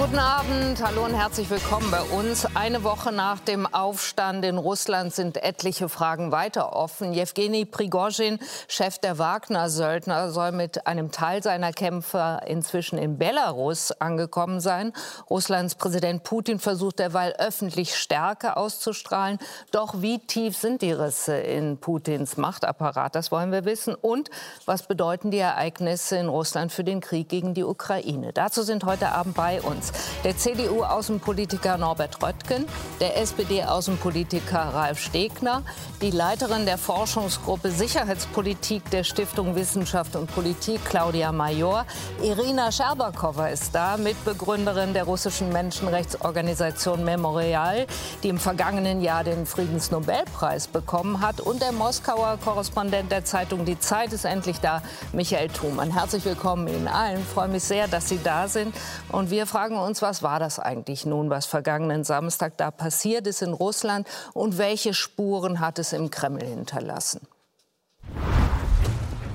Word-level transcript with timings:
Guten 0.00 0.18
Abend, 0.18 0.82
hallo 0.82 1.04
und 1.04 1.12
herzlich 1.12 1.50
willkommen 1.50 1.90
bei 1.90 2.00
uns. 2.00 2.46
Eine 2.56 2.84
Woche 2.84 3.12
nach 3.12 3.38
dem 3.38 3.66
Aufstand 3.66 4.46
in 4.46 4.56
Russland 4.56 5.12
sind 5.12 5.36
etliche 5.36 5.90
Fragen 5.90 6.32
weiter 6.32 6.74
offen. 6.74 7.12
Jewgeni 7.12 7.66
Prigozhin, 7.66 8.38
Chef 8.66 8.98
der 8.98 9.18
Wagner-Söldner, 9.18 10.30
soll 10.30 10.52
mit 10.52 10.86
einem 10.86 11.10
Teil 11.10 11.42
seiner 11.42 11.74
Kämpfer 11.74 12.40
inzwischen 12.46 12.98
in 12.98 13.18
Belarus 13.18 13.92
angekommen 13.92 14.60
sein. 14.60 14.94
Russlands 15.28 15.74
Präsident 15.74 16.22
Putin 16.22 16.60
versucht 16.60 16.98
derweil 16.98 17.34
öffentlich 17.38 17.94
Stärke 17.94 18.56
auszustrahlen. 18.56 19.38
Doch 19.70 20.00
wie 20.00 20.18
tief 20.18 20.56
sind 20.56 20.80
die 20.80 20.92
Risse 20.92 21.36
in 21.36 21.76
Putins 21.76 22.38
Machtapparat? 22.38 23.14
Das 23.14 23.30
wollen 23.30 23.52
wir 23.52 23.66
wissen. 23.66 23.94
Und 23.94 24.30
was 24.64 24.84
bedeuten 24.84 25.30
die 25.30 25.36
Ereignisse 25.36 26.16
in 26.16 26.28
Russland 26.28 26.72
für 26.72 26.84
den 26.84 27.02
Krieg 27.02 27.28
gegen 27.28 27.52
die 27.52 27.64
Ukraine? 27.64 28.32
Dazu 28.32 28.62
sind 28.62 28.84
heute 28.84 29.10
Abend 29.10 29.34
bei 29.34 29.60
uns 29.60 29.89
der 30.24 30.36
CDU-Außenpolitiker 30.36 31.78
Norbert 31.78 32.22
Röttgen, 32.22 32.66
der 33.00 33.16
SPD-Außenpolitiker 33.18 34.58
Ralf 34.58 35.00
Stegner, 35.00 35.62
die 36.02 36.10
Leiterin 36.10 36.66
der 36.66 36.78
Forschungsgruppe 36.78 37.70
Sicherheitspolitik 37.70 38.88
der 38.90 39.04
Stiftung 39.04 39.54
Wissenschaft 39.54 40.16
und 40.16 40.32
Politik, 40.34 40.84
Claudia 40.84 41.32
Major. 41.32 41.84
Irina 42.22 42.72
Scherbakowa 42.72 43.48
ist 43.48 43.74
da, 43.74 43.96
Mitbegründerin 43.96 44.92
der 44.94 45.04
russischen 45.04 45.52
Menschenrechtsorganisation 45.52 47.04
Memorial, 47.04 47.86
die 48.22 48.28
im 48.28 48.38
vergangenen 48.38 49.00
Jahr 49.00 49.24
den 49.24 49.46
Friedensnobelpreis 49.46 50.68
bekommen 50.68 51.20
hat. 51.20 51.40
Und 51.40 51.62
der 51.62 51.72
Moskauer 51.72 52.38
Korrespondent 52.42 53.10
der 53.10 53.24
Zeitung 53.24 53.64
Die 53.64 53.78
Zeit 53.78 54.12
ist 54.12 54.24
endlich 54.24 54.60
da, 54.60 54.82
Michael 55.12 55.48
Thumann. 55.48 55.90
Herzlich 55.90 56.24
willkommen 56.24 56.68
Ihnen 56.68 56.88
allen. 56.88 57.20
Ich 57.20 57.26
freue 57.26 57.48
mich 57.48 57.64
sehr, 57.64 57.88
dass 57.88 58.08
Sie 58.08 58.20
da 58.22 58.48
sind. 58.48 58.74
Und 59.10 59.30
wir 59.30 59.46
fragen 59.46 59.76
uns, 59.80 60.02
was 60.02 60.22
war 60.22 60.38
das 60.38 60.58
eigentlich 60.58 61.06
nun, 61.06 61.30
was 61.30 61.46
vergangenen 61.46 62.04
Samstag 62.04 62.56
da 62.56 62.70
passiert 62.70 63.26
ist 63.26 63.42
in 63.42 63.52
Russland 63.52 64.06
und 64.34 64.58
welche 64.58 64.94
Spuren 64.94 65.60
hat 65.60 65.78
es 65.78 65.92
im 65.92 66.10
Kreml 66.10 66.44
hinterlassen? 66.44 67.20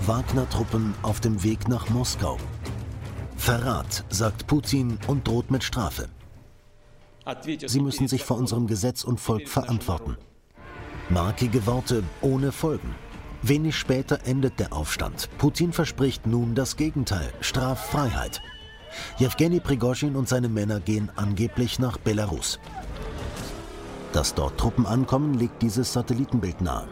Wagner-Truppen 0.05 0.93
auf 1.01 1.19
dem 1.19 1.43
Weg 1.43 1.67
nach 1.67 1.89
Moskau. 1.89 2.37
Verrat, 3.37 4.03
sagt 4.09 4.47
Putin 4.47 4.99
und 5.07 5.27
droht 5.27 5.49
mit 5.51 5.63
Strafe. 5.63 6.09
Sie 7.65 7.79
müssen 7.79 8.07
sich 8.07 8.23
vor 8.23 8.37
unserem 8.37 8.67
Gesetz 8.67 9.03
und 9.03 9.19
Volk 9.19 9.47
verantworten. 9.49 10.17
Markige 11.09 11.65
Worte 11.65 12.03
ohne 12.21 12.51
Folgen. 12.51 12.95
Wenig 13.41 13.75
später 13.75 14.19
endet 14.25 14.59
der 14.59 14.73
Aufstand. 14.73 15.29
Putin 15.37 15.73
verspricht 15.73 16.25
nun 16.25 16.55
das 16.55 16.77
Gegenteil, 16.77 17.31
Straffreiheit. 17.41 18.41
Jewgeni 19.17 19.59
Prigozhin 19.59 20.15
und 20.15 20.27
seine 20.29 20.49
Männer 20.49 20.79
gehen 20.79 21.11
angeblich 21.15 21.79
nach 21.79 21.97
Belarus. 21.97 22.59
Dass 24.13 24.33
dort 24.33 24.57
Truppen 24.57 24.85
ankommen, 24.85 25.33
legt 25.33 25.61
dieses 25.61 25.91
Satellitenbild 25.91 26.61
nahe. 26.61 26.87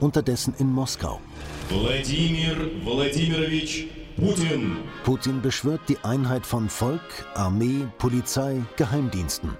Unterdessen 0.00 0.54
in 0.58 0.72
Moskau. 0.72 1.20
Wladimir 1.68 2.56
Wladimirovich 2.84 3.88
Putin. 4.16 4.76
Putin 5.04 5.40
beschwört 5.40 5.80
die 5.88 5.98
Einheit 6.02 6.46
von 6.46 6.68
Volk, 6.68 7.00
Armee, 7.34 7.86
Polizei, 7.98 8.60
Geheimdiensten. 8.76 9.56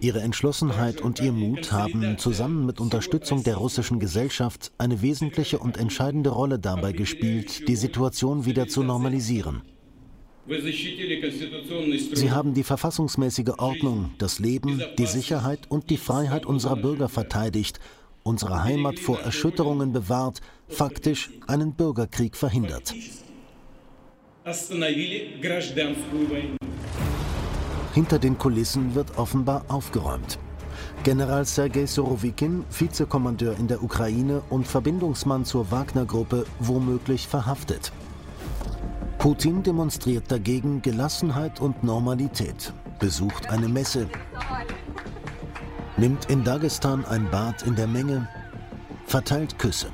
Ihre 0.00 0.20
Entschlossenheit 0.20 1.00
und 1.00 1.20
ihr 1.20 1.32
Mut 1.32 1.70
haben 1.70 2.18
zusammen 2.18 2.66
mit 2.66 2.80
Unterstützung 2.80 3.44
der 3.44 3.56
russischen 3.56 4.00
Gesellschaft 4.00 4.72
eine 4.78 5.00
wesentliche 5.00 5.58
und 5.58 5.76
entscheidende 5.76 6.30
Rolle 6.30 6.58
dabei 6.58 6.92
gespielt, 6.92 7.68
die 7.68 7.76
Situation 7.76 8.44
wieder 8.44 8.66
zu 8.66 8.82
normalisieren. 8.82 9.62
Sie 12.14 12.30
haben 12.32 12.52
die 12.54 12.64
verfassungsmäßige 12.64 13.50
Ordnung, 13.58 14.10
das 14.18 14.40
Leben, 14.40 14.82
die 14.98 15.06
Sicherheit 15.06 15.60
und 15.68 15.88
die 15.88 15.96
Freiheit 15.96 16.46
unserer 16.46 16.76
Bürger 16.76 17.08
verteidigt, 17.08 17.78
unsere 18.24 18.64
Heimat 18.64 18.98
vor 18.98 19.20
Erschütterungen 19.20 19.92
bewahrt, 19.92 20.40
faktisch 20.68 21.30
einen 21.46 21.74
Bürgerkrieg 21.74 22.36
verhindert. 22.36 22.92
Hinter 27.92 28.18
den 28.18 28.38
Kulissen 28.38 28.94
wird 28.94 29.18
offenbar 29.18 29.64
aufgeräumt. 29.68 30.38
General 31.02 31.44
Sergei 31.44 31.84
Sorowikin, 31.86 32.64
Vizekommandeur 32.70 33.58
in 33.58 33.68
der 33.68 33.82
Ukraine 33.82 34.42
und 34.48 34.66
Verbindungsmann 34.66 35.44
zur 35.44 35.70
Wagner-Gruppe, 35.70 36.46
womöglich 36.58 37.28
verhaftet. 37.28 37.92
Putin 39.18 39.62
demonstriert 39.62 40.24
dagegen 40.28 40.80
Gelassenheit 40.80 41.60
und 41.60 41.84
Normalität, 41.84 42.72
besucht 42.98 43.50
eine 43.50 43.68
Messe, 43.68 44.08
nimmt 45.96 46.24
in 46.30 46.44
Dagestan 46.44 47.04
ein 47.04 47.30
Bad 47.30 47.62
in 47.62 47.76
der 47.76 47.86
Menge, 47.86 48.28
verteilt 49.06 49.58
Küsse. 49.58 49.88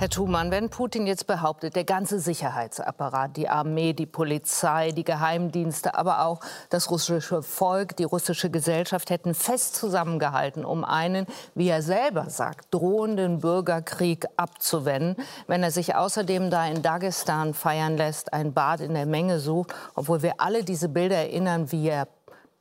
Herr 0.00 0.08
Thumann, 0.08 0.52
wenn 0.52 0.70
Putin 0.70 1.08
jetzt 1.08 1.26
behauptet, 1.26 1.74
der 1.74 1.82
ganze 1.82 2.20
Sicherheitsapparat, 2.20 3.36
die 3.36 3.48
Armee, 3.48 3.94
die 3.94 4.06
Polizei, 4.06 4.92
die 4.92 5.02
Geheimdienste, 5.02 5.96
aber 5.96 6.24
auch 6.24 6.38
das 6.70 6.88
russische 6.88 7.42
Volk, 7.42 7.96
die 7.96 8.04
russische 8.04 8.48
Gesellschaft 8.48 9.10
hätten 9.10 9.34
fest 9.34 9.74
zusammengehalten, 9.74 10.64
um 10.64 10.84
einen, 10.84 11.26
wie 11.56 11.68
er 11.68 11.82
selber 11.82 12.30
sagt, 12.30 12.72
drohenden 12.72 13.40
Bürgerkrieg 13.40 14.26
abzuwenden, 14.36 15.16
wenn 15.48 15.64
er 15.64 15.72
sich 15.72 15.96
außerdem 15.96 16.48
da 16.48 16.64
in 16.68 16.80
Dagestan 16.82 17.52
feiern 17.52 17.96
lässt, 17.96 18.32
ein 18.32 18.52
Bad 18.52 18.80
in 18.80 18.94
der 18.94 19.06
Menge 19.06 19.40
sucht, 19.40 19.74
obwohl 19.96 20.22
wir 20.22 20.34
alle 20.40 20.62
diese 20.62 20.88
Bilder 20.88 21.16
erinnern, 21.16 21.72
wie 21.72 21.88
er 21.88 22.06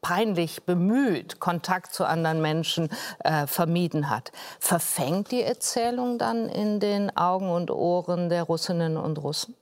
peinlich 0.08 0.64
bemüht 0.64 1.42
Kontakt 1.42 1.94
zu 1.94 2.06
anderen 2.06 2.42
Menschen 2.42 2.90
äh, 3.26 3.46
vermieden 3.46 4.10
hat. 4.10 4.32
Verfängt 4.58 5.32
die 5.32 5.42
Erzählung 5.42 6.18
dann 6.18 6.48
in 6.48 6.80
den 6.80 7.16
Augen 7.18 7.50
und 7.50 7.72
Ohren 7.72 8.30
der 8.30 8.44
Russinnen 8.44 8.96
und 8.96 9.18
Russen? 9.18 9.54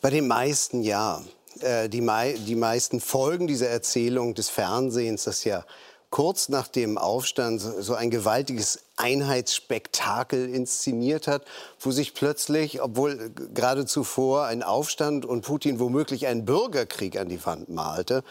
Bei 0.00 0.08
den 0.08 0.26
meisten 0.26 0.80
ja. 0.82 1.20
Äh, 1.60 1.90
die, 1.90 2.00
mei 2.00 2.34
die 2.46 2.54
meisten 2.54 2.98
Folgen 2.98 3.46
dieser 3.46 3.68
Erzählung 3.68 4.34
des 4.34 4.48
Fernsehens, 4.48 5.24
das 5.24 5.44
ja 5.44 5.66
kurz 6.10 6.48
nach 6.48 6.66
dem 6.66 6.98
Aufstand 6.98 7.60
so 7.60 7.94
ein 7.94 8.10
gewaltiges 8.10 8.80
Einheitsspektakel 8.96 10.52
inszeniert 10.52 11.28
hat, 11.28 11.44
wo 11.78 11.92
sich 11.92 12.14
plötzlich, 12.14 12.82
obwohl 12.82 13.30
gerade 13.54 13.86
zuvor 13.86 14.44
ein 14.44 14.62
Aufstand 14.62 15.24
und 15.24 15.42
Putin 15.42 15.78
womöglich 15.78 16.26
einen 16.26 16.44
Bürgerkrieg 16.44 17.18
an 17.18 17.28
die 17.28 17.44
Wand 17.46 17.68
malte, 17.68 18.24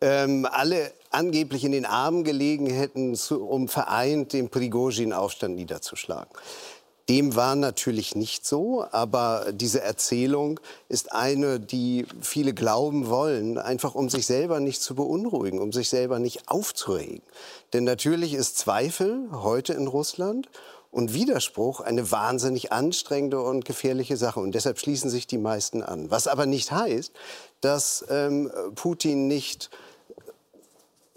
ähm, 0.00 0.46
alle 0.50 0.92
angeblich 1.10 1.64
in 1.64 1.72
den 1.72 1.86
Armen 1.86 2.24
gelegen 2.24 2.66
hätten, 2.66 3.14
zu, 3.14 3.44
um 3.44 3.68
vereint 3.68 4.32
den 4.32 4.48
Prigozhin-Aufstand 4.48 5.56
niederzuschlagen. 5.56 6.30
Dem 7.08 7.34
war 7.34 7.56
natürlich 7.56 8.14
nicht 8.14 8.46
so, 8.46 8.84
aber 8.92 9.46
diese 9.52 9.80
Erzählung 9.80 10.60
ist 10.88 11.10
eine, 11.10 11.58
die 11.58 12.06
viele 12.20 12.54
glauben 12.54 13.08
wollen, 13.08 13.58
einfach 13.58 13.96
um 13.96 14.08
sich 14.08 14.26
selber 14.26 14.60
nicht 14.60 14.80
zu 14.80 14.94
beunruhigen, 14.94 15.58
um 15.58 15.72
sich 15.72 15.88
selber 15.88 16.20
nicht 16.20 16.48
aufzuregen. 16.48 17.20
Denn 17.72 17.82
natürlich 17.82 18.32
ist 18.32 18.58
Zweifel 18.58 19.28
heute 19.32 19.72
in 19.72 19.88
Russland 19.88 20.48
und 20.92 21.12
Widerspruch 21.12 21.80
eine 21.80 22.12
wahnsinnig 22.12 22.70
anstrengende 22.70 23.40
und 23.40 23.64
gefährliche 23.64 24.16
Sache. 24.16 24.38
Und 24.38 24.54
deshalb 24.54 24.78
schließen 24.78 25.10
sich 25.10 25.26
die 25.26 25.38
meisten 25.38 25.82
an. 25.82 26.12
Was 26.12 26.28
aber 26.28 26.46
nicht 26.46 26.70
heißt, 26.70 27.12
dass 27.60 28.04
ähm, 28.08 28.52
Putin 28.76 29.26
nicht 29.26 29.70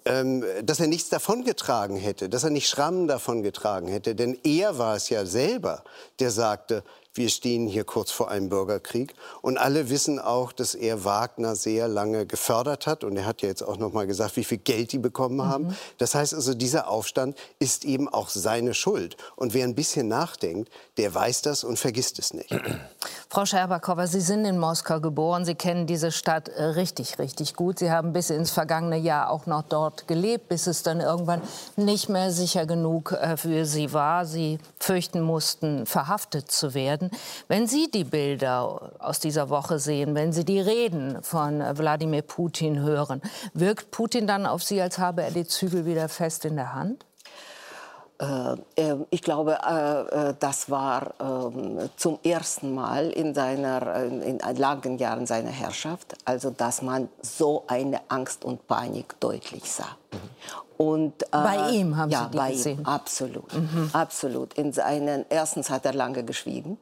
ähm, 0.05 0.43
dass 0.63 0.79
er 0.79 0.87
nichts 0.87 1.09
davongetragen 1.09 1.95
hätte, 1.95 2.29
dass 2.29 2.43
er 2.43 2.49
nicht 2.49 2.67
Schrammen 2.67 3.07
davongetragen 3.07 3.87
hätte. 3.87 4.15
Denn 4.15 4.37
er 4.43 4.77
war 4.77 4.95
es 4.95 5.09
ja 5.09 5.25
selber, 5.25 5.83
der 6.19 6.31
sagte, 6.31 6.83
wir 7.15 7.29
stehen 7.29 7.67
hier 7.67 7.83
kurz 7.83 8.09
vor 8.11 8.31
einem 8.31 8.49
Bürgerkrieg. 8.49 9.13
Und 9.41 9.57
alle 9.59 9.89
wissen 9.89 10.19
auch, 10.19 10.51
dass 10.51 10.73
er 10.73 11.05
Wagner 11.05 11.55
sehr 11.55 11.87
lange 11.87 12.25
gefördert 12.25 12.87
hat. 12.87 13.03
Und 13.03 13.15
er 13.17 13.25
hat 13.25 13.43
ja 13.43 13.49
jetzt 13.49 13.61
auch 13.61 13.77
noch 13.77 13.93
mal 13.93 14.07
gesagt, 14.07 14.35
wie 14.35 14.43
viel 14.43 14.57
Geld 14.57 14.91
die 14.91 14.97
bekommen 14.97 15.37
mhm. 15.37 15.45
haben. 15.45 15.77
Das 15.99 16.15
heißt 16.15 16.33
also, 16.33 16.55
dieser 16.55 16.87
Aufstand 16.87 17.37
ist 17.59 17.85
eben 17.85 18.09
auch 18.09 18.29
seine 18.29 18.73
Schuld. 18.73 19.15
Und 19.35 19.53
wer 19.53 19.63
ein 19.63 19.75
bisschen 19.75 20.07
nachdenkt, 20.07 20.71
der 20.97 21.13
weiß 21.13 21.43
das 21.43 21.63
und 21.63 21.77
vergisst 21.77 22.17
es 22.17 22.33
nicht. 22.33 22.49
Frau 23.29 23.45
Scherbakowa, 23.45 24.07
Sie 24.07 24.21
sind 24.21 24.45
in 24.45 24.57
Moskau 24.57 24.99
geboren. 24.99 25.45
Sie 25.45 25.55
kennen 25.55 25.85
diese 25.85 26.11
Stadt 26.11 26.49
äh, 26.49 26.63
richtig, 26.63 27.19
richtig 27.19 27.55
gut. 27.55 27.77
Sie 27.79 27.91
haben 27.91 28.13
bis 28.13 28.31
ins 28.31 28.49
vergangene 28.49 28.97
Jahr 28.97 29.29
auch 29.29 29.45
noch 29.45 29.63
dort 29.63 30.07
gelebt, 30.07 30.49
bis 30.49 30.65
es 30.65 30.81
dann 30.81 30.99
irgendwann 30.99 31.41
nicht 31.75 32.09
mehr 32.09 32.31
sicher 32.31 32.65
genug 32.65 33.11
äh, 33.11 33.37
für 33.37 33.65
Sie 33.65 33.93
war. 33.93 34.25
Sie 34.25 34.57
fürchten 34.79 35.21
mussten, 35.21 35.85
verhaftet 35.85 36.51
zu 36.51 36.73
werden 36.73 37.02
werden. 37.03 37.11
Wenn 37.47 37.67
Sie 37.67 37.89
die 37.89 38.03
Bilder 38.03 38.91
aus 38.99 39.19
dieser 39.19 39.49
Woche 39.49 39.79
sehen, 39.79 40.15
wenn 40.15 40.31
Sie 40.31 40.45
die 40.45 40.59
Reden 40.59 41.21
von 41.23 41.59
Wladimir 41.59 42.21
Putin 42.21 42.79
hören, 42.79 43.21
wirkt 43.53 43.91
Putin 43.91 44.27
dann 44.27 44.45
auf 44.45 44.63
Sie, 44.63 44.81
als 44.81 44.97
habe 44.97 45.23
er 45.23 45.31
die 45.31 45.45
Zügel 45.45 45.85
wieder 45.85 46.09
fest 46.09 46.45
in 46.45 46.55
der 46.55 46.73
Hand? 46.73 47.05
Äh, 48.19 48.95
ich 49.09 49.21
glaube, 49.21 49.57
äh, 49.67 50.29
äh, 50.29 50.33
das 50.39 50.69
war 50.69 51.13
ähm, 51.19 51.89
zum 51.97 52.19
ersten 52.23 52.73
Mal 52.73 53.09
in 53.09 53.33
seiner 53.33 53.95
in 54.03 54.39
langen 54.55 54.97
Jahren 54.97 55.25
seiner 55.25 55.49
Herrschaft, 55.49 56.15
also 56.23 56.51
dass 56.51 56.81
man 56.81 57.09
so 57.21 57.63
eine 57.67 57.99
Angst 58.09 58.45
und 58.45 58.67
Panik 58.67 59.19
deutlich 59.19 59.69
sah. 59.69 59.97
Und, 60.77 61.29
bei 61.31 61.69
ihm 61.71 61.95
haben 61.97 62.09
ja, 62.09 62.25
Sie 62.25 62.31
die 62.31 62.37
bei 62.37 62.51
gesehen? 62.51 62.79
Ihm, 62.79 62.85
absolut, 62.85 63.53
mhm. 63.53 63.89
absolut. 63.93 64.53
In 64.55 64.73
seinen 64.73 65.25
erstens 65.29 65.69
hat 65.69 65.85
er 65.85 65.93
lange 65.93 66.23
geschwiegen. 66.23 66.77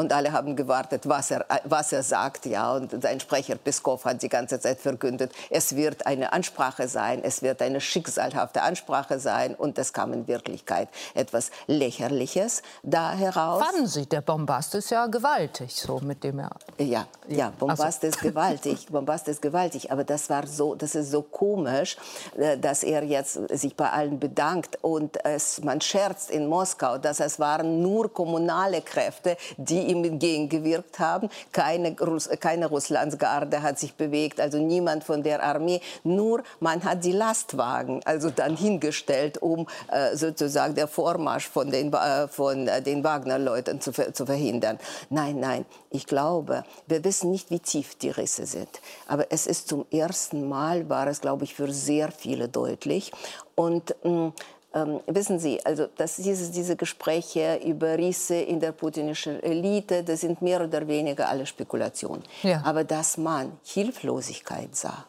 Und 0.00 0.12
alle 0.12 0.30
haben 0.30 0.54
gewartet, 0.54 1.08
was 1.08 1.32
er, 1.32 1.44
was 1.64 1.92
er 1.92 2.04
sagt. 2.04 2.46
Ja. 2.46 2.76
Und 2.76 3.02
sein 3.02 3.18
Sprecher 3.18 3.56
Peskov 3.56 4.04
hat 4.04 4.22
die 4.22 4.28
ganze 4.28 4.60
Zeit 4.60 4.78
verkündet, 4.78 5.32
es 5.50 5.74
wird 5.74 6.06
eine 6.06 6.32
Ansprache 6.32 6.86
sein, 6.86 7.24
es 7.24 7.42
wird 7.42 7.60
eine 7.62 7.80
schicksalhafte 7.80 8.62
Ansprache 8.62 9.18
sein. 9.18 9.56
Und 9.56 9.76
es 9.76 9.92
kam 9.92 10.12
in 10.12 10.28
Wirklichkeit 10.28 10.88
etwas 11.14 11.50
Lächerliches 11.66 12.62
da 12.84 13.10
heraus. 13.10 13.60
Fanden 13.60 13.88
Sie, 13.88 14.06
der 14.06 14.20
Bombast 14.20 14.76
ist 14.76 14.90
ja 14.90 15.08
gewaltig, 15.08 15.74
so 15.74 15.98
mit 15.98 16.22
dem 16.22 16.38
er... 16.38 16.50
Ja, 16.78 17.08
ja 17.26 17.52
Bombast 17.58 18.04
also. 18.04 18.06
ist 18.06 18.20
gewaltig, 18.20 18.86
Bombast 18.92 19.26
ist 19.26 19.42
gewaltig. 19.42 19.90
Aber 19.90 20.04
das 20.04 20.30
war 20.30 20.46
so, 20.46 20.76
das 20.76 20.94
ist 20.94 21.10
so 21.10 21.22
komisch, 21.22 21.96
äh, 22.36 22.56
dass 22.56 22.84
er 22.84 23.02
jetzt 23.02 23.32
sich 23.50 23.74
bei 23.74 23.90
allen 23.90 24.20
bedankt. 24.20 24.78
Und 24.80 25.24
es, 25.24 25.60
man 25.64 25.80
scherzt 25.80 26.30
in 26.30 26.46
Moskau, 26.46 26.98
dass 26.98 27.18
es 27.18 27.40
waren 27.40 27.82
nur 27.82 28.12
kommunale 28.12 28.80
Kräfte, 28.80 29.36
die 29.56 29.87
ihm 29.88 30.04
entgegengewirkt 30.04 30.98
haben. 30.98 31.28
Keine, 31.52 31.94
keine 31.94 32.66
Russlandsgarde 32.66 33.62
hat 33.62 33.78
sich 33.78 33.94
bewegt, 33.94 34.40
also 34.40 34.58
niemand 34.58 35.04
von 35.04 35.22
der 35.22 35.42
Armee. 35.42 35.80
Nur 36.04 36.42
man 36.60 36.84
hat 36.84 37.04
die 37.04 37.12
Lastwagen 37.12 38.00
also 38.04 38.30
dann 38.30 38.56
hingestellt, 38.56 39.38
um 39.38 39.66
äh, 39.90 40.16
sozusagen 40.16 40.74
der 40.74 40.86
Vormarsch 40.86 41.48
von 41.48 41.70
den, 41.70 41.92
äh, 41.92 42.28
von 42.28 42.68
äh, 42.68 42.82
den 42.82 43.02
Wagner-Leuten 43.02 43.80
zu, 43.80 43.92
zu 43.92 44.26
verhindern. 44.26 44.78
Nein, 45.10 45.40
nein, 45.40 45.64
ich 45.90 46.06
glaube, 46.06 46.64
wir 46.86 47.02
wissen 47.04 47.30
nicht, 47.30 47.50
wie 47.50 47.60
tief 47.60 47.94
die 47.96 48.10
Risse 48.10 48.46
sind. 48.46 48.68
Aber 49.06 49.26
es 49.30 49.46
ist 49.46 49.68
zum 49.68 49.86
ersten 49.90 50.48
Mal, 50.48 50.88
war 50.88 51.06
es, 51.06 51.20
glaube 51.20 51.44
ich, 51.44 51.54
für 51.54 51.72
sehr 51.72 52.10
viele 52.12 52.48
deutlich. 52.48 53.12
Und 53.54 53.94
mh, 54.04 54.10
mm, 54.10 54.32
ähm, 54.74 55.00
wissen 55.06 55.38
Sie, 55.38 55.64
also 55.64 55.86
dass 55.96 56.16
diese, 56.16 56.50
diese 56.50 56.76
Gespräche 56.76 57.60
über 57.64 57.96
Risse 57.96 58.36
in 58.36 58.60
der 58.60 58.72
putinischen 58.72 59.42
Elite, 59.42 60.04
das 60.04 60.20
sind 60.20 60.42
mehr 60.42 60.62
oder 60.62 60.86
weniger 60.86 61.28
alle 61.28 61.46
Spekulationen. 61.46 62.22
Ja. 62.42 62.62
Aber 62.64 62.84
dass 62.84 63.16
man 63.16 63.52
Hilflosigkeit 63.64 64.76
sah, 64.76 65.06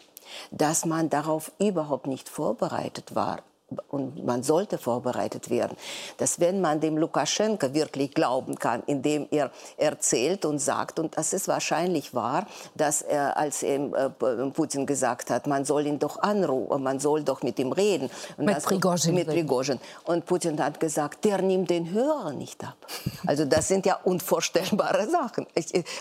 dass 0.52 0.86
man 0.86 1.10
darauf 1.10 1.52
überhaupt 1.60 2.08
nicht 2.08 2.30
vorbereitet 2.30 3.16
war, 3.16 3.40
und 3.90 4.26
man 4.26 4.44
sollte 4.44 4.78
vorbereitet 4.78 5.50
werden, 5.50 5.78
dass 6.18 6.40
wenn 6.40 6.62
man 6.62 6.80
dem 6.80 6.98
Lukaschenko 6.98 7.74
wirklich 7.74 8.14
glauben 8.14 8.56
kann, 8.56 8.84
indem 8.86 9.28
er 9.32 9.52
erzählt 9.78 10.46
und 10.46 10.60
sagt, 10.60 11.00
und 11.00 11.18
das 11.18 11.34
ist 11.34 11.48
wahrscheinlich 11.48 12.14
wahr, 12.14 12.48
dass 12.76 13.02
er, 13.02 13.38
als 13.38 13.64
ihm, 13.64 13.94
äh, 13.94 14.10
Putin 14.52 14.86
gesagt 14.86 15.30
hat, 15.30 15.48
man 15.48 15.66
soll 15.66 15.86
ihn 15.86 16.00
doch 16.00 16.20
anrufen, 16.20 16.82
man 16.84 17.00
soll 17.00 17.24
doch 17.24 17.44
mit 17.44 17.60
ihm 17.60 17.72
reden. 17.72 18.10
Und 18.38 18.46
mit 18.46 18.64
Prigozhin. 18.64 19.16
Mit 19.16 19.28
Prigozhin. 19.28 19.80
Und 20.06 20.26
Putin 20.26 20.62
hat 20.64 20.80
gesagt, 20.80 21.26
der 21.26 21.42
nimmt 21.42 21.70
den 21.70 21.92
Hörer 21.92 22.34
nicht 22.34 22.64
ab. 22.64 22.78
Also 23.26 23.46
das 23.46 23.68
sind 23.68 23.86
ja 23.86 24.00
unvorstellbare 24.04 25.08
Sachen. 25.10 25.46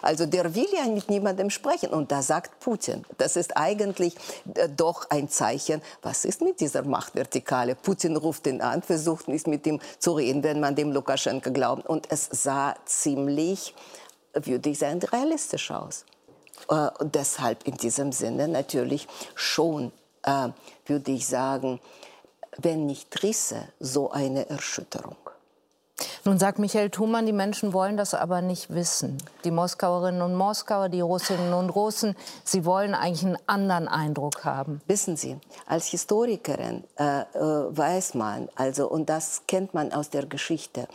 Also 0.03 0.27
der 0.27 0.55
will 0.55 0.69
ja 0.75 0.87
mit 0.89 1.09
niemandem 1.11 1.51
sprechen. 1.51 1.91
Und 1.91 2.11
da 2.13 2.23
sagt 2.23 2.61
Putin, 2.61 3.05
das 3.19 3.37
ist 3.37 3.57
eigentlich 3.57 4.15
äh, 4.55 4.69
doch 4.69 5.11
ein 5.11 5.29
Zeichen, 5.29 5.83
was 6.03 6.25
ist 6.25 6.41
mit 6.41 6.61
dieser 6.61 6.83
Machtvertikale? 6.83 7.58
Signale. 7.59 7.75
Putin 7.75 8.17
ruft 8.17 8.47
ihn 8.47 8.61
an, 8.61 8.83
versucht 8.83 9.29
nicht 9.29 9.47
mit 9.47 9.67
ihm 9.67 9.81
zu 9.99 10.13
reden, 10.13 10.43
wenn 10.43 10.61
man 10.61 10.75
dem 10.75 10.93
Lukaschenko 10.93 11.53
glaubt. 11.53 11.87
Und 11.87 12.11
es 12.11 12.29
sah 12.31 12.75
ziemlich, 12.85 13.75
würde 14.35 14.71
ich 14.71 14.79
sagen, 14.79 15.01
realistisch 15.01 15.71
aus. 15.71 16.05
Äh, 16.69 16.89
deshalb 17.03 17.67
in 17.67 17.77
diesem 17.77 18.13
Sinne 18.13 18.49
natürlich 18.49 19.07
schon, 19.35 19.93
äh, 20.25 20.49
würde 20.87 21.13
ich 21.13 21.27
sagen, 21.27 21.81
wenn 22.59 22.87
nicht 22.87 23.23
Risse, 23.23 23.69
so 23.79 24.11
eine 24.11 24.49
Erschütterung. 24.49 25.17
Nun 26.29 26.39
sagt 26.39 26.59
Michael 26.59 26.91
Thumann, 26.91 27.25
die 27.25 27.33
Menschen 27.33 27.73
wollen 27.73 27.97
das 27.97 28.13
aber 28.13 28.43
nicht 28.43 28.69
wissen. 28.69 29.17
Die 29.45 29.51
Moskauerinnen 29.51 30.21
und 30.21 30.35
Moskauer, 30.35 30.91
die 30.91 31.01
Russinnen 31.01 31.55
und 31.55 31.71
Russen, 31.71 32.15
sie 32.45 32.67
wollen 32.67 32.95
eigentlich 32.95 33.25
einen 33.25 33.39
anderen 33.47 33.89
Eindruck 33.89 34.45
haben. 34.45 34.83
Wissen 34.87 35.17
Sie, 35.17 35.39
als 35.65 35.87
Historikerin 35.87 36.85
äh, 36.99 37.21
äh, 37.21 37.25
weiß 37.35 38.13
man, 38.13 38.51
also 38.57 38.91
und 38.91 39.09
das 39.09 39.45
kennt 39.47 39.73
man 39.73 39.91
aus 39.91 40.11
der 40.11 40.27
Geschichte. 40.27 40.87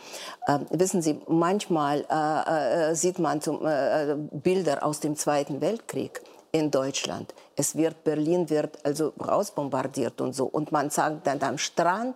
Äh, 0.46 0.60
wissen 0.70 1.02
Sie, 1.02 1.20
manchmal 1.26 2.06
äh, 2.08 2.90
äh, 2.90 2.94
sieht 2.94 3.18
man 3.18 3.40
zum, 3.40 3.66
äh, 3.66 4.14
Bilder 4.30 4.84
aus 4.84 5.00
dem 5.00 5.16
Zweiten 5.16 5.60
Weltkrieg 5.60 6.22
in 6.52 6.70
Deutschland. 6.70 7.34
Es 7.56 7.74
wird 7.74 8.04
Berlin 8.04 8.50
wird 8.50 8.78
also 8.86 9.12
rausbombardiert 9.20 10.20
und 10.20 10.32
so 10.32 10.44
und 10.44 10.70
man 10.70 10.90
sagt 10.90 11.26
dann 11.26 11.42
am 11.42 11.58
Strand 11.58 12.14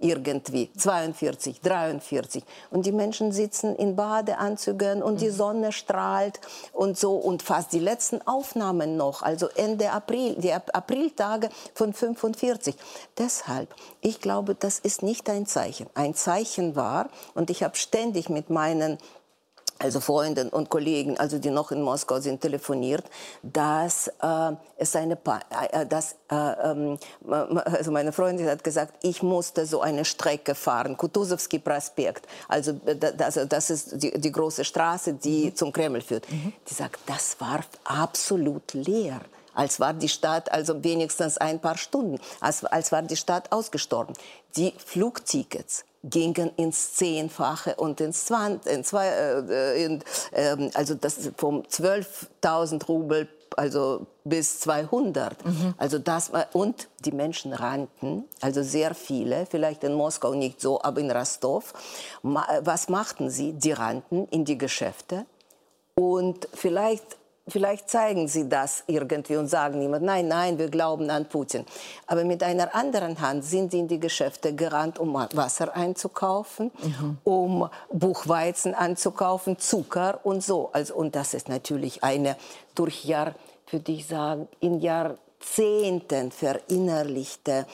irgendwie, 0.00 0.70
42, 0.76 1.60
43. 1.60 2.42
Und 2.70 2.86
die 2.86 2.92
Menschen 2.92 3.32
sitzen 3.32 3.76
in 3.76 3.96
Badeanzügen 3.96 5.02
und 5.02 5.20
die 5.20 5.28
mhm. 5.28 5.34
Sonne 5.34 5.72
strahlt 5.72 6.40
und 6.72 6.98
so. 6.98 7.14
Und 7.14 7.42
fast 7.42 7.72
die 7.72 7.78
letzten 7.78 8.26
Aufnahmen 8.26 8.96
noch, 8.96 9.22
also 9.22 9.48
Ende 9.54 9.92
April, 9.92 10.34
die 10.36 10.52
Apriltage 10.52 11.50
von 11.74 11.92
45. 11.92 12.74
Deshalb, 13.18 13.74
ich 14.00 14.20
glaube, 14.20 14.54
das 14.54 14.78
ist 14.78 15.02
nicht 15.02 15.28
ein 15.28 15.46
Zeichen. 15.46 15.86
Ein 15.94 16.14
Zeichen 16.14 16.76
war, 16.76 17.08
und 17.34 17.50
ich 17.50 17.62
habe 17.62 17.76
ständig 17.76 18.28
mit 18.28 18.50
meinen 18.50 18.98
also 19.80 20.00
Freunden 20.00 20.50
und 20.50 20.68
Kollegen, 20.68 21.18
also 21.18 21.38
die 21.38 21.50
noch 21.50 21.72
in 21.72 21.82
Moskau 21.82 22.20
sind, 22.20 22.40
telefoniert, 22.40 23.04
dass 23.42 24.08
äh, 24.22 24.52
es 24.76 24.94
eine, 24.94 25.16
pa 25.16 25.40
äh, 25.72 25.86
dass, 25.86 26.16
äh, 26.30 26.34
ähm, 26.34 26.98
also 27.28 27.90
meine 27.90 28.12
Freundin 28.12 28.46
hat 28.46 28.62
gesagt, 28.62 28.94
ich 29.02 29.22
musste 29.22 29.64
so 29.66 29.80
eine 29.80 30.04
Strecke 30.04 30.54
fahren, 30.54 30.96
Kutuzovski 30.96 31.58
Prospekt, 31.58 32.26
also 32.48 32.72
das, 32.72 33.40
das 33.48 33.70
ist 33.70 34.02
die, 34.02 34.18
die 34.18 34.32
große 34.32 34.64
Straße, 34.64 35.14
die 35.14 35.46
mhm. 35.46 35.56
zum 35.56 35.72
Kreml 35.72 36.02
führt. 36.02 36.30
Mhm. 36.30 36.52
Die 36.68 36.74
sagt, 36.74 37.00
das 37.06 37.40
war 37.40 37.60
absolut 37.84 38.74
leer 38.74 39.20
als 39.52 39.80
war 39.80 39.92
die 39.92 40.08
Stadt 40.08 40.50
also 40.52 40.82
wenigstens 40.84 41.36
ein 41.36 41.60
paar 41.60 41.76
Stunden, 41.76 42.18
als, 42.40 42.64
als 42.64 42.92
war 42.92 43.02
die 43.02 43.16
Stadt 43.16 43.50
ausgestorben. 43.50 44.14
Die 44.56 44.72
Flugtickets 44.78 45.84
gingen 46.02 46.50
ins 46.56 46.94
Zehnfache 46.94 47.74
und 47.76 48.00
ins 48.00 48.24
20, 48.26 48.72
in 48.72 48.84
zwei, 48.84 49.06
äh, 49.08 49.84
in, 49.84 50.02
äh, 50.32 50.70
also 50.74 50.94
das 50.94 51.30
vom 51.36 51.62
12.000 51.62 52.86
Rubel 52.86 53.28
also 53.56 54.06
bis 54.24 54.60
200. 54.60 55.44
Mhm. 55.44 55.74
Also 55.76 55.98
das 55.98 56.30
und 56.52 56.88
die 57.00 57.12
Menschen 57.12 57.52
rannten, 57.52 58.24
also 58.40 58.62
sehr 58.62 58.94
viele, 58.94 59.46
vielleicht 59.46 59.84
in 59.84 59.92
Moskau 59.94 60.34
nicht 60.34 60.60
so, 60.60 60.80
aber 60.82 61.00
in 61.00 61.10
Rostov. 61.10 61.74
Was 62.22 62.88
machten 62.88 63.30
sie? 63.30 63.52
Die 63.52 63.72
rannten 63.72 64.26
in 64.28 64.44
die 64.44 64.58
Geschäfte 64.58 65.26
und 65.94 66.48
vielleicht 66.54 67.18
Vielleicht 67.50 67.88
zeigen 67.88 68.28
sie 68.28 68.48
das 68.48 68.84
irgendwie 68.86 69.36
und 69.36 69.48
sagen 69.48 69.78
niemand, 69.78 70.04
nein, 70.04 70.28
nein, 70.28 70.58
wir 70.58 70.68
glauben 70.68 71.10
an 71.10 71.26
Putin. 71.26 71.64
Aber 72.06 72.24
mit 72.24 72.42
einer 72.42 72.74
anderen 72.74 73.20
Hand 73.20 73.44
sind 73.44 73.72
sie 73.72 73.80
in 73.80 73.88
die 73.88 74.00
Geschäfte 74.00 74.54
gerannt, 74.54 74.98
um 74.98 75.14
Wasser 75.14 75.74
einzukaufen, 75.74 76.70
mhm. 76.82 77.18
um 77.24 77.70
Buchweizen 77.92 78.74
anzukaufen, 78.74 79.58
Zucker 79.58 80.20
und 80.24 80.42
so. 80.42 80.70
Also, 80.72 80.94
und 80.94 81.14
das 81.14 81.34
ist 81.34 81.48
natürlich 81.48 82.04
eine 82.04 82.36
durch 82.74 83.04
Jahr, 83.04 83.34
würde 83.70 83.92
ich 83.92 84.06
sagen, 84.06 84.48
in 84.60 84.80
Jahrzehnten 84.80 86.30
verinnerlichte 86.30 87.66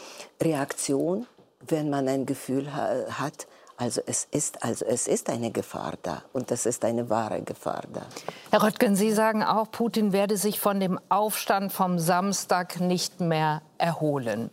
Reaktion, 0.42 1.26
wenn 1.68 1.90
man 1.90 2.09
ein 2.09 2.26
Gefühl 2.26 2.73
hat, 2.75 3.47
also 3.76 4.00
es 4.06 4.26
ist, 4.30 4.62
also 4.64 4.85
es 4.87 5.06
ist 5.06 5.28
eine 5.28 5.50
Gefahr 5.50 5.95
da 6.02 6.23
und 6.33 6.50
das 6.50 6.66
ist 6.66 6.85
eine 6.85 7.11
wahre 7.11 7.42
Gefahr 7.42 7.83
da. 7.92 8.02
Herr 8.50 8.62
Röttgen, 8.62 8.97
Sie 8.97 9.12
sagen 9.12 9.42
auch, 9.42 9.71
Putin 9.71 10.12
werde 10.12 10.37
sich 10.37 10.61
von 10.61 10.80
dem 10.80 10.99
Aufstand 11.09 11.73
vom 11.73 11.99
Samstag 11.99 12.80
nicht 12.80 13.21
mehr 13.21 13.62
erholen. 13.78 14.50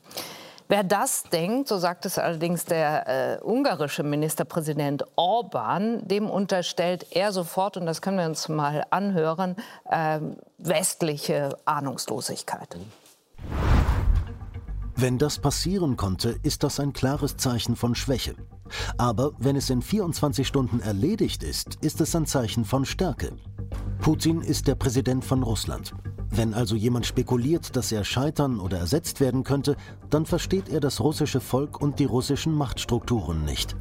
Wer 0.67 0.83
das 0.83 1.23
denkt, 1.23 1.67
so 1.67 1.77
sagt 1.77 2.05
es 2.05 2.17
allerdings 2.17 2.65
der 2.65 3.07
äh, 3.07 3.43
ungarische 3.43 4.03
Ministerpräsident 4.03 5.03
Orban, 5.15 6.07
dem 6.07 6.29
unterstellt 6.29 7.07
er 7.11 7.31
sofort, 7.31 7.77
und 7.77 7.85
das 7.85 8.01
können 8.01 8.17
wir 8.17 8.25
uns 8.25 8.49
mal 8.49 8.83
anhören, 8.89 9.55
äh, 9.89 10.19
westliche 10.57 11.57
Ahnungslosigkeit. 11.65 12.77
Wenn 14.95 15.17
das 15.17 15.39
passieren 15.39 15.97
konnte, 15.97 16.35
ist 16.43 16.63
das 16.63 16.79
ein 16.79 16.93
klares 16.93 17.37
Zeichen 17.37 17.75
von 17.75 17.93
Schwäche. 17.93 18.35
Aber 18.97 19.31
wenn 19.39 19.55
es 19.55 19.69
in 19.69 19.81
24 19.81 20.47
Stunden 20.47 20.79
erledigt 20.79 21.43
ist, 21.43 21.77
ist 21.81 22.01
es 22.01 22.15
ein 22.15 22.25
Zeichen 22.25 22.65
von 22.65 22.85
Stärke. 22.85 23.33
Putin 23.99 24.41
ist 24.41 24.67
der 24.67 24.75
Präsident 24.75 25.23
von 25.23 25.43
Russland. 25.43 25.93
Wenn 26.29 26.53
also 26.53 26.75
jemand 26.75 27.05
spekuliert, 27.05 27.75
dass 27.75 27.91
er 27.91 28.03
scheitern 28.03 28.59
oder 28.59 28.79
ersetzt 28.79 29.19
werden 29.19 29.43
könnte, 29.43 29.75
dann 30.09 30.25
versteht 30.25 30.67
er 30.67 30.79
das 30.79 30.99
russische 30.99 31.39
Volk 31.39 31.79
und 31.79 31.99
die 31.99 32.05
russischen 32.05 32.53
Machtstrukturen 32.55 33.45
nicht. 33.45 33.75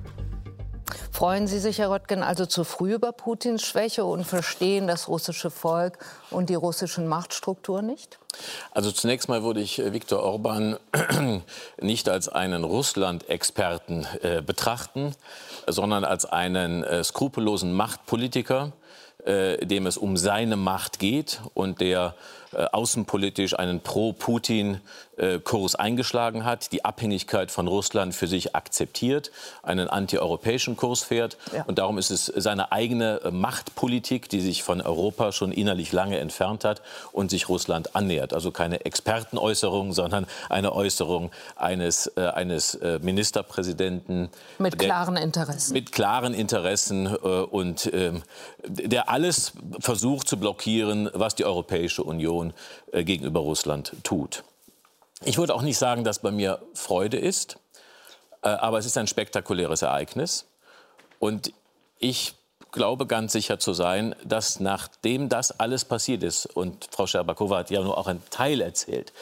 Freuen 1.11 1.47
Sie 1.47 1.59
sich, 1.59 1.79
Herr 1.79 1.91
Röttgen, 1.91 2.23
also 2.23 2.47
zu 2.47 2.65
früh 2.65 2.95
über 2.95 3.13
Putins 3.13 3.63
Schwäche 3.63 4.05
und 4.05 4.25
verstehen 4.25 4.87
das 4.87 5.09
russische 5.09 5.51
Volk 5.51 5.99
und 6.31 6.51
die 6.51 6.55
russischen 6.55 7.07
Machtstrukturen 7.07 7.87
nicht? 7.87 8.19
Also 8.73 8.91
zunächst 8.91 9.29
mal 9.29 9.43
würde 9.43 9.61
ich 9.61 9.79
äh, 9.79 9.93
Viktor 9.93 10.23
Orban 10.23 10.77
nicht 11.81 12.09
als 12.09 12.29
einen 12.29 12.65
Russland-Experten 12.65 14.07
äh, 14.23 14.43
betrachten, 14.43 15.15
sondern 15.67 16.05
als 16.05 16.25
einen 16.25 16.83
äh, 16.83 17.05
skrupellosen 17.05 17.73
Machtpolitiker, 17.73 18.73
äh, 19.25 19.65
dem 19.65 19.87
es 19.87 19.97
um 19.97 20.17
seine 20.17 20.57
Macht 20.57 20.99
geht 20.99 21.41
und 21.55 21.81
der 21.81 22.15
äh, 22.53 22.65
außenpolitisch 22.65 23.59
einen 23.59 23.81
Pro-Putin-Kurs 25.43 25.75
eingeschlagen 25.75 26.45
hat, 26.45 26.73
die 26.73 26.85
Abhängigkeit 26.85 27.50
von 27.50 27.69
Russland 27.69 28.14
für 28.14 28.26
sich 28.26 28.57
akzeptiert, 28.57 29.31
einen 29.62 29.88
antieuropäischen 29.88 30.76
Kurs 30.76 31.02
fährt. 31.02 31.37
Ja. 31.55 31.64
Und 31.64 31.79
darum 31.79 31.99
ist 31.99 32.11
es 32.11 32.26
seine 32.26 32.73
eigene 32.73 33.21
äh, 33.25 33.31
Machtpolitik, 33.31 34.29
die 34.29 34.41
sich 34.41 34.62
von 34.62 34.81
Europa 34.81 35.33
schon 35.33 35.52
innerlich 35.52 35.93
lange 35.93 36.19
entfernt 36.19 36.64
hat 36.64 36.83
und 37.12 37.31
sich 37.31 37.49
Russland 37.49 37.95
annähert. 37.95 38.33
Also 38.33 38.50
keine 38.50 38.85
Expertenäußerung, 38.85 39.93
sondern 39.93 40.26
eine 40.49 40.73
Äußerung 40.73 41.31
eines, 41.57 42.11
äh, 42.17 42.26
eines 42.29 42.75
äh, 42.76 42.99
Ministerpräsidenten. 43.02 44.31
Mit 44.59 44.81
der, 44.81 44.88
klaren 44.88 45.17
Interessen. 45.17 45.73
Mit 45.73 45.93
klaren 45.93 46.35
Interessen 46.35 47.07
äh, 47.07 47.19
und 47.19 47.91
ähm, 47.93 48.23
der 48.67 49.09
alles 49.11 49.52
versucht 49.79 50.29
zu 50.29 50.37
blockieren, 50.38 51.11
was 51.14 51.35
die 51.35 51.45
Europäische 51.45 52.02
Union 52.02 52.52
äh, 52.93 53.05
gegenüber 53.05 53.41
Russland 53.41 53.93
tut. 54.02 54.45
Ich 55.25 55.38
würde 55.38 55.55
auch 55.55 55.62
nicht 55.62 55.79
sagen, 55.79 56.05
dass 56.05 56.19
bei 56.19 56.31
mir 56.31 56.61
Freude 56.75 57.19
ist, 57.19 57.59
äh, 58.43 58.49
aber 58.49 58.79
es 58.79 58.87
ist 58.87 58.99
ein 58.99 59.07
spektakuläres 59.07 59.83
Ereignis. 59.83 60.47
Und 61.19 61.52
ich 61.99 62.35
glaube 62.73 63.07
ganz 63.07 63.33
sicher 63.33 63.59
zu 63.59 63.73
sein, 63.75 64.17
dass 64.25 64.59
nachdem 64.59 65.29
das 65.29 65.61
alles 65.61 65.85
passiert 65.85 66.23
ist, 66.23 66.47
und 66.47 66.88
Frau 66.91 67.07
Scherbakowa 67.07 67.59
hat 67.59 67.71
ja 67.71 67.83
nur 67.83 67.97
auch 67.99 68.07
einen 68.07 68.23
Teil 68.31 68.61
erzählt, 68.61 69.12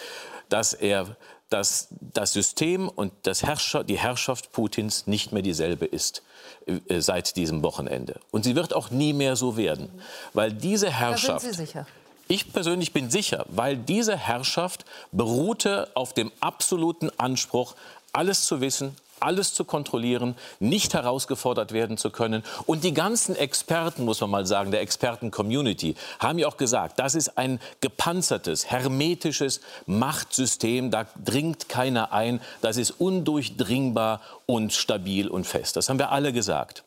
dass 0.49 0.73
er 0.73 1.17
dass 1.51 1.89
das 1.91 2.33
System 2.33 2.89
und 2.89 3.13
das 3.25 3.43
Herrscher, 3.43 3.83
die 3.83 3.99
Herrschaft 3.99 4.53
Putins 4.53 5.09
nicht 5.09 5.33
mehr 5.33 5.43
dieselbe 5.43 5.85
ist 5.85 6.23
äh, 6.67 7.01
seit 7.01 7.37
diesem 7.37 7.63
Wochenende. 7.63 8.21
Und 8.31 8.45
sie 8.45 8.55
wird 8.55 8.73
auch 8.73 8.91
nie 8.91 9.13
mehr 9.13 9.35
so 9.35 9.57
werden, 9.57 9.91
weil 10.33 10.53
diese 10.53 10.91
Herrschaft. 10.91 11.29
Da 11.29 11.39
sind 11.41 11.55
Sie 11.55 11.67
sicher. 11.67 11.87
Ich 12.31 12.53
persönlich 12.53 12.93
bin 12.93 13.11
sicher, 13.11 13.45
weil 13.49 13.77
diese 13.77 14.17
Herrschaft 14.17 14.85
beruhte 15.11 15.89
auf 15.95 16.15
dem 16.15 16.31
absoluten 16.39 17.11
Anspruch, 17.19 17.75
alles 18.13 18.47
zu 18.47 18.61
wissen, 18.61 18.95
alles 19.19 19.53
zu 19.53 19.65
kontrollieren, 19.65 20.37
nicht 20.61 20.95
herausgefordert 20.95 21.73
werden 21.73 21.99
zu 21.99 22.11
können. 22.11 22.45
Und 22.67 22.85
die 22.85 22.95
ganzen 22.95 23.35
Experten, 23.35 24.05
muss 24.05 24.21
man 24.21 24.31
mal 24.31 24.47
sagen, 24.47 24.71
der 24.71 24.81
Experten-Community, 24.81 25.97
haben 26.21 26.39
ja 26.39 26.47
auch 26.47 26.57
gesagt, 26.57 27.01
das 27.01 27.17
ist 27.17 27.37
ein 27.37 27.59
gepanzertes, 27.81 28.71
hermetisches 28.71 29.61
Machtsystem, 29.87 30.93
da 30.93 31.07
dringt 31.25 31.69
keiner 31.69 32.13
ein, 32.13 32.41
das 32.63 32.77
ist 32.77 32.93
undurchdringbar 32.93 34.21
und 34.47 34.73
stabil 34.73 35.27
und 35.27 35.49
fest. 35.49 35.75
Das 35.75 35.89
haben 35.89 35.99
wir 35.99 36.13
alle 36.13 36.33
gesagt. 36.33 36.85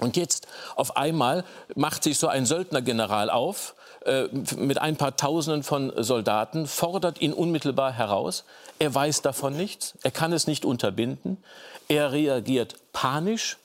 Und 0.00 0.18
jetzt 0.18 0.46
auf 0.74 0.98
einmal 0.98 1.44
macht 1.74 2.02
sich 2.02 2.18
so 2.18 2.28
ein 2.28 2.44
Söldnergeneral 2.44 3.30
auf, 3.30 3.74
äh, 4.06 4.28
mit 4.56 4.78
ein 4.78 4.96
paar 4.96 5.16
Tausenden 5.16 5.62
von 5.62 5.92
Soldaten, 5.96 6.66
fordert 6.66 7.20
ihn 7.20 7.32
unmittelbar 7.32 7.92
heraus. 7.92 8.44
Er 8.78 8.94
weiß 8.94 9.22
davon 9.22 9.56
nichts, 9.56 9.94
er 10.02 10.10
kann 10.10 10.32
es 10.32 10.46
nicht 10.46 10.64
unterbinden, 10.64 11.38
er 11.88 12.12
reagiert 12.12 12.76
panisch, 12.92 13.56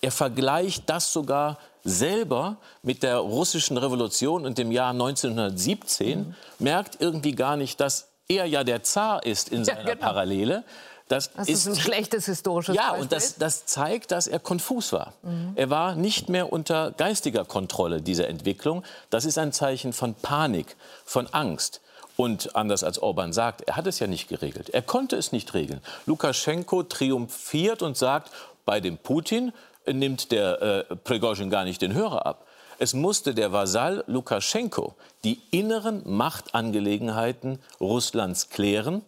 er 0.00 0.10
vergleicht 0.10 0.84
das 0.90 1.12
sogar 1.12 1.58
selber 1.82 2.56
mit 2.82 3.02
der 3.02 3.18
russischen 3.18 3.76
Revolution 3.76 4.46
und 4.46 4.58
dem 4.58 4.72
Jahr 4.72 4.90
1917, 4.90 6.18
mhm. 6.18 6.34
merkt 6.58 7.00
irgendwie 7.00 7.32
gar 7.32 7.56
nicht, 7.56 7.80
dass 7.80 8.08
er 8.26 8.46
ja 8.46 8.64
der 8.64 8.82
Zar 8.82 9.24
ist 9.24 9.50
in 9.50 9.64
seiner 9.64 9.80
ja, 9.80 9.94
genau. 9.94 10.00
Parallele. 10.00 10.64
Das, 11.08 11.32
das 11.32 11.48
ist, 11.48 11.66
ist, 11.66 11.68
ein 11.68 11.76
schlechtes 11.76 12.26
historisches 12.26 12.74
Ja, 12.74 12.82
Beispiel. 12.90 13.02
und 13.02 13.12
das, 13.12 13.36
das, 13.36 13.66
zeigt, 13.66 14.10
dass 14.10 14.26
er 14.26 14.38
konfus 14.38 14.92
war. 14.92 15.12
Mhm. 15.22 15.52
Er 15.54 15.68
war 15.68 15.96
nicht 15.96 16.30
mehr 16.30 16.50
unter 16.50 16.92
geistiger 16.92 17.44
Kontrolle 17.44 18.00
dieser 18.00 18.28
Entwicklung. 18.28 18.84
Das 19.10 19.26
ist 19.26 19.36
ein 19.36 19.52
Zeichen 19.52 19.92
von 19.92 20.14
Panik, 20.14 20.76
von 21.04 21.26
Angst. 21.28 21.82
Und 22.16 22.56
anders 22.56 22.84
als 22.84 22.98
Orban 23.00 23.32
sagt, 23.32 23.62
er 23.62 23.76
hat 23.76 23.86
es 23.86 23.98
ja 23.98 24.06
nicht 24.06 24.28
geregelt. 24.28 24.70
Er 24.70 24.82
konnte 24.82 25.16
es 25.16 25.32
nicht 25.32 25.52
regeln. 25.52 25.80
Lukaschenko 26.06 26.84
triumphiert 26.84 27.82
und 27.82 27.96
sagt, 27.98 28.30
bei 28.64 28.80
dem 28.80 28.96
Putin 28.96 29.52
nimmt 29.86 30.32
der 30.32 30.62
äh, 30.62 30.96
Prigozhin 30.96 31.50
gar 31.50 31.64
nicht 31.64 31.82
den 31.82 31.92
Hörer 31.92 32.24
ab. 32.24 32.46
Es 32.78 32.94
musste 32.94 33.34
der 33.34 33.52
Vasall 33.52 34.04
Lukaschenko 34.06 34.94
die 35.22 35.40
inneren 35.50 36.02
Machtangelegenheiten 36.04 37.58
Russlands 37.80 38.48
klären 38.48 39.02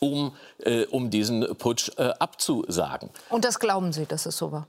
um, 0.00 0.34
äh, 0.58 0.86
um 0.86 1.10
diesen 1.10 1.56
Putsch 1.56 1.90
äh, 1.96 2.10
abzusagen. 2.18 3.10
Und 3.28 3.44
das 3.44 3.60
glauben 3.60 3.92
Sie, 3.92 4.06
dass 4.06 4.26
es 4.26 4.36
so 4.36 4.50
war? 4.50 4.66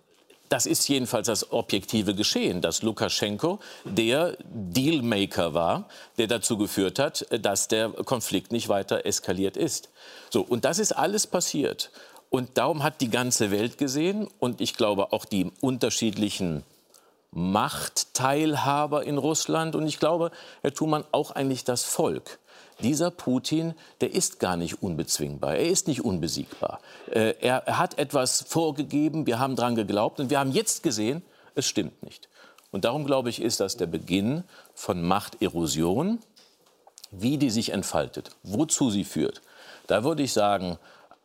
Das 0.50 0.66
ist 0.66 0.90
jedenfalls 0.90 1.28
das 1.28 1.54
objektive 1.54 2.14
Geschehen, 2.14 2.60
dass 2.60 2.82
Lukaschenko 2.82 3.60
der 3.86 4.36
Dealmaker 4.44 5.54
war, 5.54 5.88
der 6.18 6.28
dazu 6.28 6.58
geführt 6.58 7.00
hat, 7.00 7.26
dass 7.42 7.70
der 7.70 7.90
Konflikt 7.90 8.52
nicht 8.52 8.68
weiter 8.68 9.06
eskaliert 9.06 9.56
ist. 9.56 9.90
So, 10.30 10.42
und 10.42 10.66
das 10.66 10.78
ist 10.78 10.92
alles 10.92 11.26
passiert. 11.26 11.90
Und 12.30 12.58
darum 12.58 12.84
hat 12.84 13.00
die 13.00 13.10
ganze 13.10 13.50
Welt 13.50 13.78
gesehen 13.78 14.28
und 14.40 14.60
ich 14.60 14.76
glaube 14.76 15.14
auch 15.14 15.24
die 15.24 15.50
unterschiedlichen 15.62 16.66
Machtteilhaber 17.32 19.06
in 19.06 19.18
Russland 19.18 19.74
und 19.74 19.88
ich 19.88 20.00
glaube, 20.00 20.32
Herr 20.64 20.74
Thumann, 20.74 21.06
auch 21.14 21.32
eigentlich 21.32 21.64
das 21.64 21.84
Volk 21.84 22.40
dieser 22.82 23.12
Putin, 23.12 23.74
der 24.02 24.14
ist 24.14 24.40
gar 24.40 24.58
nicht 24.58 24.82
unbezwingbar, 24.82 25.56
er 25.56 25.70
ist 25.70 25.88
nicht 25.88 26.04
unbesiegbar. 26.04 26.80
Äh, 27.12 27.36
er, 27.40 27.64
hat 27.78 27.98
etwas 27.98 28.44
vorgegeben, 28.48 29.26
wir 29.26 29.40
haben 29.40 29.56
daran 29.56 29.76
geglaubt 29.76 30.20
und 30.20 30.30
wir 30.30 30.40
haben 30.40 30.52
jetzt 30.52 30.84
gesehen, 30.84 31.22
es 31.56 31.66
stimmt 31.66 32.04
nicht. 32.04 32.30
Und 32.72 32.86
darum 32.86 33.06
glaube 33.06 33.30
ich, 33.30 33.42
ist 33.42 33.60
das 33.60 33.78
der 33.78 33.88
Beginn 33.88 34.44
von 34.74 35.02
Machterosion, 35.02 36.20
wie 37.12 37.38
die 37.38 37.50
sich 37.50 37.72
entfaltet, 37.72 38.32
wozu 38.44 38.90
sie 38.90 39.04
führt. 39.04 39.42
Da 39.88 40.04
würde 40.04 40.24
ich 40.24 40.32
sagen, 40.32 40.78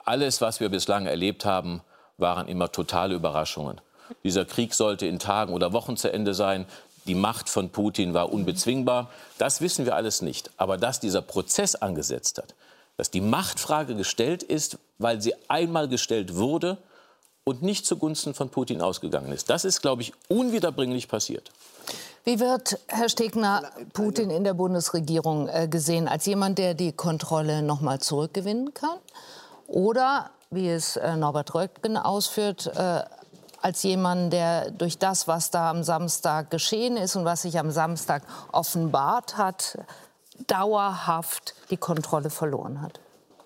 alles, 0.04 0.40
was 0.40 0.60
wir 0.60 0.68
bislang 0.68 1.06
erlebt 1.06 1.44
haben, 1.44 1.82
waren 2.18 2.48
immer 2.48 2.72
totale 2.72 3.14
Überraschungen. 3.14 3.80
Dieser 4.24 4.44
Krieg 4.44 4.74
sollte 4.74 5.06
in 5.06 5.18
Tagen 5.18 5.52
oder 5.52 5.72
Wochen 5.72 5.96
zu 5.96 6.12
Ende 6.12 6.34
sein 6.34 6.66
die 7.06 7.14
Macht 7.14 7.48
von 7.48 7.70
Putin 7.70 8.14
war 8.14 8.32
unbezwingbar. 8.32 9.10
Das 9.38 9.60
wissen 9.60 9.84
wir 9.84 9.94
alles 9.94 10.22
nicht. 10.22 10.50
Aber 10.56 10.76
dass 10.76 11.00
dieser 11.00 11.22
Prozess 11.22 11.74
angesetzt 11.74 12.38
hat, 12.38 12.54
dass 12.96 13.10
die 13.10 13.20
Machtfrage 13.20 13.94
gestellt 13.94 14.42
ist, 14.42 14.78
weil 14.98 15.20
sie 15.20 15.34
einmal 15.48 15.88
gestellt 15.88 16.36
wurde 16.36 16.78
und 17.44 17.62
nicht 17.62 17.86
zugunsten 17.86 18.34
von 18.34 18.48
Putin 18.48 18.80
ausgegangen 18.80 19.32
ist, 19.32 19.50
das 19.50 19.64
ist, 19.64 19.82
glaube 19.82 20.02
ich, 20.02 20.12
unwiederbringlich 20.28 21.08
passiert. 21.08 21.52
Wie 22.24 22.40
wird, 22.40 22.80
Herr 22.88 23.08
Stegner, 23.08 23.70
Putin 23.92 24.30
in 24.30 24.42
der 24.42 24.54
Bundesregierung 24.54 25.48
äh, 25.48 25.68
gesehen? 25.68 26.08
Als 26.08 26.26
jemand, 26.26 26.58
der 26.58 26.74
die 26.74 26.90
Kontrolle 26.92 27.62
noch 27.62 27.80
mal 27.80 28.00
zurückgewinnen 28.00 28.74
kann? 28.74 28.98
Oder, 29.68 30.30
wie 30.50 30.68
es 30.68 30.96
äh, 30.96 31.14
Norbert 31.14 31.54
Röttgen 31.54 31.96
ausführt, 31.96 32.66
äh, 32.74 33.02
als 33.66 33.82
jemand, 33.82 34.32
der 34.32 34.70
durch 34.70 34.96
das, 34.96 35.26
was 35.26 35.50
da 35.50 35.70
am 35.70 35.82
Samstag 35.82 36.52
geschehen 36.52 36.96
ist 36.96 37.16
und 37.16 37.24
was 37.24 37.42
sich 37.42 37.58
am 37.58 37.72
Samstag 37.72 38.22
offenbart 38.52 39.36
hat, 39.38 39.76
dauerhaft 40.46 41.56
die 41.70 41.76
Kontrolle 41.76 42.30
verloren 42.30 42.80
hat? 42.80 43.00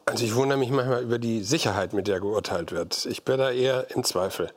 Also 0.05 0.27
ich 0.27 0.35
wundere 0.35 0.59
mich 0.59 0.69
manchmal 0.69 1.03
über 1.03 1.19
die 1.19 1.43
Sicherheit, 1.43 1.95
mit 1.95 2.07
der 2.07 2.21
geurteilt 2.21 2.71
wird. 2.71 3.07
Ich 3.07 3.25
bin 3.25 3.39
da 3.39 3.51
eher 3.51 3.91
im 3.93 4.05
Zweifel. 4.05 4.51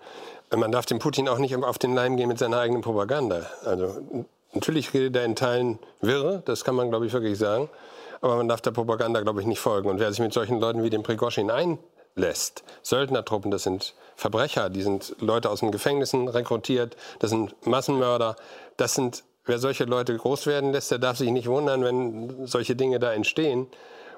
Man 0.53 0.73
darf 0.73 0.85
dem 0.85 0.99
Putin 0.99 1.29
auch 1.29 1.37
nicht 1.37 1.55
auf 1.55 1.77
den 1.77 1.95
Leim 1.95 2.17
gehen 2.17 2.27
mit 2.27 2.39
seiner 2.39 2.59
eigenen 2.59 2.81
Propaganda. 2.81 3.45
Also 3.63 4.01
natürlich 4.51 4.93
redet 4.93 5.15
er 5.15 5.23
in 5.23 5.37
Teilen 5.37 5.79
wirre, 6.01 6.43
das 6.43 6.65
kann 6.65 6.75
man 6.75 6.89
glaube 6.89 7.05
ich 7.05 7.13
wirklich 7.13 7.37
sagen. 7.37 7.69
Aber 8.19 8.35
man 8.35 8.49
darf 8.49 8.59
der 8.59 8.71
Propaganda 8.71 9.21
glaube 9.21 9.39
ich 9.39 9.47
nicht 9.47 9.59
folgen. 9.59 9.89
Und 9.89 10.01
wer 10.01 10.11
sich 10.11 10.19
mit 10.19 10.33
solchen 10.33 10.59
Leuten 10.59 10.83
wie 10.83 10.89
dem 10.89 11.03
Prigoschin 11.03 11.49
ein 11.49 11.79
lässt. 12.15 12.63
Söldnertruppen, 12.81 13.51
das 13.51 13.63
sind 13.63 13.93
Verbrecher, 14.15 14.69
die 14.69 14.81
sind 14.81 15.15
Leute 15.19 15.49
aus 15.49 15.61
den 15.61 15.71
Gefängnissen 15.71 16.27
rekrutiert, 16.27 16.95
das 17.19 17.31
sind 17.31 17.55
Massenmörder, 17.65 18.35
das 18.77 18.93
sind, 18.93 19.23
wer 19.45 19.59
solche 19.59 19.85
Leute 19.85 20.15
groß 20.15 20.45
werden 20.45 20.71
lässt, 20.71 20.91
der 20.91 20.99
darf 20.99 21.17
sich 21.17 21.31
nicht 21.31 21.47
wundern, 21.47 21.83
wenn 21.83 22.47
solche 22.47 22.75
Dinge 22.75 22.99
da 22.99 23.13
entstehen. 23.13 23.67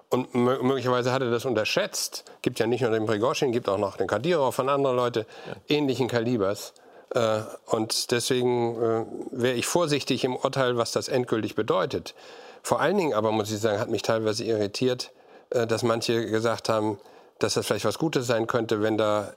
Und 0.09 0.35
möglicherweise 0.35 1.11
hat 1.11 1.23
er 1.23 1.31
das 1.31 1.45
unterschätzt. 1.45 2.25
Gibt 2.43 2.59
ja 2.59 2.67
nicht 2.67 2.81
nur 2.81 2.91
den 2.91 3.07
Prigozhin, 3.07 3.51
gibt 3.51 3.67
auch 3.67 3.79
noch 3.79 3.97
den 3.97 4.07
Kadyrov 4.07 4.53
von 4.53 4.69
anderen 4.69 4.95
Leuten 4.95 5.25
ja. 5.47 5.75
ähnlichen 5.75 6.07
Kalibers. 6.07 6.73
Äh, 7.15 7.39
und 7.65 8.11
deswegen 8.11 8.75
äh, 8.75 9.05
wäre 9.31 9.55
ich 9.55 9.65
vorsichtig 9.65 10.23
im 10.23 10.35
Urteil, 10.35 10.77
was 10.77 10.91
das 10.91 11.07
endgültig 11.07 11.55
bedeutet. 11.55 12.13
Vor 12.61 12.81
allen 12.81 12.97
Dingen 12.97 13.13
aber, 13.13 13.31
muss 13.31 13.51
ich 13.51 13.59
sagen, 13.59 13.79
hat 13.79 13.89
mich 13.89 14.03
teilweise 14.03 14.43
irritiert, 14.43 15.11
äh, 15.49 15.65
dass 15.65 15.81
manche 15.81 16.27
gesagt 16.27 16.69
haben, 16.69 16.99
dass 17.39 17.55
das 17.55 17.65
vielleicht 17.65 17.85
was 17.85 17.97
Gutes 17.97 18.27
sein 18.27 18.47
könnte, 18.47 18.81
wenn 18.81 18.97
da 18.97 19.33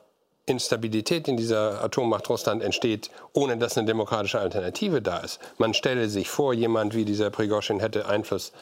Instabilität 0.47 1.29
in 1.29 1.37
dieser 1.37 1.83
Atommacht 1.85 2.29
Russland 2.31 2.63
entsteht, 2.63 3.11
ohne 3.35 3.59
dass 3.59 3.77
eine 3.77 3.87
demokratische 3.87 4.41
Alternative 4.41 5.03
da 5.03 5.19
ist. 5.19 5.41
Man 5.59 5.75
stelle 5.75 6.09
sich 6.09 6.31
vor, 6.31 6.55
jemand 6.55 6.95
wie 6.95 7.05
dieser 7.05 7.31
Prigozhin 7.31 7.81
hätte 7.81 8.07
Einfluss 8.07 8.53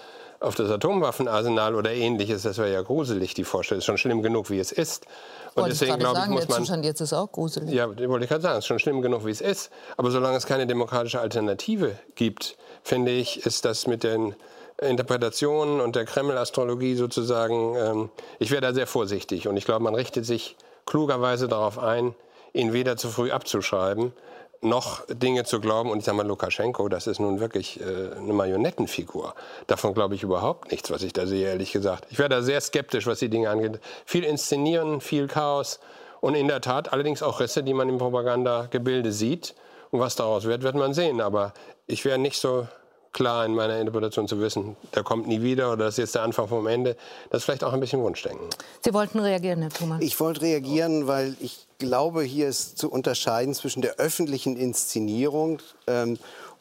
auf 0.40 0.54
das 0.54 0.70
Atomwaffenarsenal 0.70 1.74
oder 1.74 1.92
ähnliches, 1.92 2.42
das 2.42 2.58
wäre 2.58 2.72
ja 2.72 2.82
gruselig, 2.82 3.34
die 3.34 3.44
Vorstellung. 3.44 3.78
Ist 3.78 3.86
schon 3.86 3.98
schlimm 3.98 4.22
genug, 4.22 4.50
wie 4.50 4.58
es 4.58 4.72
ist. 4.72 5.06
Und 5.54 5.62
wollte 5.62 5.70
deswegen, 5.70 5.98
glaube 5.98 6.20
ich, 6.22 6.28
muss 6.28 6.46
der. 6.46 6.56
Zustand 6.56 6.84
jetzt 6.84 7.00
ist 7.00 7.12
auch 7.14 7.32
gruselig. 7.32 7.72
Ja, 7.72 7.88
wollte 7.88 8.24
ich 8.24 8.28
gerade 8.28 8.42
sagen, 8.42 8.58
ist 8.58 8.66
schon 8.66 8.78
schlimm 8.78 9.00
genug, 9.00 9.24
wie 9.24 9.30
es 9.30 9.40
ist. 9.40 9.70
Aber 9.96 10.10
solange 10.10 10.36
es 10.36 10.44
keine 10.46 10.66
demokratische 10.66 11.20
Alternative 11.20 11.98
gibt, 12.14 12.56
finde 12.82 13.12
ich, 13.12 13.46
ist 13.46 13.64
das 13.64 13.86
mit 13.86 14.04
den 14.04 14.34
Interpretationen 14.80 15.80
und 15.80 15.96
der 15.96 16.04
Kreml-Astrologie 16.04 16.96
sozusagen, 16.96 17.76
ähm, 17.76 18.10
ich 18.38 18.50
wäre 18.50 18.60
da 18.60 18.74
sehr 18.74 18.86
vorsichtig. 18.86 19.48
Und 19.48 19.56
ich 19.56 19.64
glaube, 19.64 19.82
man 19.82 19.94
richtet 19.94 20.26
sich 20.26 20.56
klugerweise 20.84 21.48
darauf 21.48 21.78
ein, 21.78 22.14
ihn 22.52 22.72
weder 22.72 22.96
zu 22.96 23.08
früh 23.08 23.30
abzuschreiben, 23.30 24.12
noch 24.60 25.02
Dinge 25.08 25.44
zu 25.44 25.60
glauben. 25.60 25.90
Und 25.90 25.98
ich 25.98 26.04
sage 26.04 26.18
mal, 26.18 26.26
Lukaschenko, 26.26 26.88
das 26.88 27.06
ist 27.06 27.20
nun 27.20 27.40
wirklich 27.40 27.80
äh, 27.80 28.16
eine 28.16 28.32
Marionettenfigur. 28.32 29.34
Davon 29.66 29.94
glaube 29.94 30.14
ich 30.14 30.22
überhaupt 30.22 30.70
nichts, 30.70 30.90
was 30.90 31.02
ich 31.02 31.12
da 31.12 31.26
sehe, 31.26 31.46
ehrlich 31.46 31.72
gesagt. 31.72 32.06
Ich 32.10 32.18
wäre 32.18 32.28
da 32.28 32.42
sehr 32.42 32.60
skeptisch, 32.60 33.06
was 33.06 33.18
die 33.18 33.28
Dinge 33.30 33.48
angeht. 33.48 33.80
Viel 34.04 34.24
Inszenieren, 34.24 35.00
viel 35.00 35.26
Chaos 35.26 35.80
und 36.20 36.34
in 36.34 36.48
der 36.48 36.60
Tat 36.60 36.92
allerdings 36.92 37.22
auch 37.22 37.40
Risse, 37.40 37.62
die 37.62 37.74
man 37.74 37.88
im 37.88 37.98
Propagandagebilde 37.98 39.12
sieht. 39.12 39.54
Und 39.90 40.00
was 40.00 40.16
daraus 40.16 40.44
wird, 40.44 40.62
wird 40.62 40.74
man 40.74 40.92
sehen. 40.92 41.20
Aber 41.20 41.54
ich 41.86 42.04
wäre 42.04 42.18
nicht 42.18 42.38
so 42.38 42.66
klar 43.16 43.46
in 43.46 43.54
meiner 43.54 43.80
Interpretation 43.80 44.28
zu 44.28 44.38
wissen, 44.40 44.76
der 44.94 45.02
kommt 45.02 45.26
nie 45.26 45.40
wieder 45.40 45.72
oder 45.72 45.86
das 45.86 45.94
ist 45.94 45.98
jetzt 45.98 46.14
der 46.14 46.22
Anfang 46.22 46.48
vom 46.48 46.66
Ende. 46.66 46.96
Das 47.30 47.38
ist 47.38 47.44
vielleicht 47.46 47.64
auch 47.64 47.72
ein 47.72 47.80
bisschen 47.80 48.02
Wunschdenken. 48.02 48.46
Sie 48.84 48.92
wollten 48.92 49.18
reagieren, 49.18 49.62
Herr 49.62 49.70
Thomas. 49.70 50.02
Ich 50.02 50.20
wollte 50.20 50.42
reagieren, 50.42 51.06
weil 51.06 51.34
ich 51.40 51.66
glaube, 51.78 52.22
hier 52.22 52.46
ist 52.46 52.76
zu 52.76 52.90
unterscheiden 52.90 53.54
zwischen 53.54 53.80
der 53.80 53.96
öffentlichen 53.96 54.58
Inszenierung 54.58 55.62
ähm, 55.86 56.18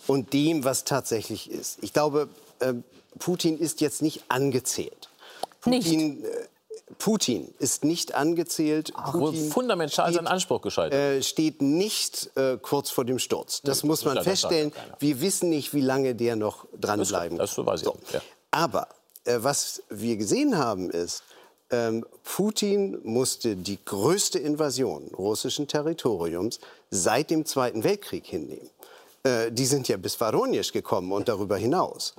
und 0.07 0.31
dem, 0.31 0.63
was 0.63 0.85
tatsächlich 0.85 1.51
ist. 1.51 1.83
Ich 1.83 1.91
glaube, 1.91 2.29
äh, 2.59 2.73
Putin 3.19 3.59
ist 3.59 3.81
jetzt 3.81 4.01
nicht 4.01 4.23
angezählt. 4.29 5.09
Putin, 5.59 6.21
nicht. 6.21 6.25
Putin 6.99 7.53
ist 7.59 7.83
nicht 7.83 8.13
angezählt. 8.13 8.91
Ach, 8.95 9.13
Putin 9.13 9.49
fundamental 9.49 10.05
steht, 10.05 10.15
seinen 10.15 10.27
Anspruch 10.27 10.61
gescheitert. 10.61 10.99
Äh, 10.99 11.23
steht 11.23 11.61
nicht 11.61 12.29
äh, 12.35 12.57
kurz 12.61 12.91
vor 12.91 13.05
dem 13.05 13.17
Sturz. 13.17 13.61
Das 13.63 13.83
nee, 13.83 13.87
muss 13.87 14.05
man 14.05 14.21
feststellen. 14.23 14.71
Wir 14.99 15.19
wissen 15.19 15.49
nicht, 15.49 15.73
wie 15.73 15.81
lange 15.81 16.13
der 16.13 16.35
noch 16.35 16.67
dranbleiben 16.79 17.37
das. 17.37 17.55
Das 17.55 17.65
weiß 17.65 17.81
ich. 17.81 17.87
So. 17.87 17.97
Ja. 18.13 18.21
Aber 18.51 18.87
äh, 19.23 19.37
was 19.39 19.81
wir 19.89 20.15
gesehen 20.17 20.57
haben, 20.57 20.91
ist, 20.91 21.23
ähm, 21.71 22.05
Putin 22.23 22.99
musste 23.03 23.55
die 23.55 23.83
größte 23.83 24.37
Invasion 24.37 25.07
russischen 25.17 25.67
Territoriums 25.67 26.59
seit 26.91 27.31
dem 27.31 27.45
Zweiten 27.45 27.83
Weltkrieg 27.83 28.25
hinnehmen. 28.25 28.69
Äh, 29.23 29.51
die 29.51 29.65
sind 29.65 29.87
ja 29.87 29.97
bis 29.97 30.15
Voronezh 30.15 30.71
gekommen 30.71 31.11
und 31.11 31.27
darüber 31.27 31.57
hinaus. 31.57 32.13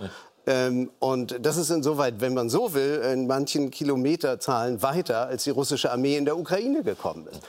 Ähm, 0.47 0.91
und 1.01 1.39
das 1.45 1.57
ist 1.57 1.71
insoweit, 1.71 2.21
wenn 2.21 2.35
man 2.35 2.49
so 2.49 2.73
will, 2.75 3.03
in 3.13 3.27
manchen 3.27 3.71
Kilometerzahlen 3.71 4.83
weiter, 4.83 5.27
als 5.27 5.45
die 5.45 5.51
russische 5.51 5.91
Armee 5.91 6.17
in 6.17 6.25
der 6.25 6.39
Ukraine 6.39 6.83
gekommen 6.83 7.27
ist. 7.27 7.41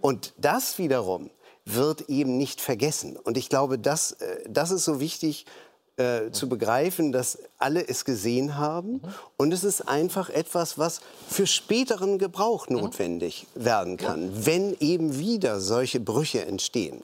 Und 0.00 0.32
das 0.38 0.78
wiederum 0.78 1.30
wird 1.64 2.08
eben 2.08 2.38
nicht 2.38 2.60
vergessen. 2.60 3.16
Und 3.16 3.36
ich 3.36 3.48
glaube, 3.48 3.78
das, 3.78 4.12
äh, 4.12 4.44
das 4.48 4.70
ist 4.70 4.84
so 4.84 5.00
wichtig 5.00 5.44
äh, 5.98 6.30
zu 6.30 6.48
begreifen, 6.48 7.12
dass 7.12 7.38
alle 7.58 7.86
es 7.86 8.04
gesehen 8.04 8.56
haben. 8.56 8.92
Mhm. 8.92 9.00
Und 9.36 9.52
es 9.52 9.64
ist 9.64 9.88
einfach 9.88 10.30
etwas, 10.30 10.78
was 10.78 11.00
für 11.28 11.46
späteren 11.46 12.18
Gebrauch 12.18 12.68
mhm. 12.68 12.76
notwendig 12.76 13.46
werden 13.54 13.96
kann, 13.96 14.26
ja. 14.26 14.46
wenn 14.46 14.76
eben 14.78 15.18
wieder 15.18 15.60
solche 15.60 16.00
Brüche 16.00 16.46
entstehen. 16.46 17.02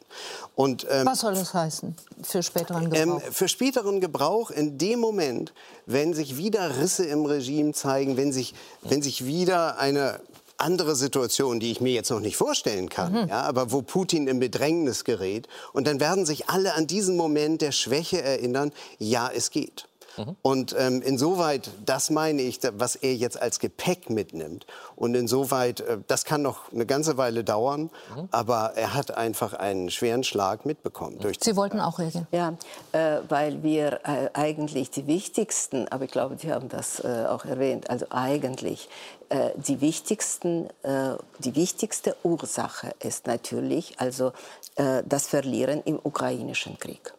Und, 0.55 0.87
ähm, 0.89 1.07
was 1.07 1.21
soll 1.21 1.35
das 1.35 1.53
heißen 1.53 1.97
für 2.23 2.43
späteren 2.43 2.85
ähm, 2.85 2.91
Gebrauch? 2.91 3.23
Ähm, 3.27 3.33
für 3.33 3.49
späteren 3.49 4.01
Gebrauch 4.01 4.51
in 4.51 4.79
dem 4.79 5.01
Moment, 5.01 5.53
wenn 5.87 6.15
sich 6.15 6.37
wieder 6.37 6.79
Risse 6.79 7.05
im 7.05 7.27
Regime 7.27 7.73
zeigen, 7.73 8.17
wenn 8.17 8.33
sich, 8.33 8.55
wenn 8.83 9.03
sich 9.03 9.27
wieder 9.27 9.79
eine 9.79 10.21
andere 10.59 10.97
Situation, 10.97 11.61
die 11.61 11.71
ich 11.71 11.81
mir 11.81 11.93
jetzt 11.93 12.11
noch 12.11 12.21
nicht 12.21 12.37
vorstellen 12.37 12.89
kann, 12.89 13.13
mhm. 13.13 13.29
ja, 13.29 13.43
aber 13.43 13.73
wo 13.73 13.83
Putin 13.83 14.27
in 14.27 14.41
Bedrängnis 14.41 15.05
gerät. 15.05 15.49
Und 15.73 15.87
dann 15.87 16.01
werden 16.01 16.27
sich 16.27 16.49
alle 16.49 16.75
an 16.75 16.87
diesen 16.87 17.17
Moment 17.17 17.63
der 17.63 17.73
Schwäche 17.73 18.23
erinnern, 18.23 18.73
ja, 18.99 19.31
es 19.35 19.51
geht. 19.51 19.87
Mhm. 20.17 20.37
Und 20.43 20.77
ähm, 20.79 21.03
insoweit, 21.03 21.71
das 21.85 22.11
meine 22.11 22.43
ich, 22.43 22.61
was 22.77 22.97
er 22.97 23.15
jetzt 23.15 23.41
als 23.41 23.59
Gepäck 23.59 24.11
mitnimmt. 24.11 24.67
Und 24.97 25.15
insoweit, 25.15 25.81
äh, 25.81 25.99
das 26.07 26.25
kann 26.25 26.43
noch 26.43 26.73
eine 26.73 26.87
ganze 26.87 27.17
Weile 27.17 27.45
dauern, 27.45 27.91
mhm. 28.15 28.29
aber 28.31 28.73
er 28.77 28.95
hat 28.95 29.17
einfach 29.17 29.55
einen 29.55 29.91
schweren 29.91 30.25
Schlag 30.25 30.67
mitbekommen. 30.67 31.19
Durch 31.19 31.39
Sie 31.41 31.57
wollten 31.57 31.81
auch 31.81 31.99
reagieren? 31.99 32.27
Ja, 32.33 32.55
äh, 32.93 33.21
weil 33.29 33.63
wir 33.63 34.01
äh, 34.05 34.31
eigentlich 34.35 34.91
die 34.91 35.07
wichtigsten, 35.07 35.89
aber 35.89 36.05
ich 36.05 36.11
glaube, 36.11 36.37
Sie 36.39 36.53
haben 36.53 36.69
das 36.69 37.01
äh, 37.01 37.27
auch 37.29 37.45
erwähnt, 37.45 37.91
also 37.91 38.07
eigentlich 38.11 38.89
äh, 39.29 39.51
die, 39.57 39.81
wichtigsten, 39.81 40.69
äh, 40.83 41.17
die 41.39 41.55
wichtigste 41.55 42.17
Ursache 42.23 42.95
ist 43.01 43.27
natürlich 43.27 44.01
also 44.01 44.33
das 44.77 45.29
Verlieren 45.29 45.83
im 45.85 46.01
ukrainischen 46.03 46.77
Krieg. 46.81 47.15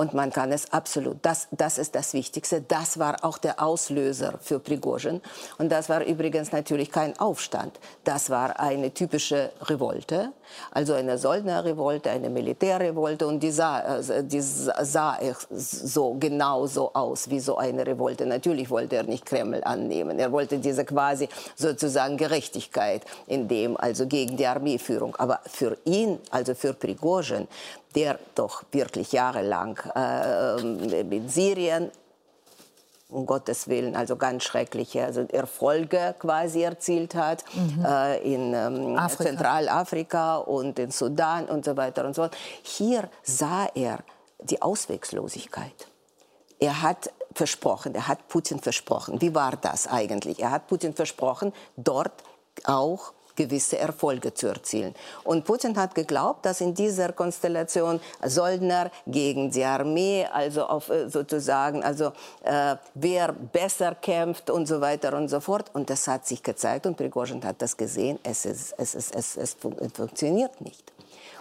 Und 0.00 0.14
man 0.14 0.32
kann 0.32 0.50
es 0.50 0.72
absolut, 0.72 1.18
das, 1.20 1.46
das 1.50 1.76
ist 1.76 1.94
das 1.94 2.14
Wichtigste. 2.14 2.62
Das 2.62 2.98
war 2.98 3.22
auch 3.22 3.36
der 3.36 3.62
Auslöser 3.62 4.32
für 4.40 4.58
Prigozhin. 4.58 5.20
Und 5.58 5.70
das 5.70 5.90
war 5.90 6.02
übrigens 6.02 6.52
natürlich 6.52 6.90
kein 6.90 7.18
Aufstand. 7.20 7.78
Das 8.02 8.30
war 8.30 8.58
eine 8.58 8.94
typische 8.94 9.52
Revolte, 9.60 10.32
also 10.70 10.94
eine 10.94 11.18
Söldnerrevolte, 11.18 12.08
eine 12.08 12.30
Militärrevolte. 12.30 13.26
Und 13.26 13.42
die 13.42 13.50
sah, 13.50 13.80
also 13.80 14.22
die 14.22 14.40
sah 14.40 15.18
so 15.50 16.16
genau 16.18 16.66
so 16.66 16.94
aus 16.94 17.28
wie 17.28 17.40
so 17.40 17.58
eine 17.58 17.86
Revolte. 17.86 18.24
Natürlich 18.24 18.70
wollte 18.70 18.96
er 18.96 19.02
nicht 19.02 19.26
Kreml 19.26 19.62
annehmen. 19.64 20.18
Er 20.18 20.32
wollte 20.32 20.60
diese 20.60 20.86
quasi 20.86 21.28
sozusagen 21.56 22.16
Gerechtigkeit 22.16 23.02
in 23.26 23.48
dem, 23.48 23.76
also 23.76 24.06
gegen 24.06 24.38
die 24.38 24.46
Armeeführung. 24.46 25.14
Aber 25.16 25.40
für 25.44 25.76
ihn, 25.84 26.18
also 26.30 26.54
für 26.54 26.72
Prigozhin, 26.72 27.48
der 27.94 28.18
doch 28.34 28.64
wirklich 28.72 29.12
jahrelang 29.12 29.78
äh, 29.94 30.60
in 30.60 31.28
Syrien 31.28 31.90
um 33.10 33.26
Gottes 33.26 33.68
Willen, 33.68 33.96
also 33.96 34.16
ganz 34.16 34.44
schreckliche 34.44 35.04
also 35.04 35.22
Erfolge 35.22 36.14
quasi 36.18 36.62
erzielt 36.62 37.14
hat 37.14 37.44
mhm. 37.54 37.84
äh, 37.84 38.18
in 38.18 38.54
ähm, 38.54 38.98
Zentralafrika 39.08 40.36
und 40.36 40.78
in 40.78 40.90
Sudan 40.90 41.46
und 41.46 41.64
so 41.64 41.76
weiter 41.76 42.04
und 42.04 42.14
so 42.14 42.22
fort. 42.22 42.36
Hier 42.62 43.08
sah 43.22 43.66
er 43.74 43.98
die 44.42 44.62
Auswegslosigkeit. 44.62 45.88
Er 46.58 46.82
hat 46.82 47.12
versprochen, 47.32 47.94
er 47.94 48.08
hat 48.08 48.28
Putin 48.28 48.60
versprochen. 48.60 49.20
Wie 49.20 49.34
war 49.34 49.56
das 49.56 49.86
eigentlich? 49.86 50.40
Er 50.40 50.50
hat 50.50 50.66
Putin 50.66 50.94
versprochen, 50.94 51.52
dort 51.76 52.12
auch 52.64 53.12
gewisse 53.40 53.78
Erfolge 53.78 54.34
zu 54.34 54.48
erzielen. 54.48 54.94
Und 55.24 55.46
Putin 55.46 55.74
hat 55.76 55.94
geglaubt, 55.94 56.44
dass 56.44 56.60
in 56.60 56.74
dieser 56.74 57.12
Konstellation 57.12 57.98
Soldner 58.22 58.90
gegen 59.06 59.50
die 59.50 59.64
Armee, 59.64 60.26
also 60.30 60.64
auf, 60.66 60.90
äh, 60.90 61.08
sozusagen, 61.08 61.82
also 61.82 62.12
äh, 62.42 62.76
wer 62.94 63.32
besser 63.32 63.94
kämpft 63.94 64.50
und 64.50 64.66
so 64.66 64.82
weiter 64.82 65.16
und 65.16 65.28
so 65.28 65.40
fort. 65.40 65.70
Und 65.72 65.88
das 65.88 66.06
hat 66.06 66.26
sich 66.26 66.42
gezeigt 66.42 66.84
und 66.84 66.98
Prigozhin 66.98 67.42
hat 67.42 67.62
das 67.62 67.76
gesehen. 67.78 68.18
Es, 68.22 68.44
ist, 68.44 68.74
es, 68.76 68.94
ist, 68.94 69.14
es, 69.14 69.36
es, 69.36 69.56
es 69.56 69.90
funktioniert 69.94 70.60
nicht. 70.60 70.92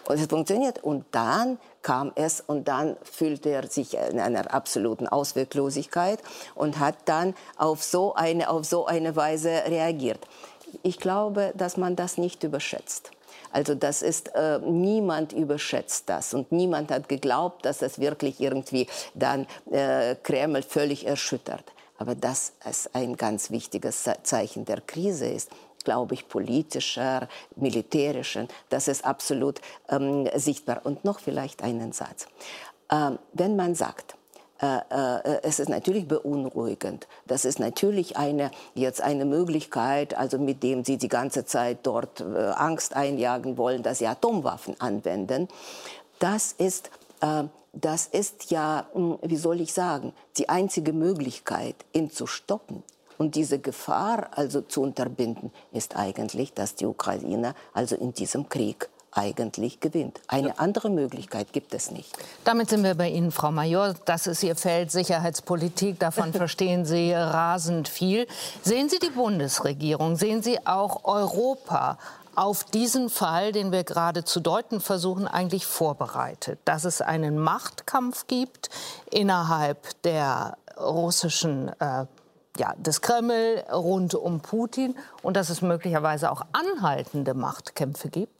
Und 0.08 0.20
es 0.20 0.26
funktioniert. 0.26 0.82
Und 0.82 1.06
dann 1.12 1.60
kam 1.82 2.14
es 2.16 2.42
und 2.42 2.68
dann 2.70 2.96
fühlte 3.04 3.50
er 3.50 3.68
sich 3.68 3.96
in 3.96 4.20
einer 4.20 4.54
absoluten 4.54 5.08
Ausweglosigkeit 5.08 6.20
und 6.56 6.80
hat 6.80 6.96
dann 7.06 7.36
auf 7.58 7.84
so 7.84 8.16
eine, 8.16 8.50
auf 8.50 8.66
so 8.66 8.86
eine 8.86 9.16
Weise 9.16 9.52
reagiert 9.68 10.26
ich 10.84 11.00
glaube, 11.00 11.54
dass 11.56 11.78
man 11.78 11.96
das 11.96 12.18
nicht 12.18 12.44
überschätzt. 12.44 13.12
Also 13.52 13.76
das 13.76 14.02
ist, 14.02 14.36
äh, 14.36 14.60
niemand 14.60 15.34
überschätzt 15.34 16.10
das 16.10 16.34
und 16.34 16.52
niemand 16.52 16.92
hat 16.92 17.10
geglaubt, 17.10 17.66
dass 17.66 17.80
das 17.80 18.00
wirklich 18.00 18.40
irgendwie 18.40 18.88
dann 19.14 19.48
äh, 19.72 20.16
Kreml 20.16 20.62
völlig 20.62 21.06
erschüttert. 21.08 21.64
Aber 21.98 22.16
dass 22.16 22.54
es 22.64 22.90
ein 22.94 23.18
ganz 23.18 23.52
wichtiges 23.52 24.10
Zeichen 24.24 24.66
der 24.66 24.82
Krise 24.82 25.28
ist, 25.28 25.50
glaube 25.84 26.14
ich, 26.14 26.28
politischer, 26.28 27.28
militärischer, 27.56 28.48
das 28.70 28.88
ist 28.88 29.04
absolut 29.06 29.60
ähm, 29.90 30.30
sichtbar. 30.36 30.82
Und 30.86 31.04
noch 31.04 31.20
vielleicht 31.20 31.64
einen 31.64 31.92
Satz. 31.92 32.28
Ähm, 32.92 33.20
wenn 33.34 33.56
man 33.56 33.76
sagt, 33.76 34.16
es 34.62 35.60
ist 35.60 35.69
natürlich 35.69 36.08
beunruhigend. 36.08 37.08
Das 37.28 37.45
ist 37.45 37.60
natürlich 37.60 38.17
eine, 38.17 38.52
jetzt 38.74 39.02
eine 39.02 39.26
Möglichkeit, 39.26 40.17
also 40.17 40.38
mit 40.38 40.63
dem 40.63 40.84
sie 40.84 40.98
die 40.98 41.08
ganze 41.08 41.45
Zeit 41.45 41.80
dort 41.84 42.22
äh, 42.22 42.52
Angst 42.56 42.95
einjagen 42.95 43.58
wollen, 43.58 43.84
dass 43.84 44.00
sie 44.00 44.08
Atomwaffen 44.08 44.76
anwenden. 44.80 45.48
das 46.19 46.52
ist, 46.52 46.89
äh, 47.22 47.43
das 47.72 48.08
ist 48.08 48.52
ja, 48.52 48.88
hm, 48.93 49.19
wie 49.22 49.38
soll 49.38 49.62
ich 49.62 49.74
sagen, 49.74 50.13
die 50.38 50.50
einzige 50.50 50.91
Möglichkeit, 50.91 51.76
ihn 51.93 52.10
zu 52.10 52.28
stoppen. 52.28 52.84
Und 53.17 53.36
diese 53.36 53.60
Gefahr 53.60 54.30
also 54.32 54.62
zu 54.62 54.82
unterbinden, 54.82 55.52
ist 55.74 55.95
eigentlich, 55.98 56.54
dass 56.54 56.76
die 56.76 56.86
Ukraine 56.86 57.54
also 57.74 57.95
in 57.95 58.13
diesem 58.13 58.48
Krieg 58.48 58.89
eigentlich 59.12 59.80
gewinnt. 59.80 60.22
Eine 60.28 60.60
andere 60.60 60.89
Möglichkeit 60.89 61.54
gibt 61.54 61.74
es 61.74 61.91
nicht. 61.91 62.15
Damit 62.43 62.69
sind 62.69 62.84
wir 62.84 62.95
bei 62.95 63.10
Ihnen, 63.10 63.32
Frau 63.32 63.52
Major. 63.52 63.93
Das 64.06 64.28
ist 64.28 64.43
Ihr 64.43 64.56
Feld 64.56 64.91
Sicherheitspolitik. 64.91 66.00
Davon 66.00 66.34
verstehen 66.34 66.86
Sie 66.86 67.13
rasend 67.13 67.88
viel. 67.88 68.28
Sehen 68.62 68.89
Sie 68.89 69.00
die 69.00 69.10
Bundesregierung, 69.10 70.15
sehen 70.15 70.43
Sie 70.43 70.65
auch 70.65 71.06
Europa 71.06 71.98
auf 72.36 72.63
diesen 72.63 73.10
Fall, 73.10 73.52
den 73.52 73.72
wir 73.72 73.84
gerade 73.84 74.24
zu 74.24 74.39
deuten 74.39 74.80
versuchen, 74.80 75.28
eigentlich 75.28 75.65
vorbereitet? 75.65 76.60
Dass 76.63 76.86
es 76.86 77.02
einen 77.02 77.38
Machtkampf 77.38 78.28
gibt 78.28 78.69
innerhalb 79.12 80.02
der 80.04 80.58
russischen 80.80 81.69
äh, 81.80 82.06
ja, 82.58 82.74
des 82.78 83.02
Kreml 83.02 83.63
rund 83.72 84.15
um 84.15 84.41
Putin 84.41 84.95
und 85.22 85.36
dass 85.36 85.50
es 85.50 85.62
möglicherweise 85.62 86.32
auch 86.32 86.43
anhaltende 86.54 87.34
Machtkämpfe 87.34 88.10
gibt? 88.10 88.38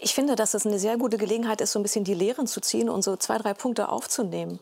Ich 0.00 0.14
finde, 0.14 0.36
dass 0.36 0.54
es 0.54 0.64
eine 0.64 0.78
sehr 0.78 0.96
gute 0.96 1.18
Gelegenheit 1.18 1.60
ist, 1.60 1.72
so 1.72 1.80
ein 1.80 1.82
bisschen 1.82 2.04
die 2.04 2.14
Lehren 2.14 2.46
zu 2.46 2.60
ziehen 2.60 2.88
und 2.88 3.02
so 3.02 3.16
zwei, 3.16 3.36
drei 3.36 3.52
Punkte 3.52 3.88
aufzunehmen. 3.88 4.60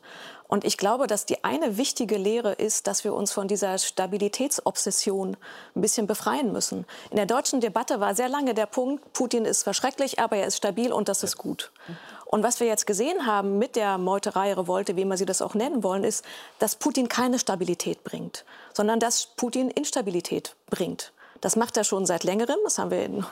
Und 0.48 0.64
ich 0.64 0.78
glaube, 0.78 1.06
dass 1.06 1.26
die 1.26 1.44
eine 1.44 1.76
wichtige 1.76 2.16
Lehre 2.16 2.54
ist, 2.54 2.86
dass 2.86 3.04
wir 3.04 3.12
uns 3.12 3.32
von 3.32 3.46
dieser 3.46 3.76
Stabilitätsobsession 3.76 5.36
ein 5.74 5.80
bisschen 5.82 6.06
befreien 6.06 6.52
müssen. 6.52 6.86
In 7.10 7.16
der 7.16 7.26
deutschen 7.26 7.60
Debatte 7.60 8.00
war 8.00 8.14
sehr 8.14 8.30
lange 8.30 8.54
der 8.54 8.64
Punkt, 8.64 9.12
Putin 9.12 9.44
ist 9.44 9.62
verschrecklich, 9.62 10.20
aber 10.20 10.36
er 10.36 10.46
ist 10.46 10.56
stabil 10.56 10.90
und 10.90 11.10
das 11.10 11.22
ist 11.22 11.36
gut. 11.36 11.70
Und 12.24 12.42
was 12.42 12.58
wir 12.58 12.66
jetzt 12.66 12.86
gesehen 12.86 13.26
haben 13.26 13.58
mit 13.58 13.76
der 13.76 13.98
Meuterei, 13.98 14.54
Revolte, 14.54 14.96
wie 14.96 15.04
man 15.04 15.18
sie 15.18 15.26
das 15.26 15.42
auch 15.42 15.54
nennen 15.54 15.82
wollen, 15.82 16.02
ist, 16.02 16.24
dass 16.60 16.76
Putin 16.76 17.08
keine 17.08 17.38
Stabilität 17.38 18.04
bringt, 18.04 18.46
sondern 18.72 19.00
dass 19.00 19.26
Putin 19.26 19.70
Instabilität 19.70 20.56
bringt. 20.70 21.12
Das 21.40 21.56
macht 21.56 21.76
er 21.76 21.84
schon 21.84 22.06
seit 22.06 22.24
längerem. 22.24 22.56
Das 22.64 22.78
haben 22.78 22.90
wir 22.90 23.04
in 23.04 23.24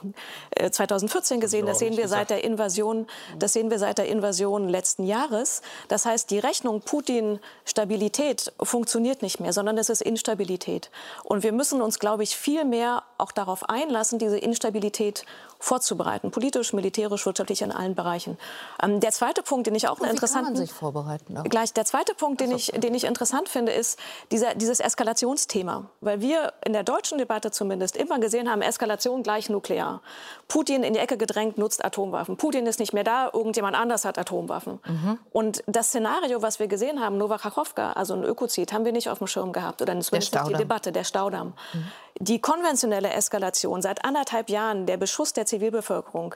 2014 0.70 1.36
äh, 1.36 1.40
gesehen. 1.40 1.66
Das 1.66 1.78
sehen 1.78 1.96
wir 1.96 2.08
seit 2.08 2.30
der 2.30 2.44
Invasion. 2.44 3.06
Das 3.38 3.52
sehen 3.52 3.70
wir 3.70 3.78
seit 3.78 3.98
der 3.98 4.08
Invasion 4.08 4.68
letzten 4.68 5.04
Jahres. 5.04 5.62
Das 5.88 6.06
heißt, 6.06 6.30
die 6.30 6.38
Rechnung 6.38 6.80
Putin 6.80 7.40
Stabilität 7.64 8.52
funktioniert 8.62 9.22
nicht 9.22 9.40
mehr, 9.40 9.52
sondern 9.52 9.78
es 9.78 9.88
ist 9.88 10.02
Instabilität. 10.02 10.90
Und 11.22 11.42
wir 11.42 11.52
müssen 11.52 11.82
uns, 11.82 11.98
glaube 11.98 12.22
ich, 12.22 12.36
viel 12.36 12.64
mehr 12.64 13.02
auch 13.18 13.32
darauf 13.32 13.68
einlassen, 13.68 14.18
diese 14.18 14.38
Instabilität 14.38 15.24
vorzubereiten, 15.64 16.30
politisch, 16.30 16.72
militärisch, 16.72 17.24
wirtschaftlich 17.26 17.62
in 17.62 17.72
allen 17.72 17.94
Bereichen. 17.94 18.36
Ähm, 18.82 19.00
der 19.00 19.12
zweite 19.12 19.42
Punkt, 19.42 19.66
den 19.66 19.74
ich 19.74 19.88
auch 19.88 19.98
eine 19.98 20.10
interessante, 20.10 20.44
kann 20.44 20.54
man 20.54 20.66
sich 20.66 20.72
vorbereiten. 20.72 21.38
Auch? 21.38 21.44
Gleich 21.44 21.72
der 21.72 21.86
zweite 21.86 22.14
Punkt, 22.14 22.40
den 22.40 22.52
ich, 22.52 22.66
den 22.66 22.94
ich 22.94 23.04
interessant 23.04 23.48
finde, 23.48 23.72
ist 23.72 23.98
dieser, 24.30 24.54
dieses 24.54 24.80
Eskalationsthema, 24.80 25.88
weil 26.00 26.20
wir 26.20 26.52
in 26.64 26.74
der 26.74 26.82
deutschen 26.82 27.18
Debatte 27.18 27.50
zumindest 27.50 27.93
immer 27.96 28.18
gesehen 28.18 28.50
haben, 28.50 28.62
Eskalation 28.62 29.22
gleich 29.22 29.48
nuklear. 29.48 30.00
Putin 30.48 30.82
in 30.82 30.94
die 30.94 30.98
Ecke 30.98 31.16
gedrängt 31.16 31.58
nutzt 31.58 31.84
Atomwaffen. 31.84 32.36
Putin 32.36 32.66
ist 32.66 32.78
nicht 32.80 32.92
mehr 32.92 33.04
da, 33.04 33.30
irgendjemand 33.32 33.76
anders 33.76 34.04
hat 34.04 34.18
Atomwaffen. 34.18 34.80
Mhm. 34.86 35.18
Und 35.32 35.62
das 35.66 35.88
Szenario, 35.88 36.42
was 36.42 36.58
wir 36.58 36.68
gesehen 36.68 37.00
haben, 37.00 37.18
Novakachowka, 37.18 37.92
also 37.92 38.14
ein 38.14 38.24
Ökozid, 38.24 38.72
haben 38.72 38.84
wir 38.84 38.92
nicht 38.92 39.08
auf 39.08 39.18
dem 39.18 39.26
Schirm 39.26 39.52
gehabt 39.52 39.82
oder 39.82 39.98
zumindest 40.00 40.36
die 40.48 40.54
Debatte, 40.54 40.92
der 40.92 41.04
Staudamm. 41.04 41.54
Mhm. 41.72 41.84
Die 42.20 42.40
konventionelle 42.40 43.12
Eskalation 43.12 43.82
seit 43.82 44.04
anderthalb 44.04 44.48
Jahren, 44.50 44.86
der 44.86 44.96
Beschuss 44.96 45.32
der 45.32 45.46
Zivilbevölkerung, 45.46 46.34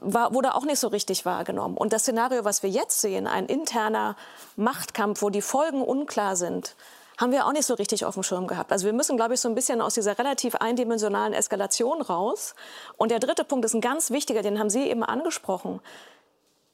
war, 0.00 0.34
wurde 0.34 0.54
auch 0.54 0.64
nicht 0.64 0.78
so 0.78 0.88
richtig 0.88 1.24
wahrgenommen. 1.24 1.76
Und 1.76 1.92
das 1.92 2.02
Szenario, 2.02 2.44
was 2.44 2.62
wir 2.62 2.70
jetzt 2.70 3.00
sehen, 3.00 3.26
ein 3.26 3.46
interner 3.46 4.16
Machtkampf, 4.56 5.22
wo 5.22 5.30
die 5.30 5.42
Folgen 5.42 5.82
unklar 5.82 6.36
sind, 6.36 6.76
haben 7.18 7.32
wir 7.32 7.46
auch 7.46 7.52
nicht 7.52 7.66
so 7.66 7.74
richtig 7.74 8.04
auf 8.04 8.14
dem 8.14 8.22
Schirm 8.22 8.46
gehabt. 8.46 8.72
Also 8.72 8.86
wir 8.86 8.92
müssen, 8.92 9.16
glaube 9.16 9.34
ich, 9.34 9.40
so 9.40 9.48
ein 9.48 9.54
bisschen 9.54 9.80
aus 9.80 9.94
dieser 9.94 10.18
relativ 10.18 10.54
eindimensionalen 10.56 11.32
Eskalation 11.32 12.02
raus. 12.02 12.54
Und 12.96 13.10
der 13.10 13.20
dritte 13.20 13.44
Punkt 13.44 13.64
ist 13.64 13.74
ein 13.74 13.80
ganz 13.80 14.10
wichtiger, 14.10 14.42
den 14.42 14.58
haben 14.58 14.70
Sie 14.70 14.88
eben 14.88 15.02
angesprochen. 15.02 15.80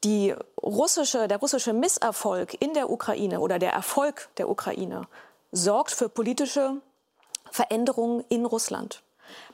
Die 0.04 0.34
russische, 0.60 1.28
der 1.28 1.38
russische 1.38 1.72
Misserfolg 1.72 2.60
in 2.60 2.74
der 2.74 2.90
Ukraine 2.90 3.40
oder 3.40 3.60
der 3.60 3.72
Erfolg 3.72 4.28
der 4.36 4.48
Ukraine 4.48 5.02
sorgt 5.52 5.92
für 5.92 6.08
politische 6.08 6.76
Veränderungen 7.52 8.24
in 8.28 8.44
Russland. 8.44 9.02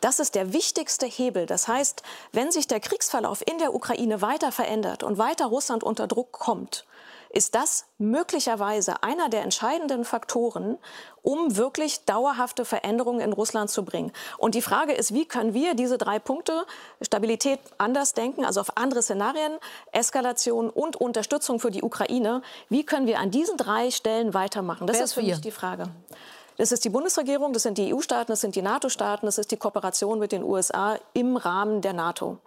Das 0.00 0.18
ist 0.18 0.34
der 0.34 0.52
wichtigste 0.52 1.06
Hebel. 1.06 1.46
Das 1.46 1.68
heißt, 1.68 2.02
wenn 2.32 2.50
sich 2.50 2.66
der 2.66 2.80
Kriegsverlauf 2.80 3.46
in 3.46 3.58
der 3.58 3.74
Ukraine 3.74 4.22
weiter 4.22 4.52
verändert 4.52 5.02
und 5.02 5.18
weiter 5.18 5.46
Russland 5.46 5.84
unter 5.84 6.06
Druck 6.06 6.32
kommt, 6.32 6.86
ist 7.30 7.54
das 7.54 7.86
möglicherweise 7.98 9.02
einer 9.02 9.28
der 9.28 9.42
entscheidenden 9.42 10.04
Faktoren, 10.04 10.78
um 11.22 11.56
wirklich 11.56 12.04
dauerhafte 12.04 12.64
Veränderungen 12.64 13.20
in 13.20 13.32
Russland 13.32 13.70
zu 13.70 13.84
bringen. 13.84 14.12
Und 14.38 14.54
die 14.54 14.62
Frage 14.62 14.92
ist, 14.92 15.12
wie 15.12 15.26
können 15.26 15.54
wir 15.54 15.74
diese 15.74 15.98
drei 15.98 16.18
Punkte, 16.18 16.64
Stabilität 17.00 17.60
anders 17.76 18.14
denken, 18.14 18.44
also 18.44 18.60
auf 18.60 18.76
andere 18.76 19.02
Szenarien, 19.02 19.58
Eskalation 19.92 20.70
und 20.70 20.96
Unterstützung 20.96 21.60
für 21.60 21.70
die 21.70 21.82
Ukraine, 21.82 22.42
wie 22.68 22.84
können 22.84 23.06
wir 23.06 23.18
an 23.18 23.30
diesen 23.30 23.56
drei 23.56 23.90
Stellen 23.90 24.34
weitermachen? 24.34 24.86
Das 24.86 24.96
Wer 24.96 25.04
ist 25.04 25.12
für 25.12 25.22
mich 25.22 25.40
die 25.40 25.50
Frage. 25.50 25.90
Das 26.56 26.72
ist 26.72 26.84
die 26.84 26.88
Bundesregierung, 26.88 27.52
das 27.52 27.62
sind 27.62 27.78
die 27.78 27.94
EU-Staaten, 27.94 28.32
das 28.32 28.40
sind 28.40 28.56
die 28.56 28.62
NATO-Staaten, 28.62 29.26
das 29.26 29.38
ist 29.38 29.52
die 29.52 29.56
Kooperation 29.56 30.18
mit 30.18 30.32
den 30.32 30.42
USA 30.42 30.98
im 31.12 31.36
Rahmen 31.36 31.82
der 31.82 31.92
NATO. 31.92 32.38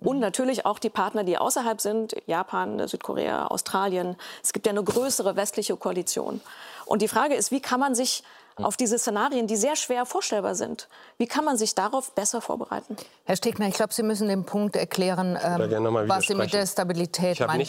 Und 0.00 0.18
natürlich 0.20 0.66
auch 0.66 0.78
die 0.78 0.90
Partner, 0.90 1.24
die 1.24 1.38
außerhalb 1.38 1.80
sind, 1.80 2.16
Japan, 2.26 2.86
Südkorea, 2.86 3.46
Australien. 3.46 4.16
Es 4.42 4.52
gibt 4.52 4.66
ja 4.66 4.72
eine 4.72 4.82
größere 4.82 5.36
westliche 5.36 5.76
Koalition. 5.76 6.40
Und 6.86 7.02
die 7.02 7.08
Frage 7.08 7.34
ist, 7.34 7.50
wie 7.50 7.60
kann 7.60 7.80
man 7.80 7.94
sich 7.94 8.22
auf 8.64 8.76
diese 8.76 8.98
Szenarien, 8.98 9.46
die 9.46 9.56
sehr 9.56 9.76
schwer 9.76 10.04
vorstellbar 10.06 10.54
sind. 10.54 10.88
Wie 11.16 11.26
kann 11.26 11.44
man 11.44 11.56
sich 11.56 11.74
darauf 11.74 12.12
besser 12.12 12.40
vorbereiten? 12.40 12.96
Herr 13.24 13.36
Stegner, 13.36 13.68
ich 13.68 13.74
glaube, 13.74 13.92
Sie 13.94 14.02
müssen 14.02 14.28
den 14.28 14.44
Punkt 14.44 14.76
erklären, 14.76 15.38
ähm, 15.40 16.08
was 16.08 16.26
Sie 16.26 16.34
mit 16.34 16.52
der 16.52 16.66
Stabilität 16.66 17.40
meinen. 17.40 17.60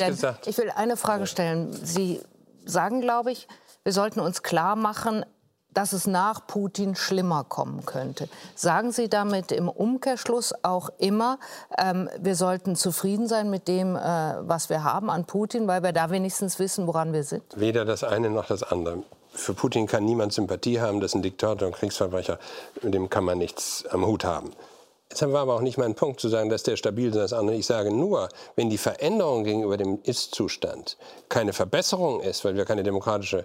Ich 0.46 0.58
will 0.58 0.72
eine 0.76 0.98
Frage 0.98 1.28
stellen. 1.28 1.72
Sie 1.74 2.22
sagen, 2.66 3.02
glaube 3.02 3.32
ich, 3.32 3.48
wir 3.84 3.94
sollten 3.94 4.20
uns 4.20 4.44
klar 4.44 4.76
machen, 4.76 5.26
dass 5.80 5.94
es 5.94 6.08
nach 6.08 6.46
Putin 6.46 6.94
schlimmer 6.94 7.46
kommen 7.46 7.86
könnte. 7.86 8.28
Sagen 8.54 8.92
Sie 8.92 9.08
damit 9.08 9.54
im 9.54 9.70
Umkehrschluss 9.70 10.54
auch 10.62 10.90
immer, 10.98 11.40
ähm, 11.78 12.10
wir 12.20 12.36
sollten 12.36 12.76
zufrieden 12.76 13.30
sein 13.30 13.50
mit 13.50 13.70
dem, 13.70 13.96
äh, 13.96 14.00
was 14.42 14.70
wir 14.70 14.84
haben 14.84 15.10
an 15.10 15.24
Putin, 15.24 15.70
weil 15.70 15.82
wir 15.82 15.94
da 15.94 16.10
wenigstens 16.10 16.60
wissen, 16.60 16.86
woran 16.86 17.14
wir 17.14 17.24
sind? 17.24 17.44
Weder 17.56 17.86
das 17.86 18.04
eine 18.04 18.30
noch 18.30 18.48
das 18.48 18.62
andere. 18.62 19.04
Für 19.32 19.54
Putin 19.54 19.88
kann 19.88 20.04
niemand 20.04 20.34
Sympathie 20.34 20.82
haben, 20.82 21.00
das 21.00 21.12
ist 21.12 21.16
ein 21.16 21.22
Diktator 21.22 21.70
und 21.70 21.76
Kriegsverbrecher, 21.76 22.40
mit 22.82 22.94
dem 22.94 23.10
kann 23.10 23.24
man 23.24 23.38
nichts 23.38 23.86
am 23.90 24.06
Hut 24.06 24.26
haben. 24.26 24.52
Jetzt 25.12 25.22
war 25.32 25.42
aber 25.42 25.56
auch 25.56 25.62
nicht 25.62 25.78
mein 25.78 25.96
Punkt 25.96 26.20
zu 26.20 26.28
sagen, 26.28 26.50
dass 26.50 26.62
der 26.64 26.76
stabil 26.76 27.08
ist, 27.08 27.16
das 27.16 27.34
andere. 27.34 27.56
Ich 27.56 27.66
sage 27.66 27.90
nur, 27.90 28.28
wenn 28.56 28.70
die 28.70 28.78
Veränderung 28.78 29.44
gegenüber 29.46 29.78
dem 29.78 30.00
Ist-Zustand 30.04 30.98
keine 31.30 31.52
Verbesserung 31.52 32.20
ist, 32.20 32.44
weil 32.44 32.56
wir 32.56 32.66
keine 32.66 32.84
demokratische 32.84 33.44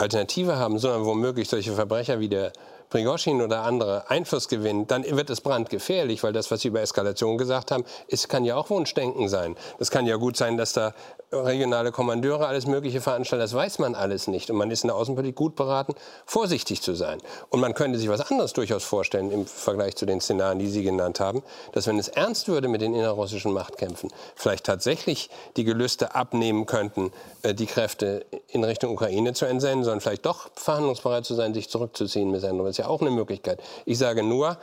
Alternative 0.00 0.56
haben, 0.56 0.78
sondern 0.78 1.04
womöglich 1.04 1.48
solche 1.48 1.72
Verbrecher 1.72 2.20
wie 2.20 2.28
der 2.28 2.52
Prigozhin 2.90 3.40
oder 3.40 3.62
andere 3.62 4.10
Einfluss 4.10 4.48
gewinnen, 4.48 4.86
dann 4.86 5.04
wird 5.04 5.30
es 5.30 5.40
brandgefährlich, 5.40 6.22
weil 6.22 6.32
das, 6.32 6.50
was 6.50 6.60
Sie 6.60 6.68
über 6.68 6.80
Eskalation 6.82 7.38
gesagt 7.38 7.70
haben, 7.70 7.84
es 8.08 8.28
kann 8.28 8.44
ja 8.44 8.56
auch 8.56 8.68
Wunschdenken 8.68 9.28
sein. 9.28 9.56
Das 9.78 9.90
kann 9.90 10.06
ja 10.06 10.16
gut 10.16 10.36
sein, 10.36 10.56
dass 10.56 10.72
da 10.72 10.92
regionale 11.32 11.92
Kommandeure 11.92 12.48
alles 12.48 12.66
Mögliche 12.66 13.00
veranstalten. 13.00 13.42
Das 13.42 13.54
weiß 13.54 13.78
man 13.78 13.94
alles 13.94 14.26
nicht. 14.26 14.50
Und 14.50 14.56
man 14.56 14.70
ist 14.70 14.82
in 14.82 14.88
der 14.88 14.96
Außenpolitik 14.96 15.36
gut 15.36 15.54
beraten, 15.54 15.94
vorsichtig 16.26 16.82
zu 16.82 16.94
sein. 16.94 17.20
Und 17.50 17.60
man 17.60 17.74
könnte 17.74 17.98
sich 17.98 18.08
was 18.08 18.28
anderes 18.30 18.52
durchaus 18.52 18.82
vorstellen 18.82 19.30
im 19.30 19.46
Vergleich 19.46 19.94
zu 19.94 20.06
den 20.06 20.20
Szenarien, 20.20 20.58
die 20.58 20.66
Sie 20.66 20.82
genannt 20.82 21.20
haben, 21.20 21.42
dass 21.72 21.86
wenn 21.86 21.98
es 21.98 22.08
ernst 22.08 22.48
würde 22.48 22.66
mit 22.66 22.80
den 22.80 22.94
innerrussischen 22.94 23.52
Machtkämpfen, 23.52 24.10
vielleicht 24.34 24.66
tatsächlich 24.66 25.30
die 25.56 25.64
Gelüste 25.64 26.14
abnehmen 26.16 26.66
könnten, 26.66 27.12
äh, 27.42 27.54
die 27.54 27.66
Kräfte 27.66 28.26
in 28.48 28.64
Richtung 28.64 28.92
Ukraine 28.92 29.32
zu 29.32 29.44
entsenden, 29.44 29.84
sondern 29.84 30.00
vielleicht 30.00 30.26
doch 30.26 30.50
verhandlungsbereit 30.56 31.24
zu 31.24 31.34
sein, 31.34 31.54
sich 31.54 31.68
zurückzuziehen. 31.68 32.32
Das 32.32 32.42
ist 32.42 32.48
ja 32.80 32.88
auch 32.88 33.00
eine 33.00 33.10
Möglichkeit. 33.10 33.60
Ich 33.84 33.98
sage 33.98 34.22
nur, 34.22 34.58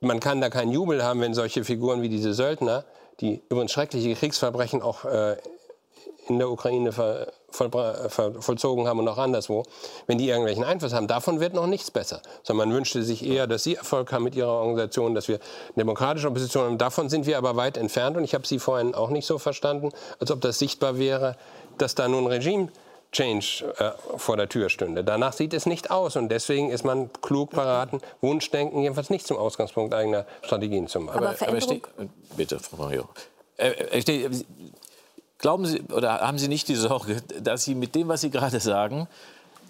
man 0.00 0.20
kann 0.20 0.40
da 0.40 0.48
keinen 0.48 0.72
Jubel 0.72 1.04
haben, 1.04 1.20
wenn 1.20 1.34
solche 1.34 1.64
Figuren 1.64 2.02
wie 2.02 2.08
diese 2.08 2.32
Söldner, 2.32 2.84
die 3.20 3.42
übrigens 3.50 3.72
schreckliche 3.72 4.14
Kriegsverbrechen 4.14 4.80
auch 4.80 5.04
äh, 5.04 5.36
in 6.28 6.38
der 6.38 6.48
Ukraine 6.48 6.92
ver, 6.92 7.32
voll, 7.50 7.70
ver, 7.70 8.40
vollzogen 8.40 8.86
haben 8.86 9.00
und 9.00 9.08
auch 9.08 9.18
anderswo, 9.18 9.64
wenn 10.06 10.16
die 10.16 10.28
irgendwelchen 10.28 10.64
Einfluss 10.64 10.92
haben, 10.92 11.08
davon 11.08 11.40
wird 11.40 11.54
noch 11.54 11.66
nichts 11.66 11.90
besser. 11.90 12.22
Sondern 12.42 12.68
man 12.68 12.76
wünschte 12.76 13.02
sich 13.02 13.26
eher, 13.26 13.46
dass 13.46 13.64
sie 13.64 13.74
Erfolg 13.74 14.12
haben 14.12 14.24
mit 14.24 14.36
ihrer 14.36 14.52
Organisation, 14.52 15.14
dass 15.14 15.28
wir 15.28 15.40
demokratische 15.76 16.28
Opposition 16.28 16.64
haben. 16.64 16.78
Davon 16.78 17.10
sind 17.10 17.26
wir 17.26 17.36
aber 17.36 17.56
weit 17.56 17.76
entfernt 17.76 18.16
und 18.16 18.24
ich 18.24 18.34
habe 18.34 18.46
Sie 18.46 18.58
vorhin 18.58 18.94
auch 18.94 19.10
nicht 19.10 19.26
so 19.26 19.38
verstanden, 19.38 19.90
als 20.20 20.30
ob 20.30 20.40
das 20.40 20.58
sichtbar 20.58 20.98
wäre, 20.98 21.36
dass 21.78 21.94
da 21.94 22.08
nun 22.08 22.26
Regime 22.26 22.68
Change 23.12 23.64
äh, 23.78 24.18
vor 24.18 24.36
der 24.36 24.48
Tür 24.48 24.68
stünde. 24.68 25.02
Danach 25.02 25.32
sieht 25.32 25.52
es 25.52 25.66
nicht 25.66 25.90
aus 25.90 26.16
und 26.16 26.28
deswegen 26.28 26.70
ist 26.70 26.84
man 26.84 27.10
klug 27.22 27.50
beraten, 27.50 28.00
Wunschdenken 28.20 28.82
jedenfalls 28.82 29.10
nicht 29.10 29.26
zum 29.26 29.36
Ausgangspunkt 29.36 29.94
eigener 29.94 30.26
Strategien 30.42 30.86
zu 30.86 31.00
machen. 31.00 31.18
Aber, 31.18 31.30
aber, 31.30 31.48
aber 31.48 31.80
bitte, 32.36 32.58
Frau 32.60 32.76
Mario. 32.76 33.08
Äh, 33.56 33.70
äh 33.70 34.30
glauben 35.38 35.66
Sie 35.66 35.80
oder 35.92 36.20
haben 36.20 36.38
Sie 36.38 36.48
nicht 36.48 36.68
die 36.68 36.76
Sorge, 36.76 37.20
dass 37.42 37.64
Sie 37.64 37.74
mit 37.74 37.94
dem, 37.94 38.08
was 38.08 38.20
Sie 38.20 38.30
gerade 38.30 38.60
sagen, 38.60 39.08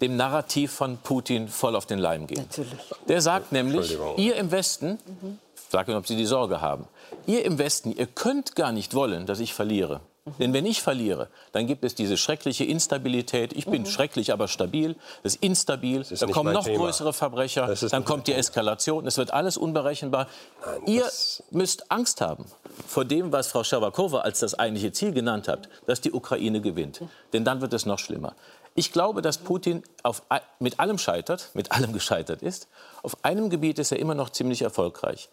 dem 0.03 0.17
Narrativ 0.17 0.73
von 0.73 0.99
Putin 0.99 1.49
voll 1.49 1.77
auf 1.77 1.87
den 1.87 1.99
Leim 1.99 2.27
gehen? 2.27 2.45
Natürlich. 2.49 2.73
Der 3.09 3.23
sagt 3.23 3.53
nämlich, 3.53 3.97
ihr 4.17 4.37
im 4.37 4.51
Westen, 4.51 4.99
mhm. 5.07 5.39
sag 5.71 5.89
mir, 5.89 5.97
ob 5.97 6.07
Sie 6.07 6.17
die 6.17 6.27
Sorge 6.27 6.61
haben, 6.61 6.87
ihr 7.27 7.45
im 7.45 7.59
Westen, 7.59 7.93
ihr 7.93 8.07
könnt 8.07 8.55
gar 8.55 8.73
nicht 8.73 8.95
wollen, 8.95 9.27
dass 9.27 9.41
ich 9.41 9.55
verliere. 9.55 10.01
Denn 10.39 10.53
wenn 10.53 10.67
ich 10.67 10.83
verliere, 10.83 11.29
dann 11.53 11.67
gibt 11.67 11.85
es 11.85 11.95
diese 11.95 12.17
schreckliche 12.17 12.65
Instabilität. 12.65 13.53
Ich 13.53 13.67
bin 13.67 13.83
mhm. 13.83 13.87
schrecklich, 13.87 14.33
aber 14.33 14.49
stabil. 14.49 14.97
Das 15.23 15.35
ist 15.35 15.43
instabil. 15.43 15.99
Das 15.99 16.13
ist 16.13 16.23
da 16.23 16.27
kommen 16.27 16.53
noch 16.53 16.65
Thema. 16.65 16.79
größere 16.79 17.13
Verbrecher. 17.13 17.75
Dann 17.91 18.05
kommt 18.05 18.27
die 18.27 18.35
Eskalation. 18.35 19.07
Es 19.07 19.19
wird 19.19 19.33
alles 19.33 19.57
unberechenbar. 19.57 20.27
Nein, 20.65 20.81
Ihr 20.87 21.11
müsst 21.51 21.91
Angst 21.91 22.21
haben 22.21 22.45
vor 22.87 23.05
dem, 23.05 23.33
was 23.33 23.49
Frau 23.49 23.65
Scherbakowa 23.65 24.21
als 24.21 24.41
das 24.41 24.59
eigentliche 24.59 24.93
Ziel 24.93 25.13
genannt 25.13 25.49
hat, 25.49 25.69
dass 25.87 26.01
die 26.01 26.13
Ukraine 26.13 26.61
gewinnt. 26.61 27.01
Denn 27.33 27.45
dann 27.45 27.61
wird 27.61 27.73
es 27.73 27.87
noch 27.87 27.99
schlimmer. 27.99 28.35
Ich 28.75 28.93
glaube, 28.93 29.21
dass 29.21 29.39
Putin 29.39 29.83
auf, 30.03 30.23
mit 30.59 30.79
allem 30.79 30.99
scheitert, 30.99 31.51
mit 31.55 31.73
allem 31.73 31.93
gescheitert 31.95 32.43
ist. 32.43 32.69
Auf 33.03 33.25
einem 33.25 33.51
Gebiet 33.51 33.79
ist 33.79 33.93
er 33.93 33.99
immer 33.99 34.15
noch 34.15 34.31
ziemlich 34.31 34.63
erfolgreich 34.63 35.29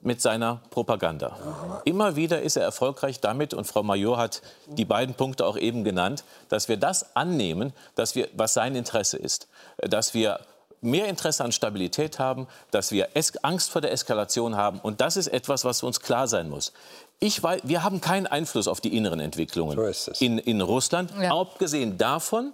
mit 0.00 0.20
seiner 0.22 0.60
Propaganda. 0.70 1.36
Immer 1.84 2.16
wieder 2.16 2.40
ist 2.42 2.56
er 2.56 2.62
erfolgreich 2.62 3.20
damit, 3.20 3.52
und 3.52 3.66
Frau 3.66 3.82
Major 3.82 4.16
hat 4.16 4.42
die 4.66 4.84
beiden 4.84 5.14
Punkte 5.14 5.44
auch 5.44 5.56
eben 5.56 5.84
genannt, 5.84 6.24
dass 6.48 6.68
wir 6.68 6.76
das 6.76 7.16
annehmen, 7.16 7.72
dass 7.94 8.14
wir, 8.14 8.28
was 8.34 8.54
sein 8.54 8.76
Interesse 8.76 9.16
ist, 9.16 9.48
dass 9.78 10.14
wir 10.14 10.40
mehr 10.80 11.08
Interesse 11.08 11.44
an 11.44 11.52
Stabilität 11.52 12.18
haben, 12.18 12.46
dass 12.70 12.92
wir 12.92 13.08
Angst 13.42 13.70
vor 13.70 13.80
der 13.80 13.92
Eskalation 13.92 14.56
haben. 14.56 14.78
Und 14.80 15.00
das 15.00 15.16
ist 15.16 15.28
etwas, 15.28 15.64
was 15.64 15.82
uns 15.82 16.00
klar 16.00 16.28
sein 16.28 16.48
muss. 16.48 16.72
Ich 17.20 17.42
weiß, 17.42 17.62
wir 17.64 17.82
haben 17.82 18.00
keinen 18.00 18.28
Einfluss 18.28 18.68
auf 18.68 18.80
die 18.80 18.96
inneren 18.96 19.18
Entwicklungen 19.18 19.76
so 19.92 20.12
in, 20.24 20.38
in 20.38 20.60
Russland, 20.60 21.12
ja. 21.20 21.36
abgesehen 21.36 21.98
davon, 21.98 22.52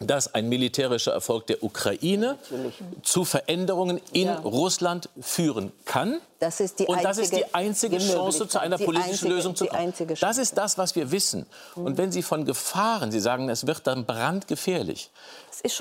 dass 0.00 0.34
ein 0.34 0.48
militärischer 0.48 1.12
Erfolg 1.12 1.46
der 1.46 1.62
Ukraine 1.62 2.38
Natürlich. 2.50 2.74
zu 3.02 3.26
Veränderungen 3.26 4.00
in 4.12 4.28
ja. 4.28 4.38
Russland 4.38 5.10
führen 5.20 5.72
kann. 5.84 6.20
Das 6.38 6.60
ist 6.60 6.78
die 6.78 6.86
und 6.86 7.04
das 7.04 7.18
ist 7.18 7.36
die 7.36 7.52
einzige 7.52 7.98
Chance, 7.98 8.48
zu 8.48 8.58
einer 8.58 8.78
politischen 8.78 9.10
einzige, 9.10 9.34
Lösung 9.34 9.54
zu 9.54 9.66
kommen. 9.66 9.92
Das 10.18 10.38
ist 10.38 10.56
das, 10.56 10.78
was 10.78 10.96
wir 10.96 11.12
wissen. 11.12 11.44
Und 11.74 11.98
wenn 11.98 12.10
Sie 12.12 12.22
von 12.22 12.46
Gefahren, 12.46 13.12
Sie 13.12 13.20
sagen, 13.20 13.50
es 13.50 13.66
wird 13.66 13.86
dann 13.86 14.06
brandgefährlich. 14.06 15.10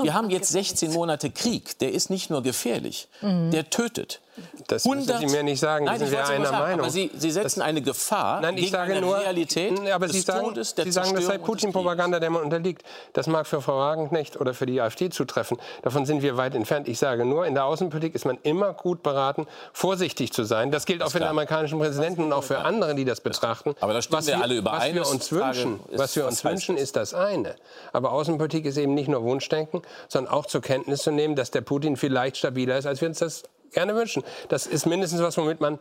wir 0.02 0.14
haben 0.14 0.30
jetzt 0.30 0.50
16 0.50 0.92
Monate 0.92 1.32
Krieg. 1.32 1.80
Der 1.80 1.94
ist 1.94 2.10
nicht 2.10 2.30
nur 2.30 2.44
gefährlich, 2.44 3.08
mhm. 3.22 3.52
der 3.52 3.70
tötet. 3.70 4.20
Das 4.68 4.86
100, 4.86 5.08
müssen 5.08 5.30
Sie 5.30 5.36
mir 5.36 5.44
nicht 5.44 5.60
sagen. 5.60 5.86
Nein, 5.86 6.00
sind 6.00 6.12
wir 6.12 6.26
einer 6.28 6.46
sagen, 6.46 6.58
Meinung. 6.58 6.80
Aber 6.82 6.90
Sie, 6.90 7.12
Sie 7.16 7.32
setzen 7.32 7.60
das, 7.60 7.68
eine 7.68 7.82
Gefahr 7.82 8.42
nein, 8.42 8.58
ich 8.58 8.72
sage 8.72 9.00
nur, 9.02 9.20
Realität 9.20 9.80
aber 9.92 10.08
Sie 10.10 10.20
sagen, 10.20 10.46
Todes, 10.46 10.76
Sie 10.78 10.92
sagen, 10.92 11.16
das 11.16 11.26
sei 11.26 11.38
Putin-Propaganda, 11.38 12.20
der 12.20 12.30
man 12.30 12.44
unterliegt. 12.44 12.84
Das 13.14 13.28
mag 13.28 13.48
für 13.48 13.62
Frau 13.62 13.78
Wagenknecht 13.80 14.40
oder 14.40 14.54
für 14.54 14.66
die 14.66 14.80
AfD 14.82 15.10
zutreffen. 15.10 15.58
Davon 15.82 16.06
sind 16.06 16.22
wir 16.22 16.38
weit 16.38 16.56
entfernt. 16.56 16.88
Ich 16.88 17.00
sage 17.00 17.26
nur, 17.26 17.46
in 17.46 17.54
der 17.54 17.66
Außenpolitik 17.66 18.16
ist 18.16 18.26
man 18.26 18.38
immer 18.44 18.74
gut 18.74 19.04
beraten, 19.04 19.48
vorsichtig 19.74 20.34
zu 20.34 20.44
sein. 20.44 20.72
Das 20.72 20.86
gilt 20.86 21.02
das 21.02 21.08
auch 21.08 21.12
für 21.12 21.20
den 21.20 21.28
amerikanischen 21.28 21.80
Präsidenten 21.80 22.24
und 22.24 22.34
auch 22.34 22.44
für 22.44 22.60
andere, 22.60 22.96
die 22.96 23.06
das 23.06 23.22
betrachten. 23.22 23.76
Aber 23.80 23.94
da 23.94 24.02
stimmen 24.02 24.26
wir 24.26 24.42
alle 24.42 24.56
überein. 24.56 24.80
Was 24.80 24.94
wir 24.94 25.14
uns 25.14 25.32
wünschen, 25.32 25.80
was 25.92 26.16
wir 26.16 26.26
uns 26.26 26.44
wünschen 26.44 26.78
ist 26.78 26.96
das 26.96 27.14
eine. 27.14 27.56
Aber 27.94 28.12
Außenpolitik 28.12 28.66
ist 28.66 28.78
eben 28.78 28.94
nicht 28.94 29.08
nur 29.08 29.24
Wunschdenken, 29.24 29.82
sondern 30.08 30.34
auch 30.34 30.46
zur 30.46 30.62
Kenntnis 30.62 31.04
zu 31.04 31.12
nehmen, 31.12 31.36
dass 31.36 31.52
der 31.52 31.62
Putin 31.62 31.98
vielleicht 31.98 32.38
stabiler 32.38 32.78
ist, 32.78 32.86
als 32.86 33.02
wir 33.02 33.08
uns 33.08 33.20
das 33.20 33.44
gerne 33.72 33.96
wünschen. 33.96 34.24
Das 34.50 34.68
ist 34.68 34.86
mindestens 34.86 35.22
was, 35.22 35.38
womit 35.38 35.60
man 35.62 35.80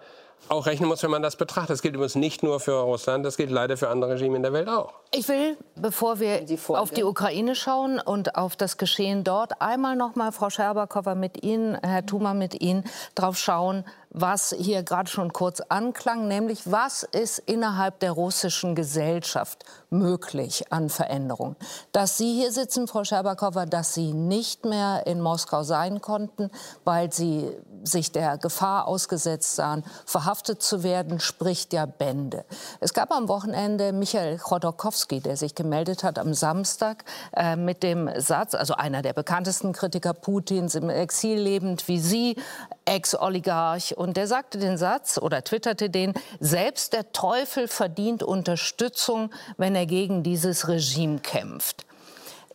auch 0.48 0.66
rechnen 0.66 0.88
muss, 0.88 1.03
wenn 1.03 1.11
man 1.11 1.22
das 1.22 1.37
betrachtet. 1.37 1.70
Das 1.70 1.83
gilt 1.83 1.94
übrigens 1.94 2.14
nicht 2.14 2.42
nur 2.42 2.61
für 2.61 2.81
Russland, 2.81 3.24
das 3.24 3.37
gilt 3.37 3.51
leider 3.51 3.77
für 3.77 3.88
andere 3.88 4.12
Regime 4.12 4.37
in 4.37 4.42
der 4.42 4.53
Welt 4.53 4.68
auch. 4.68 4.92
Ich 5.11 5.29
will, 5.29 5.57
bevor 5.77 6.20
wir 6.20 6.42
die 6.42 6.59
auf 6.68 6.90
die 6.90 7.05
Ukraine 7.05 7.55
schauen 7.55 8.01
und 8.01 8.37
auf 8.37 8.57
das 8.57 8.77
Geschehen 8.77 9.24
dort, 9.24 9.61
einmal 9.61 9.96
noch 9.96 10.14
mal, 10.14 10.33
Frau 10.33 10.51
Scherbakowa, 10.51 11.14
mit 11.14 11.42
Ihnen, 11.42 11.77
Herr 11.83 12.07
Thuma, 12.07 12.35
mit 12.35 12.61
Ihnen, 12.61 12.85
drauf 13.14 13.37
schauen, 13.37 13.85
was 14.10 14.54
hier 14.58 14.82
gerade 14.82 15.10
schon 15.10 15.32
kurz 15.32 15.60
anklang, 15.60 16.28
nämlich 16.28 16.70
was 16.70 17.02
ist 17.02 17.38
innerhalb 17.40 18.00
der 18.00 18.12
russischen 18.12 18.74
Gesellschaft 18.74 19.64
möglich 19.90 20.72
an 20.72 20.88
Veränderungen. 20.88 21.56
Dass 21.92 22.16
Sie 22.16 22.34
hier 22.34 22.52
sitzen, 22.52 22.88
Frau 22.88 23.04
Scherbakowa, 23.04 23.66
dass 23.66 23.94
Sie 23.94 24.12
nicht 24.12 24.64
mehr 24.64 25.06
in 25.06 25.20
Moskau 25.20 25.62
sein 25.62 26.00
konnten, 26.00 26.50
weil 26.84 27.12
Sie 27.12 27.50
sich 27.84 28.12
der 28.12 28.38
Gefahr 28.38 28.88
ausgesetzt 28.88 29.54
sahen, 29.54 29.84
verhaftet 30.04 30.62
zu 30.62 30.82
werden, 30.82 31.20
spricht 31.20 31.72
ja 31.72 31.86
Bände. 31.86 32.44
Es 32.80 32.94
gab 32.94 33.12
am 33.12 33.28
Wochenende 33.28 33.92
Michael 33.92 34.38
Chodorkowski, 34.38 35.20
der 35.20 35.36
sich 35.36 35.54
gemeldet 35.54 36.02
hat 36.02 36.18
am 36.18 36.34
Samstag 36.34 37.04
äh, 37.36 37.56
mit 37.56 37.82
dem 37.82 38.10
Satz, 38.20 38.54
also 38.54 38.74
einer 38.74 39.02
der 39.02 39.12
bekanntesten 39.12 39.72
Kritiker 39.72 40.12
Putins, 40.12 40.74
im 40.74 40.90
Exil 40.90 41.38
lebend 41.38 41.86
wie 41.88 42.00
Sie, 42.00 42.36
Ex-Oligarch 42.84 43.97
und 43.98 44.16
der 44.16 44.28
sagte 44.28 44.58
den 44.58 44.78
Satz 44.78 45.18
oder 45.18 45.42
twitterte 45.42 45.90
den, 45.90 46.14
selbst 46.38 46.92
der 46.92 47.12
Teufel 47.12 47.66
verdient 47.66 48.22
Unterstützung, 48.22 49.30
wenn 49.56 49.74
er 49.74 49.87
gegen 49.87 50.22
dieses 50.22 50.68
Regime 50.68 51.18
kämpft. 51.18 51.88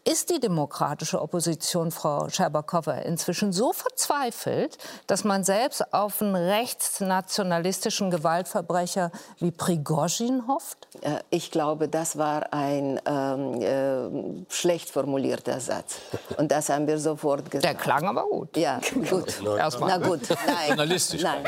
Ist 0.06 0.30
die 0.30 0.42
demokratische 0.42 1.22
Opposition, 1.22 1.90
Frau 1.90 2.28
Scherbakowa, 2.28 2.96
inzwischen 2.96 3.54
so 3.54 3.72
verzweifelt, 3.72 4.78
dass 5.08 5.24
man 5.24 5.46
selbst 5.46 5.94
auf 5.94 6.22
einen 6.22 6.36
rechtsnationalistischen 6.36 8.12
Gewaltverbrecher 8.12 9.12
wie 9.40 9.52
Prigozhin 9.52 10.46
hofft? 10.46 10.90
Äh, 11.00 11.20
ich 11.30 11.52
glaube, 11.52 11.88
das 11.88 12.18
war 12.18 12.52
ein 12.52 13.00
ähm, 13.06 13.62
äh, 13.62 14.46
schlecht 14.54 14.90
formulierter 14.90 15.62
Satz. 15.62 16.00
Und 16.38 16.52
das 16.52 16.68
haben 16.68 16.86
wir 16.86 17.00
sofort 17.00 17.50
gesagt. 17.50 17.64
Der 17.64 17.76
klang 17.76 18.06
aber 18.06 18.26
gut. 18.26 18.58
Ja, 18.58 18.82
gut. 19.10 19.42
Erstmal. 19.58 19.98
Na 19.98 20.06
gut, 20.06 20.30
nein. 20.30 20.68
Journalistisch. 20.68 21.22
Nein. 21.22 21.46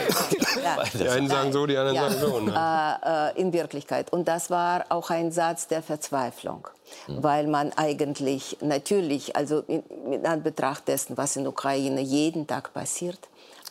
Die 0.93 1.09
einen 1.09 1.27
sagen 1.27 1.51
so, 1.51 1.65
die 1.65 1.75
anderen 1.75 1.95
ja. 1.95 2.09
sagen 2.09 2.21
so. 2.21 2.39
Ne? 2.39 2.53
Äh, 3.03 3.31
äh, 3.37 3.41
in 3.41 3.51
Wirklichkeit. 3.51 4.13
Und 4.13 4.29
das 4.29 4.49
war 4.49 4.85
auch 4.87 5.09
ein 5.09 5.33
Satz 5.33 5.67
der 5.67 5.83
Verzweiflung 5.83 6.69
weil 7.08 7.47
man 7.47 7.71
eigentlich 7.73 8.58
natürlich, 8.62 9.36
also 9.36 9.63
in, 9.67 9.84
in 10.12 10.25
Anbetracht 10.25 10.88
dessen, 10.88 11.17
was 11.17 11.36
in 11.36 11.47
Ukraine 11.47 12.01
jeden 12.01 12.47
Tag 12.47 12.73
passiert, 12.73 13.19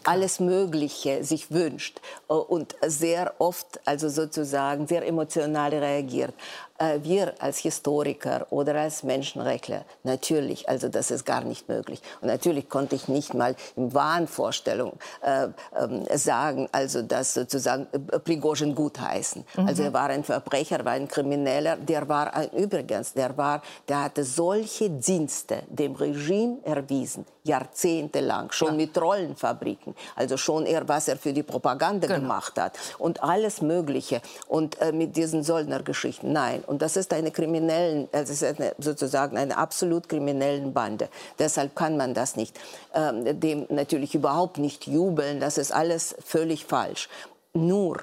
alles 0.04 0.38
Mögliche 0.38 1.24
sich 1.24 1.50
wünscht 1.50 2.00
äh, 2.28 2.34
und 2.34 2.76
sehr 2.87 3.34
oft, 3.38 3.80
also 3.84 4.08
sozusagen 4.08 4.87
sehr 4.87 5.06
emotional 5.06 5.70
reagiert. 5.70 6.34
Äh, 6.78 7.00
wir 7.02 7.34
als 7.38 7.58
Historiker 7.58 8.48
oder 8.50 8.74
als 8.74 9.04
Menschenrechtler, 9.04 9.84
natürlich, 10.02 10.68
also 10.68 10.88
das 10.88 11.12
ist 11.12 11.24
gar 11.24 11.42
nicht 11.42 11.68
möglich. 11.68 12.02
Und 12.20 12.26
natürlich 12.28 12.68
konnte 12.68 12.96
ich 12.96 13.06
nicht 13.06 13.32
mal 13.32 13.54
in 13.76 13.94
Wahnvorstellung 13.94 14.94
äh, 15.22 15.44
äh, 15.44 16.18
sagen, 16.18 16.68
also 16.72 17.02
das 17.02 17.34
sozusagen 17.34 17.87
äh, 17.92 18.18
Prigozhin 18.18 18.74
gutheißen. 18.74 19.44
Mhm. 19.56 19.66
Also 19.68 19.84
er 19.84 19.92
war 19.92 20.08
ein 20.08 20.24
Verbrecher, 20.24 20.84
war 20.84 20.92
ein 20.92 21.06
Krimineller, 21.06 21.76
der 21.76 22.08
war 22.08 22.34
ein, 22.34 22.50
übrigens, 22.50 23.12
der 23.12 23.37
war, 23.37 23.62
der 23.88 24.04
hatte 24.04 24.24
solche 24.24 24.90
Dienste 24.90 25.62
dem 25.68 25.94
Regime 25.94 26.58
erwiesen, 26.64 27.24
jahrzehntelang, 27.44 28.50
schon 28.50 28.70
ja. 28.70 28.74
mit 28.74 29.00
Rollenfabriken, 29.00 29.94
also 30.16 30.37
schon 30.37 30.66
er, 30.66 30.88
was 30.88 31.06
er 31.06 31.16
für 31.16 31.32
die 31.32 31.44
Propaganda 31.44 32.08
genau. 32.08 32.20
gemacht 32.20 32.58
hat 32.58 32.76
und 32.98 33.22
alles 33.22 33.62
Mögliche 33.62 34.20
und 34.48 34.80
äh, 34.80 34.90
mit 34.90 35.16
diesen 35.16 35.44
Söldnergeschichten. 35.44 36.32
Nein, 36.32 36.63
und 36.66 36.83
das 36.83 36.96
ist 36.96 37.12
eine 37.12 37.31
kriminellen, 37.31 38.09
das 38.12 38.31
ist 38.31 38.44
eine, 38.44 38.74
sozusagen 38.79 39.37
eine 39.37 39.57
absolut 39.57 40.09
kriminellen 40.09 40.72
Bande. 40.72 41.09
Deshalb 41.38 41.74
kann 41.74 41.96
man 41.96 42.14
das 42.14 42.37
nicht, 42.37 42.59
ähm, 42.94 43.40
dem 43.40 43.66
natürlich 43.68 44.14
überhaupt 44.14 44.59
nicht 44.59 44.87
jubeln. 44.87 45.40
Das 45.40 45.59
ist 45.59 45.72
alles 45.72 46.14
völlig 46.24 46.64
falsch. 46.64 47.09
Nur 47.53 47.98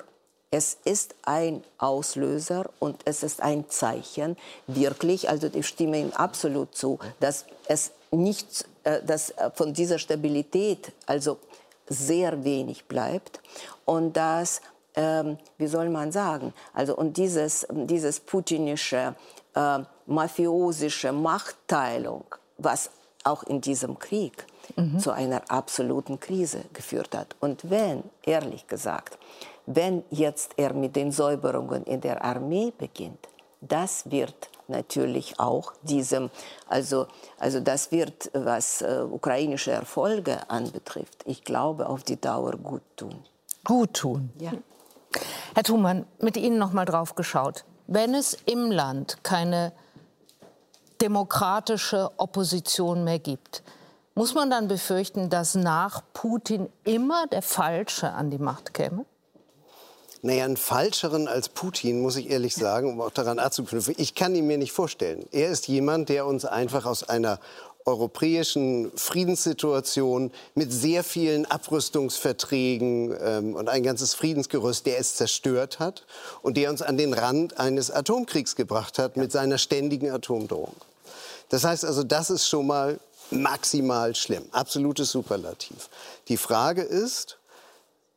es 0.52 0.78
ist 0.84 1.16
ein 1.24 1.64
Auslöser 1.78 2.70
und 2.80 3.00
es 3.06 3.24
ist 3.24 3.42
ein 3.42 3.70
Zeichen, 3.70 4.36
wirklich, 4.68 5.30
also 5.30 5.48
ich 5.54 5.66
stimme 5.66 5.98
Ihnen 5.98 6.14
absolut 6.14 6.76
zu, 6.76 7.00
dass 7.22 7.46
es 7.68 7.92
nicht, 8.12 8.66
äh, 8.84 9.02
dass 9.02 9.34
von 9.56 9.74
dieser 9.74 9.98
Stabilität 9.98 10.92
also 11.06 11.38
sehr 11.88 12.44
wenig 12.44 12.86
bleibt 12.86 13.40
und 13.86 14.18
dass 14.18 14.62
ähm, 14.96 15.38
wie 15.58 15.68
soll 15.68 15.90
man 15.90 16.12
sagen, 16.12 16.54
also 16.74 16.96
und 16.96 17.18
dieses, 17.18 17.66
dieses 17.72 18.20
putinische, 18.20 19.16
äh, 19.56 19.80
mafiosische 20.06 21.12
Machtteilung, 21.12 22.26
was 22.58 22.90
auch 23.24 23.44
in 23.44 23.62
diesem 23.62 24.00
Krieg 24.00 24.46
mhm. 24.76 25.00
zu 25.00 25.12
einer 25.12 25.50
absoluten 25.50 26.20
Krise 26.20 26.64
geführt 26.74 27.16
hat. 27.16 27.36
Und 27.40 27.70
wenn, 27.70 28.04
ehrlich 28.24 28.68
gesagt, 28.68 29.18
wenn 29.66 30.04
jetzt 30.10 30.54
er 30.58 30.74
mit 30.74 30.96
den 30.96 31.12
Säuberungen 31.12 31.84
in 31.84 32.02
der 32.02 32.24
Armee 32.24 32.74
beginnt, 32.78 33.28
das 33.62 34.10
wird 34.10 34.50
natürlich 34.68 35.40
auch 35.40 35.74
diesem, 35.84 36.32
also, 36.68 37.08
also 37.38 37.60
das 37.60 37.92
wird, 37.92 38.32
was 38.34 38.82
äh, 38.82 39.06
ukrainische 39.10 39.72
Erfolge 39.72 40.50
anbetrifft, 40.50 41.24
ich 41.26 41.44
glaube, 41.44 41.88
auf 41.88 42.04
die 42.04 42.20
Dauer 42.20 42.54
gut 42.54 42.82
tun. 42.96 43.24
Gut 43.64 43.94
tun? 43.94 44.32
Ja. 44.40 44.54
Herr 45.54 45.64
Thumann, 45.64 46.06
mit 46.20 46.38
Ihnen 46.38 46.58
noch 46.58 46.74
mal 46.74 46.86
drauf 46.86 47.16
geschaut. 47.16 47.66
Wenn 47.88 48.14
es 48.14 48.38
im 48.46 48.72
Land 48.72 49.24
keine 49.24 49.74
demokratische 51.02 52.12
Opposition 52.18 53.04
mehr 53.04 53.20
gibt, 53.20 53.64
muss 54.16 54.34
man 54.34 54.50
dann 54.50 54.68
befürchten, 54.68 55.30
dass 55.30 55.56
nach 55.56 56.04
Putin 56.14 56.70
immer 56.84 57.28
der 57.28 57.42
Falsche 57.42 58.12
an 58.12 58.30
die 58.30 58.38
Macht 58.38 58.74
käme? 58.74 59.06
Naja, 60.24 60.46
einen 60.46 60.58
falscheren 60.58 61.28
als 61.28 61.50
Putin, 61.50 62.02
muss 62.02 62.16
ich 62.16 62.30
ehrlich 62.30 62.54
sagen, 62.54 62.92
um 62.92 63.02
auch 63.02 63.10
daran 63.10 63.40
anzuknüpfen. 63.40 63.96
Ich 63.98 64.14
kann 64.14 64.36
ihn 64.36 64.46
mir 64.46 64.60
nicht 64.60 64.72
vorstellen. 64.72 65.26
Er 65.32 65.50
ist 65.50 65.68
jemand, 65.68 66.10
der 66.10 66.28
uns 66.28 66.46
einfach 66.46 66.86
aus 66.86 67.10
einer 67.10 67.40
europäischen 67.92 68.92
Friedenssituation 68.96 70.32
mit 70.56 70.72
sehr 70.72 71.04
vielen 71.04 71.46
Abrüstungsverträgen 71.46 73.16
ähm, 73.22 73.56
und 73.56 73.70
ein 73.70 73.84
ganzes 73.84 74.14
Friedensgerüst, 74.14 74.86
der 74.86 75.00
es 75.00 75.16
zerstört 75.16 75.80
hat 75.80 76.06
und 76.42 76.58
der 76.58 76.70
uns 76.70 76.82
an 76.82 76.98
den 76.98 77.14
Rand 77.14 77.60
eines 77.60 77.92
Atomkriegs 77.92 78.56
gebracht 78.56 78.98
hat 78.98 79.18
mit 79.18 79.32
seiner 79.32 79.58
ständigen 79.58 80.10
Atomdrohung. 80.10 80.76
Das 81.50 81.66
heißt 81.66 81.84
also, 81.84 82.04
das 82.04 82.30
ist 82.30 82.48
schon 82.48 82.68
mal 82.68 83.00
maximal 83.30 84.16
schlimm, 84.16 84.44
absolutes 84.52 85.12
Superlativ. 85.12 85.90
Die 86.30 86.38
Frage 86.38 86.82
ist, 86.82 87.38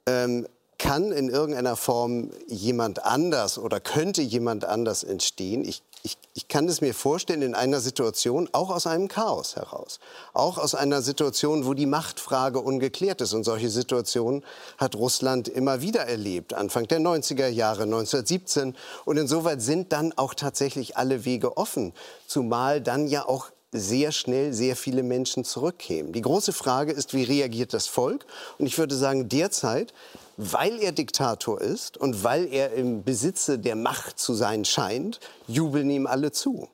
ähm, 0.07 0.47
kann 0.79 1.13
in 1.13 1.29
irgendeiner 1.29 1.77
Form 1.77 2.31
jemand 2.47 3.05
anders 3.05 3.59
oder 3.59 3.81
könnte 3.81 4.23
jemand 4.23 4.65
anders 4.65 5.03
entstehen? 5.05 5.65
Ich, 5.65 5.83
ich, 6.05 6.19
ich 6.35 6.49
kann 6.49 6.69
es 6.69 6.83
mir 6.83 6.93
vorstellen 6.93 7.41
in 7.41 7.55
einer 7.55 7.81
Situation, 7.81 8.51
auch 8.53 8.69
aus 8.69 8.87
einem 8.87 9.09
Chaos 9.09 9.57
heraus, 9.57 10.01
auch 10.35 10.59
aus 10.59 10.75
einer 10.75 11.01
Situation, 11.01 11.65
wo 11.65 11.73
die 11.73 11.87
Machtfrage 11.87 12.61
ungeklärt 12.61 13.23
ist. 13.23 13.33
Und 13.33 13.45
solche 13.45 13.71
Situationen 13.71 14.45
hat 14.77 14.97
Russland 14.97 15.49
immer 15.49 15.81
wieder 15.81 16.03
erlebt, 16.03 16.53
Anfang 16.53 16.87
der 16.89 17.01
90er 17.01 17.49
Jahre, 17.49 17.85
1917. 17.85 18.77
Und 19.07 19.17
insoweit 19.17 19.63
sind 19.63 19.93
dann 19.93 20.13
auch 20.17 20.35
tatsächlich 20.35 20.99
alle 20.99 21.25
Wege 21.25 21.57
offen, 21.57 21.95
zumal 22.27 22.83
dann 22.83 23.07
ja 23.07 23.27
auch 23.27 23.51
sehr 23.75 24.13
schnell 24.13 24.53
sehr 24.53 24.77
viele 24.77 25.03
Menschen 25.03 25.45
zurückkämen. 25.45 26.13
Die 26.13 26.23
große 26.23 26.53
Frage 26.53 26.93
ist, 26.93 27.13
wie 27.13 27.25
reagiert 27.25 27.75
das 27.75 27.87
Volk? 27.87 28.25
Und 28.59 28.67
ich 28.67 28.79
würde 28.79 28.95
sagen, 28.95 29.29
derzeit, 29.29 29.93
weil 30.37 30.81
er 30.81 30.93
Diktator 30.93 31.61
ist 31.61 31.97
und 31.97 32.25
weil 32.25 32.53
er 32.53 32.73
im 32.73 33.05
Besitze 33.05 33.59
der 33.59 33.77
Macht 33.77 34.19
zu 34.19 34.35
sein 34.35 34.65
scheint, 34.65 35.21
jubeln 35.47 35.91
ihm 35.91 36.07
alle 36.07 36.33
zu. 36.33 36.69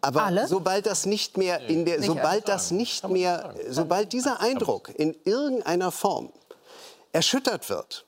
Aber 0.00 0.24
alle? 0.24 0.46
sobald 0.46 0.86
das 0.86 1.06
nicht 1.06 1.36
mehr 1.36 1.60
in 1.68 1.84
der, 1.84 2.02
sobald 2.02 2.48
das 2.48 2.70
nicht 2.70 3.08
mehr, 3.08 3.54
sobald 3.68 4.12
dieser 4.12 4.40
Eindruck 4.40 4.90
in 4.94 5.16
irgendeiner 5.24 5.90
Form 5.90 6.30
erschüttert 7.12 7.68
wird, 7.70 8.04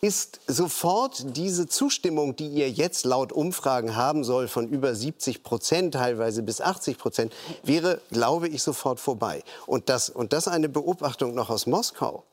ist 0.00 0.40
sofort 0.46 1.36
diese 1.36 1.68
Zustimmung, 1.68 2.34
die 2.34 2.48
ihr 2.48 2.70
jetzt 2.70 3.04
laut 3.04 3.32
Umfragen 3.32 3.96
haben 3.96 4.24
soll, 4.24 4.48
von 4.48 4.68
über 4.68 4.94
70 4.94 5.42
Prozent, 5.42 5.94
teilweise 5.94 6.42
bis 6.42 6.60
80 6.60 6.96
Prozent, 6.96 7.32
wäre, 7.62 8.00
glaube 8.10 8.48
ich, 8.48 8.62
sofort 8.62 8.98
vorbei. 8.98 9.42
Und 9.66 9.88
das, 9.90 10.08
und 10.08 10.32
das 10.32 10.48
eine 10.48 10.70
Beobachtung 10.70 11.34
noch 11.34 11.50
aus 11.50 11.66
Moskau. 11.66 12.24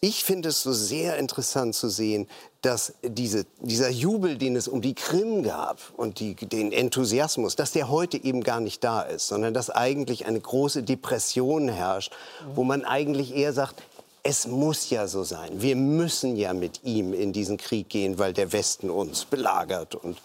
Ich 0.00 0.22
finde 0.22 0.50
es 0.50 0.62
so 0.62 0.72
sehr 0.72 1.16
interessant 1.16 1.74
zu 1.74 1.88
sehen, 1.88 2.28
dass 2.62 2.94
diese, 3.02 3.46
dieser 3.60 3.88
Jubel, 3.88 4.36
den 4.36 4.54
es 4.54 4.68
um 4.68 4.80
die 4.80 4.94
Krim 4.94 5.42
gab 5.42 5.80
und 5.96 6.20
die, 6.20 6.34
den 6.34 6.72
Enthusiasmus, 6.72 7.56
dass 7.56 7.72
der 7.72 7.88
heute 7.88 8.22
eben 8.22 8.44
gar 8.44 8.60
nicht 8.60 8.84
da 8.84 9.02
ist, 9.02 9.26
sondern 9.26 9.54
dass 9.54 9.70
eigentlich 9.70 10.26
eine 10.26 10.38
große 10.38 10.84
Depression 10.84 11.68
herrscht, 11.68 12.12
wo 12.54 12.62
man 12.62 12.84
eigentlich 12.84 13.34
eher 13.34 13.52
sagt, 13.52 13.82
es 14.28 14.46
muss 14.46 14.90
ja 14.90 15.08
so 15.08 15.24
sein. 15.24 15.62
Wir 15.62 15.74
müssen 15.74 16.36
ja 16.36 16.52
mit 16.52 16.84
ihm 16.84 17.14
in 17.14 17.32
diesen 17.32 17.56
Krieg 17.56 17.88
gehen, 17.88 18.18
weil 18.18 18.34
der 18.34 18.52
Westen 18.52 18.90
uns 18.90 19.24
belagert. 19.24 19.94
Und, 19.94 20.20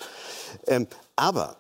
ähm, 0.68 0.88
aber 1.16 1.56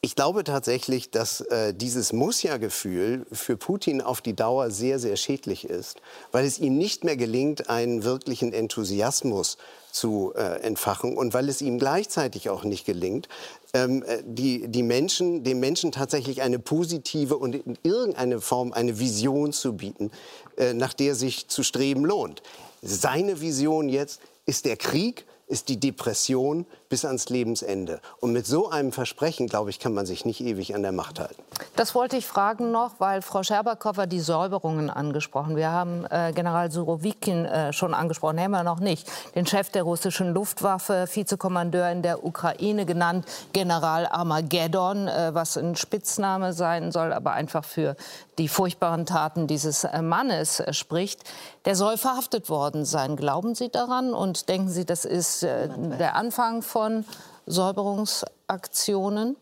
ich 0.00 0.14
glaube 0.16 0.42
tatsächlich, 0.42 1.10
dass 1.10 1.42
äh, 1.42 1.74
dieses 1.74 2.14
Muss 2.14 2.42
ja 2.42 2.56
Gefühl 2.56 3.26
für 3.30 3.58
Putin 3.58 4.00
auf 4.00 4.22
die 4.22 4.34
Dauer 4.34 4.70
sehr, 4.70 4.98
sehr 4.98 5.16
schädlich 5.16 5.68
ist, 5.68 6.00
weil 6.32 6.46
es 6.46 6.58
ihm 6.58 6.78
nicht 6.78 7.04
mehr 7.04 7.18
gelingt, 7.18 7.68
einen 7.68 8.04
wirklichen 8.04 8.54
Enthusiasmus 8.54 9.58
zu 9.92 10.32
äh, 10.34 10.60
entfachen 10.62 11.16
und 11.16 11.34
weil 11.34 11.48
es 11.48 11.62
ihm 11.62 11.78
gleichzeitig 11.78 12.50
auch 12.50 12.64
nicht 12.64 12.84
gelingt, 12.84 13.28
ähm, 13.72 14.02
äh, 14.06 14.22
die, 14.24 14.68
die 14.68 14.82
Menschen, 14.82 15.44
den 15.44 15.60
Menschen 15.60 15.92
tatsächlich 15.92 16.42
eine 16.42 16.58
positive 16.58 17.36
und 17.36 17.54
in 17.54 17.78
irgendeiner 17.82 18.40
Form 18.40 18.72
eine 18.72 18.98
Vision 18.98 19.52
zu 19.52 19.74
bieten, 19.74 20.10
äh, 20.56 20.74
nach 20.74 20.92
der 20.92 21.14
sich 21.14 21.48
zu 21.48 21.62
streben 21.62 22.04
lohnt. 22.04 22.42
Seine 22.82 23.40
Vision 23.40 23.88
jetzt 23.88 24.20
ist 24.46 24.64
der 24.64 24.76
Krieg, 24.76 25.26
ist 25.50 25.68
die 25.68 25.78
Depression 25.78 26.64
bis 26.88 27.04
ans 27.04 27.28
Lebensende. 27.28 28.00
Und 28.20 28.32
mit 28.32 28.46
so 28.46 28.70
einem 28.70 28.92
Versprechen, 28.92 29.46
glaube 29.46 29.70
ich, 29.70 29.78
kann 29.78 29.92
man 29.92 30.06
sich 30.06 30.24
nicht 30.24 30.40
ewig 30.40 30.74
an 30.74 30.82
der 30.82 30.92
Macht 30.92 31.20
halten. 31.20 31.42
Das 31.76 31.94
wollte 31.94 32.16
ich 32.16 32.26
fragen 32.26 32.70
noch, 32.72 32.92
weil 32.98 33.22
Frau 33.22 33.42
Scherbakow 33.42 34.06
die 34.06 34.20
Säuberungen 34.20 34.90
angesprochen. 34.90 35.56
Wir 35.56 35.70
haben 35.70 36.04
äh, 36.10 36.32
General 36.32 36.70
Surovikin 36.70 37.44
äh, 37.44 37.72
schon 37.72 37.94
angesprochen, 37.94 38.40
haben 38.40 38.50
wir 38.52 38.64
noch 38.64 38.80
nicht. 38.80 39.10
Den 39.34 39.46
Chef 39.46 39.70
der 39.70 39.82
russischen 39.82 40.32
Luftwaffe, 40.32 41.06
Vizekommandeur 41.12 41.90
in 41.90 42.02
der 42.02 42.24
Ukraine 42.24 42.86
genannt, 42.86 43.26
General 43.52 44.06
Armageddon, 44.06 45.08
äh, 45.08 45.34
was 45.34 45.56
ein 45.56 45.76
Spitzname 45.76 46.52
sein 46.52 46.92
soll, 46.92 47.12
aber 47.12 47.32
einfach 47.32 47.64
für 47.64 47.96
die 48.38 48.48
furchtbaren 48.48 49.06
Taten 49.06 49.46
dieses 49.46 49.84
äh, 49.84 50.02
Mannes 50.02 50.60
äh, 50.60 50.72
spricht. 50.72 51.22
Der 51.66 51.76
soll 51.76 51.98
verhaftet 51.98 52.48
worden 52.48 52.84
sein. 52.84 53.16
Glauben 53.16 53.54
Sie 53.54 53.68
daran 53.68 54.14
und 54.14 54.48
denken 54.48 54.70
Sie, 54.70 54.86
das 54.86 55.04
ist 55.04 55.39
äh, 55.42 55.68
der 55.98 56.16
Anfang 56.16 56.62
von 56.62 57.04
Säuberungsaktionen, 57.46 59.36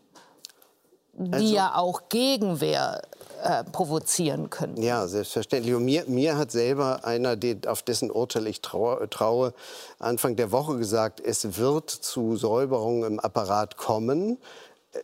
die 1.13 1.33
also, 1.33 1.53
ja 1.53 1.75
auch 1.75 2.03
Gegenwehr 2.09 3.01
äh, 3.43 3.63
provozieren 3.63 4.49
können? 4.49 4.81
Ja, 4.81 5.07
selbstverständlich. 5.07 5.73
Und 5.75 5.85
mir, 5.85 6.03
mir 6.07 6.37
hat 6.37 6.51
selber 6.51 7.05
einer, 7.05 7.37
auf 7.67 7.81
dessen 7.83 8.11
Urteil 8.11 8.47
ich 8.47 8.61
traue, 8.61 9.09
traue, 9.09 9.53
Anfang 9.99 10.35
der 10.35 10.51
Woche 10.51 10.77
gesagt, 10.77 11.21
es 11.21 11.57
wird 11.57 11.89
zu 11.89 12.35
Säuberungen 12.35 13.03
im 13.13 13.19
Apparat 13.19 13.77
kommen. 13.77 14.37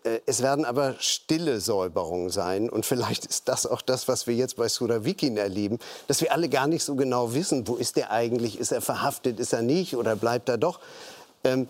Äh, 0.03 0.19
es 0.25 0.41
werden 0.41 0.65
aber 0.65 0.95
stille 0.99 1.59
Säuberungen 1.59 2.29
sein. 2.29 2.69
Und 2.69 2.85
vielleicht 2.85 3.25
ist 3.25 3.47
das 3.47 3.65
auch 3.65 3.81
das, 3.81 4.07
was 4.07 4.27
wir 4.27 4.35
jetzt 4.35 4.57
bei 4.57 4.67
Suravikin 4.67 5.37
erleben, 5.37 5.79
dass 6.07 6.21
wir 6.21 6.31
alle 6.31 6.49
gar 6.49 6.67
nicht 6.67 6.83
so 6.83 6.95
genau 6.95 7.33
wissen, 7.33 7.67
wo 7.67 7.75
ist 7.75 7.95
der 7.95 8.11
eigentlich, 8.11 8.59
ist 8.59 8.71
er 8.71 8.81
verhaftet, 8.81 9.39
ist 9.39 9.53
er 9.53 9.61
nicht 9.61 9.95
oder 9.95 10.15
bleibt 10.15 10.49
er 10.49 10.57
doch. 10.57 10.79
Ähm, 11.43 11.67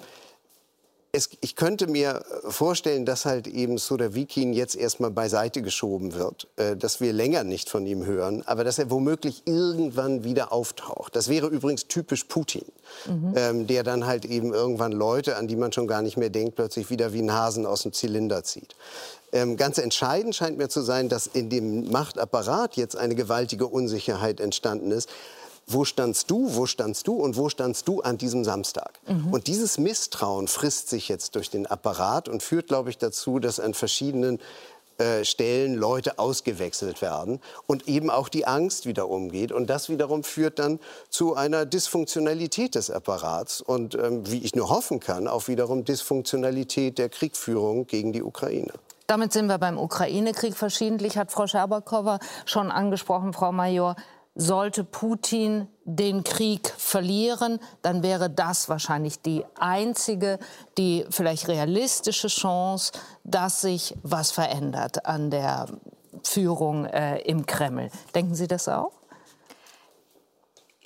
es, 1.16 1.30
ich 1.40 1.56
könnte 1.56 1.88
mir 1.88 2.24
vorstellen, 2.48 3.06
dass 3.06 3.26
halt 3.26 3.48
eben 3.48 3.78
Sudavikin 3.78 4.54
jetzt 4.54 4.76
erstmal 4.76 5.12
beiseite 5.12 5.62
geschoben 5.62 6.14
wird, 6.14 6.48
äh, 6.58 6.76
dass 6.76 7.00
wir 7.00 7.14
länger 7.14 7.44
nicht 7.44 7.70
von 7.70 7.86
ihm 7.86 8.06
hören, 8.06 8.44
aber 8.46 8.64
dass 8.64 8.78
er 8.78 8.92
womöglich 8.92 9.44
irgendwann 9.46 10.24
wieder 10.24 10.52
auftaucht. 10.52 11.16
Das 11.16 11.30
wäre 11.30 11.48
übrigens 11.48 11.88
typisch 11.88 12.26
Putin, 12.26 12.66
mhm. 13.08 13.34
ähm, 13.36 13.68
der 13.68 13.84
dann 13.84 14.06
halt 14.06 14.26
eben 14.26 14.54
irgendwann 14.54 14.92
Leute, 14.92 15.38
an 15.38 15.48
die 15.48 15.56
man 15.56 15.72
schon 15.72 15.88
gar 15.88 16.02
nicht 16.02 16.18
mehr 16.18 16.30
denkt, 16.30 16.56
plötzlich 16.56 16.90
wieder 16.90 17.14
wie 17.14 17.22
ein 17.22 17.32
Hasen 17.32 17.66
aus 17.66 17.84
dem 17.84 17.94
Zylinder 17.94 18.44
zieht. 18.44 18.76
Ähm, 19.32 19.58
ganz 19.58 19.78
entscheidend 19.78 20.36
scheint 20.36 20.58
mir 20.58 20.70
zu 20.70 20.82
sein, 20.82 21.10
dass 21.10 21.28
in 21.28 21.50
dem 21.50 21.90
Machtapparat 21.92 22.76
jetzt 22.76 22.96
eine 22.96 23.16
gewaltige 23.16 23.68
Unsicherheit 23.68 24.40
entstanden 24.40 24.92
ist 24.92 25.10
wo 25.68 25.84
standst 25.84 26.30
du, 26.30 26.56
wo 26.56 26.66
standst 26.66 27.08
du 27.08 27.14
und 27.14 27.38
wo 27.38 27.50
standst 27.50 27.88
du 27.88 28.02
an 28.02 28.18
diesem 28.18 28.44
Samstag? 28.44 29.00
Mhm. 29.08 29.34
Und 29.34 29.48
dieses 29.48 29.78
Misstrauen 29.78 30.48
frisst 30.48 30.90
sich 30.90 31.10
jetzt 31.10 31.36
durch 31.36 31.50
den 31.50 31.66
Apparat 31.66 32.30
und 32.30 32.44
führt, 32.44 32.68
glaube 32.68 32.90
ich, 32.90 32.98
dazu, 32.98 33.40
dass 33.40 33.60
an 33.60 33.74
verschiedenen 33.74 34.40
äh, 34.98 35.26
Stellen 35.26 35.74
Leute 35.74 36.20
ausgewechselt 36.20 37.02
werden 37.02 37.42
und 37.68 37.88
eben 37.88 38.10
auch 38.10 38.30
die 38.30 38.48
Angst 38.48 38.86
wieder 38.86 39.10
umgeht. 39.10 39.52
Und 39.52 39.70
das 39.70 39.90
wiederum 39.90 40.24
führt 40.24 40.58
dann 40.58 40.80
zu 41.10 41.36
einer 41.36 41.66
Dysfunktionalität 41.66 42.76
des 42.76 42.90
Apparats 42.90 43.60
und, 43.60 43.96
ähm, 43.96 44.32
wie 44.32 44.40
ich 44.40 44.56
nur 44.56 44.70
hoffen 44.70 45.02
kann, 45.02 45.28
auch 45.28 45.50
wiederum 45.50 45.84
Dysfunktionalität 45.84 46.98
der 46.98 47.10
Kriegführung 47.10 47.88
gegen 47.88 48.14
die 48.14 48.24
Ukraine. 48.24 48.72
Damit 49.08 49.34
sind 49.34 49.48
wir 49.48 49.58
beim 49.58 49.78
Ukraine-Krieg. 49.78 50.56
Verschiedentlich 50.56 51.18
hat 51.18 51.32
Frau 51.32 51.46
Scherbakowa 51.46 52.20
schon 52.46 52.72
angesprochen, 52.72 53.34
Frau 53.34 53.52
Major. 53.52 53.96
Sollte 54.36 54.84
Putin 54.84 55.68
den 55.86 56.24
Krieg 56.24 56.68
verlieren, 56.78 57.60
dann 57.82 58.04
wäre 58.04 58.30
das 58.30 58.68
wahrscheinlich 58.68 59.22
die 59.22 59.46
einzige, 59.58 60.40
die 60.78 61.06
vielleicht 61.10 61.48
realistische 61.48 62.28
Chance, 62.28 62.92
dass 63.24 63.62
sich 63.62 63.96
was 64.04 64.32
verändert 64.32 65.06
an 65.06 65.32
der 65.32 65.68
Führung 66.24 66.86
äh, 66.86 67.20
im 67.20 67.46
Kreml. 67.46 67.90
Denken 68.14 68.36
Sie 68.36 68.48
das 68.48 68.68
auch? 68.68 68.92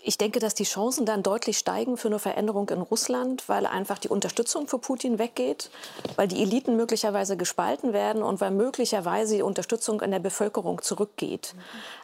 Ich 0.09 0.17
denke, 0.17 0.39
dass 0.39 0.55
die 0.55 0.63
Chancen 0.63 1.05
dann 1.05 1.21
deutlich 1.21 1.59
steigen 1.59 1.95
für 1.95 2.07
eine 2.07 2.17
Veränderung 2.17 2.67
in 2.69 2.81
Russland, 2.81 3.47
weil 3.47 3.67
einfach 3.67 3.99
die 3.99 4.07
Unterstützung 4.07 4.67
für 4.67 4.79
Putin 4.79 5.19
weggeht, 5.19 5.69
weil 6.15 6.27
die 6.27 6.41
Eliten 6.41 6.75
möglicherweise 6.75 7.37
gespalten 7.37 7.93
werden 7.93 8.23
und 8.23 8.41
weil 8.41 8.49
möglicherweise 8.49 9.35
die 9.35 9.43
Unterstützung 9.43 10.01
in 10.01 10.09
der 10.09 10.17
Bevölkerung 10.17 10.81
zurückgeht. 10.81 11.53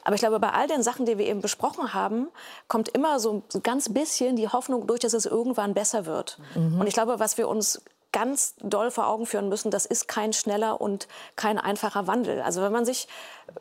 Aber 0.03 0.13
ich 0.13 0.21
glaube, 0.21 0.39
bei 0.39 0.51
all 0.51 0.67
den 0.67 0.83
Sachen, 0.83 1.07
die 1.07 1.17
wir 1.17 1.25
eben 1.25 1.41
besprochen 1.41 1.95
haben, 1.95 2.27
kommt 2.67 2.89
immer 2.89 3.19
so 3.19 3.41
ein 3.55 3.63
ganz 3.63 3.91
bisschen 3.91 4.35
die 4.35 4.49
Hoffnung 4.49 4.85
durch, 4.85 4.99
dass 4.99 5.13
es 5.13 5.25
irgendwann 5.25 5.73
besser 5.73 6.05
wird. 6.05 6.37
Mhm. 6.53 6.81
Und 6.81 6.85
ich 6.85 6.93
glaube, 6.93 7.19
was 7.19 7.39
wir 7.39 7.49
uns 7.49 7.81
ganz 8.11 8.53
doll 8.61 8.91
vor 8.91 9.07
Augen 9.07 9.25
führen 9.25 9.49
müssen, 9.49 9.71
das 9.71 9.85
ist 9.85 10.07
kein 10.07 10.31
schneller 10.31 10.79
und 10.79 11.07
kein 11.35 11.57
einfacher 11.57 12.05
Wandel. 12.05 12.41
Also 12.41 12.61
wenn 12.61 12.71
man 12.71 12.85
sich 12.85 13.07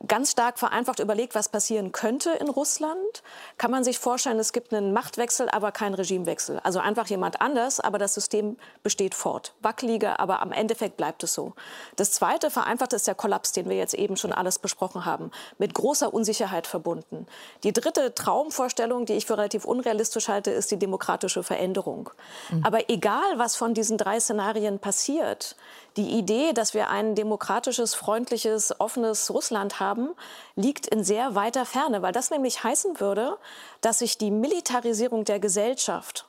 ganz 0.07 0.32
stark 0.32 0.59
vereinfacht 0.59 0.99
überlegt, 1.01 1.35
was 1.35 1.49
passieren 1.49 1.93
könnte 1.93 2.30
in 2.30 2.49
Russland, 2.49 3.22
kann 3.59 3.70
man 3.70 3.85
sich 3.85 3.99
vorstellen, 3.99 4.39
es 4.39 4.53
gibt 4.53 4.72
einen 4.72 4.93
Machtwechsel, 4.93 5.49
aber 5.51 5.72
keinen 5.72 5.95
Regimewechsel. 5.95 6.61
Also 6.62 6.78
einfach 6.78 7.07
jemand 7.07 7.41
anders, 7.41 7.80
aber 7.80 7.99
das 7.99 8.14
System 8.14 8.57
besteht 8.82 9.14
fort. 9.14 9.55
Wackeliger, 9.61 10.20
aber 10.20 10.43
am 10.43 10.53
Endeffekt 10.53 10.97
bleibt 10.97 11.22
es 11.22 11.35
so. 11.35 11.55
Das 11.97 12.12
zweite 12.12 12.51
vereinfacht 12.51 12.93
ist 12.93 13.07
der 13.07 13.14
Kollaps, 13.14 13.53
den 13.53 13.68
wir 13.68 13.76
jetzt 13.76 13.95
eben 13.95 14.16
schon 14.16 14.32
alles 14.32 14.59
besprochen 14.59 15.05
haben, 15.05 15.30
mit 15.59 15.74
großer 15.74 16.12
Unsicherheit 16.12 16.66
verbunden. 16.66 17.26
Die 17.62 17.72
dritte 17.72 18.14
Traumvorstellung, 18.14 19.07
die 19.07 19.14
ich 19.14 19.26
für 19.26 19.37
relativ 19.39 19.64
unrealistisch 19.64 20.28
halte, 20.28 20.51
ist 20.51 20.70
die 20.70 20.78
demokratische 20.78 21.43
Veränderung. 21.43 22.11
Mhm. 22.51 22.64
Aber 22.64 22.91
egal, 22.91 23.39
was 23.39 23.57
von 23.57 23.74
diesen 23.74 23.99
drei 23.99 24.20
Szenarien 24.20 24.78
passiert, 24.78 25.57
die 25.97 26.18
Idee, 26.18 26.53
dass 26.53 26.74
wir 26.74 26.90
ein 26.90 27.14
demokratisches, 27.14 27.95
freundliches, 27.95 28.78
offenes 28.80 29.30
Russland 29.30 29.80
haben, 29.80 30.11
liegt 30.57 30.86
in 30.86 31.05
sehr 31.05 31.34
weiter 31.34 31.64
Ferne, 31.64 32.03
weil 32.03 32.12
das 32.12 32.30
nämlich 32.30 32.64
heißen 32.64 33.01
würde, 33.01 33.38
dass 33.80 34.01
sich 34.01 34.18
die 34.18 34.30
Militarisierung 34.30 35.24
der 35.24 35.38
Gesellschaft 35.38 36.26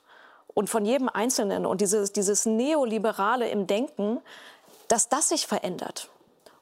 und 0.54 0.70
von 0.70 0.84
jedem 0.84 1.08
Einzelnen 1.08 1.66
und 1.66 1.80
dieses, 1.80 2.12
dieses 2.12 2.46
Neoliberale 2.46 3.48
im 3.48 3.66
Denken, 3.66 4.20
dass 4.88 5.08
das 5.08 5.30
sich 5.30 5.46
verändert 5.46 6.08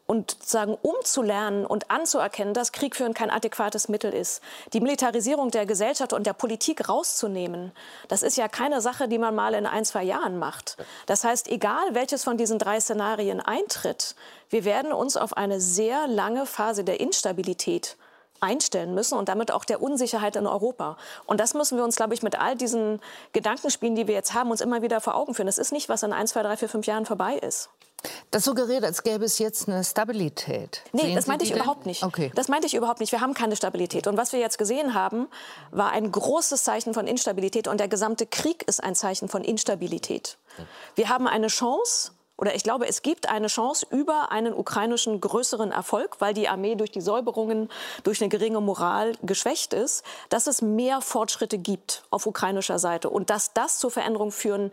und 0.07 0.36
sagen 0.44 0.76
umzulernen 0.82 1.64
und 1.64 1.90
anzuerkennen, 1.90 2.52
dass 2.52 2.72
Krieg 2.72 2.94
führen 2.94 3.14
kein 3.14 3.30
adäquates 3.30 3.88
Mittel 3.88 4.12
ist. 4.12 4.42
Die 4.72 4.80
Militarisierung 4.80 5.50
der 5.50 5.64
Gesellschaft 5.66 6.12
und 6.12 6.26
der 6.26 6.34
Politik 6.34 6.88
rauszunehmen, 6.88 7.72
das 8.09 8.22
ist 8.22 8.36
ja 8.36 8.48
keine 8.48 8.80
Sache, 8.80 9.09
die 9.09 9.18
man 9.18 9.34
mal 9.34 9.55
in 9.55 9.66
ein, 9.66 9.84
zwei 9.84 10.02
Jahren 10.02 10.38
macht. 10.38 10.76
Das 11.07 11.24
heißt, 11.24 11.48
egal 11.48 11.94
welches 11.94 12.22
von 12.24 12.36
diesen 12.36 12.59
drei 12.59 12.80
Szenarien 12.80 13.40
eintritt, 13.40 14.14
wir 14.50 14.64
werden 14.64 14.92
uns 14.92 15.16
auf 15.16 15.36
eine 15.36 15.61
sehr 15.61 16.07
lange 16.07 16.44
Phase 16.44 16.84
der 16.84 17.00
Instabilität 17.00 17.96
einstellen 18.40 18.94
müssen 18.94 19.16
und 19.16 19.28
damit 19.28 19.50
auch 19.50 19.64
der 19.64 19.82
Unsicherheit 19.82 20.36
in 20.36 20.46
Europa. 20.46 20.98
Und 21.24 21.40
das 21.40 21.55
müssen 21.55 21.78
wir 21.78 21.84
uns, 21.84 21.96
glaube 21.96 22.14
ich, 22.14 22.22
mit 22.22 22.38
all 22.38 22.57
diesen 22.57 23.00
Gedankenspielen, 23.32 23.96
die 23.96 24.07
wir 24.07 24.14
jetzt 24.14 24.34
haben, 24.34 24.50
uns 24.50 24.61
immer 24.61 24.82
wieder 24.82 25.00
vor 25.00 25.14
Augen 25.14 25.34
führen. 25.34 25.46
Das 25.46 25.59
ist 25.59 25.72
nicht, 25.72 25.88
was 25.88 26.02
in 26.02 26.12
ein, 26.12 26.26
zwei, 26.26 26.42
drei, 26.42 26.57
vier, 26.57 26.68
fünf 26.68 26.86
Jahren 26.86 27.07
vorbei 27.07 27.34
ist. 27.36 27.70
Das 28.30 28.44
suggeriert, 28.44 28.84
als 28.84 29.02
gäbe 29.02 29.24
es 29.24 29.38
jetzt 29.38 29.68
eine 29.68 29.84
Stabilität. 29.84 30.82
Nee, 30.92 31.02
Sehen 31.02 31.14
das 31.14 31.26
meinte 31.26 31.44
ich 31.44 31.50
denn? 31.50 31.61
überhaupt 31.61 31.86
nicht. 31.86 32.02
Okay. 32.02 32.30
Das 32.34 32.48
meinte 32.48 32.66
ich 32.66 32.74
überhaupt 32.74 33.00
nicht. 33.00 33.12
Wir 33.12 33.20
haben 33.20 33.34
keine 33.34 33.57
Stabilität. 33.57 34.07
Und 34.07 34.16
was 34.16 34.32
wir 34.32 34.40
jetzt 34.40 34.59
gesehen 34.59 34.94
haben, 34.94 35.28
war 35.70 35.90
ein 35.90 36.11
großes 36.11 36.64
Zeichen 36.64 36.94
von 36.94 37.07
Instabilität. 37.07 37.68
Und 37.68 37.78
der 37.78 37.88
gesamte 37.88 38.26
Krieg 38.26 38.62
ist 38.66 38.82
ein 38.82 38.94
Zeichen 38.94 39.28
von 39.28 39.42
Instabilität. 39.44 40.38
Wir 40.94 41.09
haben 41.09 41.26
eine 41.26 41.48
Chance, 41.48 42.12
oder 42.36 42.55
ich 42.55 42.62
glaube, 42.64 42.88
es 42.88 43.02
gibt 43.02 43.28
eine 43.28 43.46
Chance 43.46 43.86
über 43.90 44.32
einen 44.32 44.55
ukrainischen 44.55 45.20
größeren 45.20 45.70
Erfolg, 45.70 46.16
weil 46.20 46.34
die 46.34 46.48
Armee 46.48 46.74
durch 46.74 46.90
die 46.90 47.00
Säuberungen, 47.00 47.68
durch 48.02 48.20
eine 48.20 48.28
geringe 48.28 48.61
Moral 48.61 49.12
geschwächt 49.22 49.72
ist, 49.72 50.05
dass 50.28 50.46
es 50.46 50.61
mehr 50.61 51.00
Fortschritte 51.00 51.59
gibt 51.59 52.05
auf 52.11 52.26
ukrainischer 52.26 52.78
Seite 52.78 53.11
und 53.11 53.30
dass 53.30 53.52
das 53.52 53.78
zur 53.78 53.90
Veränderung 53.90 54.32
führen 54.32 54.72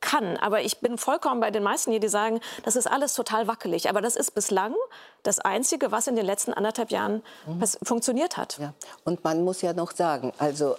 kann. 0.00 0.36
Aber 0.36 0.62
ich 0.62 0.80
bin 0.80 0.98
vollkommen 0.98 1.40
bei 1.40 1.50
den 1.50 1.62
meisten 1.62 1.90
hier, 1.90 2.00
die 2.00 2.08
sagen, 2.08 2.40
das 2.64 2.76
ist 2.76 2.86
alles 2.86 3.14
total 3.14 3.46
wackelig. 3.46 3.88
Aber 3.88 4.00
das 4.00 4.16
ist 4.16 4.32
bislang 4.32 4.74
das 5.22 5.38
Einzige, 5.38 5.92
was 5.92 6.06
in 6.06 6.16
den 6.16 6.26
letzten 6.26 6.52
anderthalb 6.52 6.90
Jahren 6.90 7.22
mhm. 7.46 7.64
funktioniert 7.82 8.36
hat. 8.36 8.58
Ja. 8.58 8.74
Und 9.04 9.24
man 9.24 9.44
muss 9.44 9.62
ja 9.62 9.72
noch 9.72 9.92
sagen, 9.92 10.32
also 10.38 10.76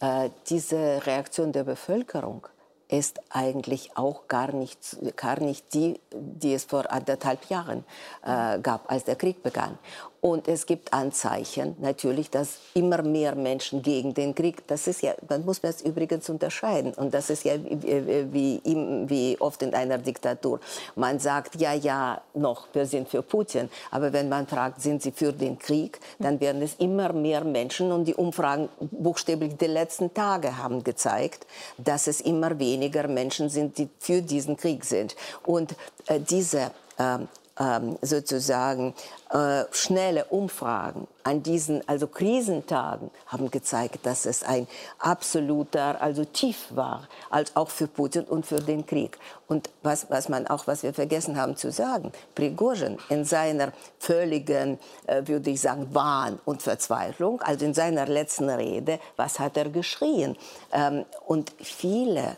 äh, 0.00 0.30
diese 0.48 1.06
Reaktion 1.06 1.52
der 1.52 1.64
Bevölkerung 1.64 2.46
ist 2.88 3.20
eigentlich 3.30 3.96
auch 3.96 4.28
gar 4.28 4.52
nicht, 4.52 4.78
gar 5.16 5.40
nicht 5.40 5.74
die, 5.74 6.00
die 6.12 6.54
es 6.54 6.64
vor 6.64 6.90
anderthalb 6.90 7.44
Jahren 7.50 7.84
äh, 8.24 8.58
gab, 8.60 8.90
als 8.90 9.04
der 9.04 9.16
Krieg 9.16 9.42
begann. 9.42 9.78
Und 10.20 10.48
es 10.48 10.66
gibt 10.66 10.92
Anzeichen 10.92 11.76
natürlich, 11.78 12.28
dass 12.28 12.58
immer 12.74 13.02
mehr 13.02 13.36
Menschen 13.36 13.82
gegen 13.82 14.14
den 14.14 14.34
Krieg, 14.34 14.66
das 14.66 14.88
ist 14.88 15.00
ja, 15.00 15.14
man 15.28 15.44
muss 15.44 15.60
das 15.60 15.80
übrigens 15.82 16.28
unterscheiden. 16.28 16.92
Und 16.94 17.14
das 17.14 17.30
ist 17.30 17.44
ja 17.44 17.54
wie, 17.56 18.60
wie, 18.64 19.36
oft 19.38 19.62
in 19.62 19.74
einer 19.74 19.98
Diktatur. 19.98 20.58
Man 20.96 21.20
sagt, 21.20 21.54
ja, 21.60 21.72
ja, 21.72 22.20
noch, 22.34 22.66
wir 22.72 22.86
sind 22.86 23.08
für 23.08 23.22
Putin. 23.22 23.68
Aber 23.92 24.12
wenn 24.12 24.28
man 24.28 24.48
fragt, 24.48 24.80
sind 24.80 25.02
Sie 25.02 25.12
für 25.12 25.32
den 25.32 25.56
Krieg, 25.56 26.00
dann 26.18 26.40
werden 26.40 26.62
es 26.62 26.74
immer 26.78 27.12
mehr 27.12 27.44
Menschen. 27.44 27.92
Und 27.92 28.06
die 28.06 28.14
Umfragen 28.14 28.68
buchstäblich 28.80 29.56
der 29.56 29.68
letzten 29.68 30.12
Tage 30.12 30.58
haben 30.58 30.82
gezeigt, 30.82 31.46
dass 31.76 32.08
es 32.08 32.20
immer 32.20 32.58
weniger 32.58 33.06
Menschen 33.06 33.48
sind, 33.50 33.78
die 33.78 33.88
für 34.00 34.20
diesen 34.20 34.56
Krieg 34.56 34.84
sind. 34.84 35.14
Und 35.44 35.76
äh, 36.06 36.18
diese 36.18 36.72
äh, 36.98 37.18
ähm, 37.58 37.98
sozusagen 38.02 38.94
äh, 39.30 39.64
schnelle 39.72 40.24
Umfragen 40.26 41.06
an 41.24 41.42
diesen 41.42 41.86
also 41.88 42.06
Krisentagen 42.06 43.10
haben 43.26 43.50
gezeigt, 43.50 44.06
dass 44.06 44.26
es 44.26 44.42
ein 44.42 44.66
absoluter 44.98 46.00
also 46.00 46.24
Tief 46.24 46.68
war, 46.70 47.08
als 47.30 47.54
auch 47.56 47.68
für 47.68 47.86
Putin 47.86 48.24
und 48.24 48.46
für 48.46 48.60
den 48.60 48.86
Krieg. 48.86 49.18
Und 49.46 49.70
was, 49.82 50.10
was 50.10 50.28
man 50.28 50.46
auch, 50.46 50.66
was 50.66 50.82
wir 50.82 50.94
vergessen 50.94 51.36
haben 51.36 51.56
zu 51.56 51.70
sagen, 51.70 52.12
Prigozhin 52.34 52.98
in 53.08 53.24
seiner 53.24 53.72
völligen, 53.98 54.78
äh, 55.06 55.26
würde 55.26 55.50
ich 55.50 55.60
sagen, 55.60 55.88
Wahn 55.94 56.38
und 56.44 56.62
Verzweiflung, 56.62 57.42
also 57.42 57.64
in 57.64 57.74
seiner 57.74 58.06
letzten 58.06 58.48
Rede, 58.48 59.00
was 59.16 59.38
hat 59.38 59.56
er 59.56 59.68
geschrien? 59.68 60.36
Ähm, 60.72 61.04
und 61.26 61.52
viele 61.60 62.36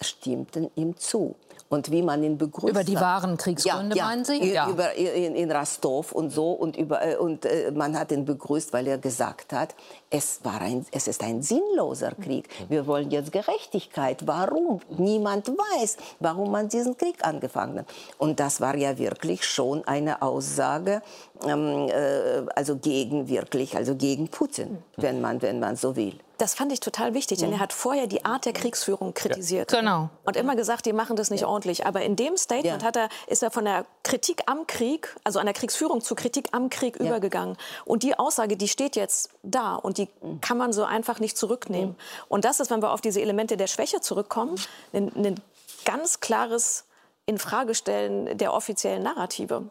stimmten 0.00 0.70
ihm 0.74 0.96
zu 0.98 1.36
und 1.68 1.90
wie 1.90 2.02
man 2.02 2.22
ihn 2.22 2.38
begrüßt. 2.38 2.70
Über 2.70 2.84
die 2.84 2.96
wahren 2.96 3.36
Kriegsgründe, 3.36 3.96
ja, 3.96 4.06
meinen 4.06 4.24
Sie? 4.24 4.52
Ja, 4.52 4.68
über, 4.68 4.94
in, 4.94 5.34
in 5.34 5.50
Rostov 5.50 6.12
und 6.12 6.30
so. 6.30 6.52
Und, 6.52 6.76
über, 6.76 7.04
äh, 7.04 7.16
und 7.16 7.44
äh, 7.44 7.72
man 7.72 7.98
hat 7.98 8.12
ihn 8.12 8.24
begrüßt, 8.24 8.72
weil 8.72 8.86
er 8.86 8.98
gesagt 8.98 9.52
hat, 9.52 9.74
es, 10.10 10.40
war 10.44 10.60
ein, 10.60 10.86
es 10.92 11.08
ist 11.08 11.22
ein 11.22 11.42
sinnloser 11.42 12.12
Krieg. 12.12 12.48
Wir 12.68 12.86
wollen 12.86 13.10
jetzt 13.10 13.32
Gerechtigkeit. 13.32 14.26
Warum? 14.26 14.80
Niemand 14.96 15.48
weiß, 15.48 15.96
warum 16.20 16.50
man 16.50 16.68
diesen 16.68 16.96
Krieg 16.96 17.24
angefangen 17.24 17.80
hat. 17.80 17.86
Und 18.18 18.38
das 18.40 18.60
war 18.60 18.76
ja 18.76 18.98
wirklich 18.98 19.44
schon 19.44 19.84
eine 19.86 20.22
Aussage, 20.22 21.02
ähm, 21.44 21.88
äh, 21.88 22.46
also 22.54 22.76
gegen 22.76 23.28
wirklich, 23.28 23.76
also 23.76 23.94
gegen 23.94 24.28
Putin, 24.28 24.78
wenn 24.96 25.20
man, 25.20 25.42
wenn 25.42 25.60
man 25.60 25.76
so 25.76 25.96
will. 25.96 26.18
Das 26.38 26.54
fand 26.54 26.70
ich 26.70 26.80
total 26.80 27.14
wichtig, 27.14 27.38
denn 27.38 27.52
er 27.52 27.60
hat 27.60 27.72
vorher 27.72 28.06
die 28.06 28.26
Art 28.26 28.44
der 28.44 28.52
Kriegsführung 28.52 29.14
kritisiert. 29.14 29.72
Ja, 29.72 29.80
genau. 29.80 30.10
Und 30.26 30.36
immer 30.36 30.54
gesagt, 30.54 30.84
die 30.84 30.92
machen 30.92 31.16
das 31.16 31.30
nicht 31.30 31.42
ja. 31.42 31.48
ordentlich. 31.48 31.86
Aber 31.86 32.02
in 32.02 32.14
dem 32.14 32.36
Statement 32.36 32.82
ja. 32.82 32.86
hat 32.86 32.96
er, 32.96 33.08
ist 33.26 33.42
er 33.42 33.50
von 33.50 33.64
der 33.64 33.86
Kritik 34.02 34.42
am 34.44 34.66
Krieg, 34.66 35.16
also 35.24 35.38
an 35.38 35.46
der 35.46 35.54
Kriegsführung 35.54 36.02
zur 36.02 36.16
Kritik 36.16 36.48
am 36.52 36.68
Krieg 36.68 36.96
übergegangen. 36.96 37.56
Und 37.86 38.02
die 38.02 38.18
Aussage, 38.18 38.58
die 38.58 38.68
steht 38.68 38.96
jetzt 38.96 39.30
da 39.42 39.76
und 39.76 39.96
die 39.96 40.05
mhm. 40.22 40.40
kann 40.40 40.58
man 40.58 40.72
so 40.72 40.84
einfach 40.84 41.20
nicht 41.20 41.36
zurücknehmen. 41.36 41.90
Mhm. 41.90 41.96
Und 42.28 42.44
das 42.44 42.60
ist, 42.60 42.70
wenn 42.70 42.82
wir 42.82 42.92
auf 42.92 43.00
diese 43.00 43.20
Elemente 43.20 43.56
der 43.56 43.66
Schwäche 43.66 44.00
zurückkommen, 44.00 44.56
ein, 44.92 45.12
ein 45.14 45.40
ganz 45.84 46.20
klares 46.20 46.84
Infragestellen 47.26 48.38
der 48.38 48.54
offiziellen 48.54 49.02
Narrative. 49.02 49.64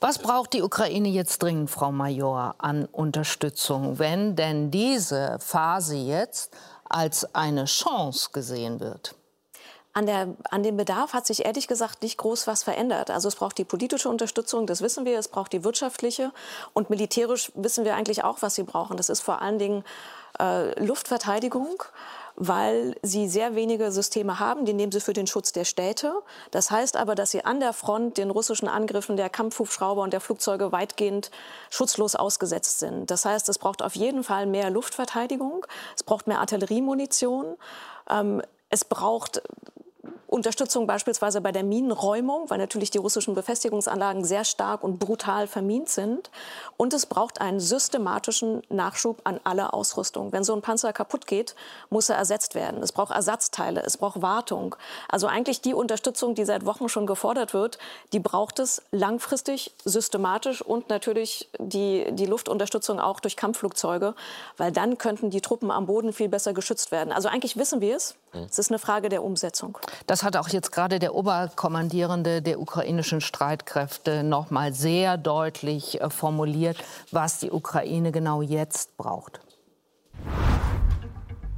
Was 0.00 0.18
braucht 0.18 0.54
die 0.54 0.62
Ukraine 0.62 1.08
jetzt 1.08 1.42
dringend, 1.42 1.70
Frau 1.70 1.92
Major, 1.92 2.54
an 2.56 2.86
Unterstützung, 2.86 3.98
wenn 3.98 4.34
denn 4.34 4.70
diese 4.70 5.36
Phase 5.40 5.96
jetzt 5.96 6.56
als 6.84 7.34
eine 7.34 7.66
Chance 7.66 8.30
gesehen 8.32 8.80
wird? 8.80 9.14
An, 9.96 10.04
der, 10.04 10.28
an 10.50 10.62
dem 10.62 10.76
Bedarf 10.76 11.14
hat 11.14 11.26
sich 11.26 11.46
ehrlich 11.46 11.68
gesagt 11.68 12.02
nicht 12.02 12.18
groß 12.18 12.46
was 12.46 12.62
verändert. 12.62 13.10
Also 13.10 13.28
es 13.28 13.36
braucht 13.36 13.56
die 13.56 13.64
politische 13.64 14.10
Unterstützung, 14.10 14.66
das 14.66 14.82
wissen 14.82 15.06
wir, 15.06 15.18
es 15.18 15.28
braucht 15.28 15.54
die 15.54 15.64
wirtschaftliche 15.64 16.32
und 16.74 16.90
militärisch 16.90 17.50
wissen 17.54 17.86
wir 17.86 17.94
eigentlich 17.94 18.22
auch, 18.22 18.42
was 18.42 18.56
sie 18.56 18.64
brauchen. 18.64 18.98
Das 18.98 19.08
ist 19.08 19.20
vor 19.20 19.40
allen 19.40 19.58
Dingen 19.58 19.84
äh, 20.38 20.78
Luftverteidigung 20.84 21.82
weil 22.38 22.96
sie 23.02 23.28
sehr 23.28 23.54
wenige 23.54 23.90
Systeme 23.90 24.38
haben. 24.38 24.66
Die 24.66 24.74
nehmen 24.74 24.92
sie 24.92 25.00
für 25.00 25.14
den 25.14 25.26
Schutz 25.26 25.52
der 25.52 25.64
Städte. 25.64 26.12
Das 26.50 26.70
heißt 26.70 26.98
aber, 26.98 27.14
dass 27.14 27.30
sie 27.30 27.46
an 27.46 27.60
der 27.60 27.72
Front 27.72 28.18
den 28.18 28.28
russischen 28.28 28.68
Angriffen 28.68 29.16
der 29.16 29.30
Kampfhubschrauber 29.30 30.02
und 30.02 30.12
der 30.12 30.20
Flugzeuge 30.20 30.70
weitgehend 30.70 31.30
schutzlos 31.70 32.14
ausgesetzt 32.14 32.78
sind. 32.80 33.10
Das 33.10 33.24
heißt, 33.24 33.48
es 33.48 33.56
braucht 33.56 33.80
auf 33.80 33.96
jeden 33.96 34.22
Fall 34.22 34.44
mehr 34.44 34.68
Luftverteidigung. 34.68 35.66
Es 35.96 36.02
braucht 36.02 36.26
mehr 36.26 36.40
Artilleriemunition. 36.40 37.56
Ähm, 38.10 38.42
es 38.68 38.84
braucht 38.84 39.42
Unterstützung 40.26 40.86
beispielsweise 40.86 41.40
bei 41.40 41.52
der 41.52 41.62
Minenräumung, 41.62 42.50
weil 42.50 42.58
natürlich 42.58 42.90
die 42.90 42.98
russischen 42.98 43.34
Befestigungsanlagen 43.34 44.24
sehr 44.24 44.44
stark 44.44 44.82
und 44.82 44.98
brutal 44.98 45.46
vermint 45.46 45.88
sind. 45.88 46.30
Und 46.76 46.92
es 46.92 47.06
braucht 47.06 47.40
einen 47.40 47.60
systematischen 47.60 48.62
Nachschub 48.68 49.20
an 49.24 49.40
aller 49.44 49.72
Ausrüstung. 49.72 50.32
Wenn 50.32 50.44
so 50.44 50.54
ein 50.54 50.62
Panzer 50.62 50.92
kaputt 50.92 51.26
geht, 51.26 51.54
muss 51.90 52.08
er 52.08 52.16
ersetzt 52.16 52.54
werden. 52.54 52.82
Es 52.82 52.92
braucht 52.92 53.12
Ersatzteile, 53.12 53.82
es 53.82 53.96
braucht 53.96 54.20
Wartung. 54.20 54.76
Also 55.08 55.26
eigentlich 55.26 55.60
die 55.60 55.74
Unterstützung, 55.74 56.34
die 56.34 56.44
seit 56.44 56.66
Wochen 56.66 56.88
schon 56.88 57.06
gefordert 57.06 57.54
wird, 57.54 57.78
die 58.12 58.20
braucht 58.20 58.58
es 58.58 58.82
langfristig, 58.90 59.74
systematisch 59.84 60.60
und 60.60 60.88
natürlich 60.88 61.48
die, 61.58 62.06
die 62.12 62.26
Luftunterstützung 62.26 63.00
auch 63.00 63.20
durch 63.20 63.36
Kampfflugzeuge, 63.36 64.14
weil 64.56 64.72
dann 64.72 64.98
könnten 64.98 65.30
die 65.30 65.40
Truppen 65.40 65.70
am 65.70 65.86
Boden 65.86 66.12
viel 66.12 66.28
besser 66.28 66.52
geschützt 66.52 66.90
werden. 66.90 67.12
Also 67.12 67.28
eigentlich 67.28 67.56
wissen 67.56 67.80
wir 67.80 67.96
es. 67.96 68.16
Es 68.44 68.58
ist 68.58 68.70
eine 68.70 68.78
Frage 68.78 69.08
der 69.08 69.22
Umsetzung. 69.22 69.78
Das 70.06 70.22
hat 70.22 70.36
auch 70.36 70.48
jetzt 70.48 70.72
gerade 70.72 70.98
der 70.98 71.14
Oberkommandierende 71.14 72.42
der 72.42 72.60
ukrainischen 72.60 73.20
Streitkräfte 73.20 74.22
noch 74.22 74.50
mal 74.50 74.72
sehr 74.72 75.16
deutlich 75.16 76.00
äh, 76.00 76.10
formuliert, 76.10 76.76
was 77.10 77.38
die 77.38 77.50
Ukraine 77.50 78.12
genau 78.12 78.42
jetzt 78.42 78.96
braucht. 78.96 79.40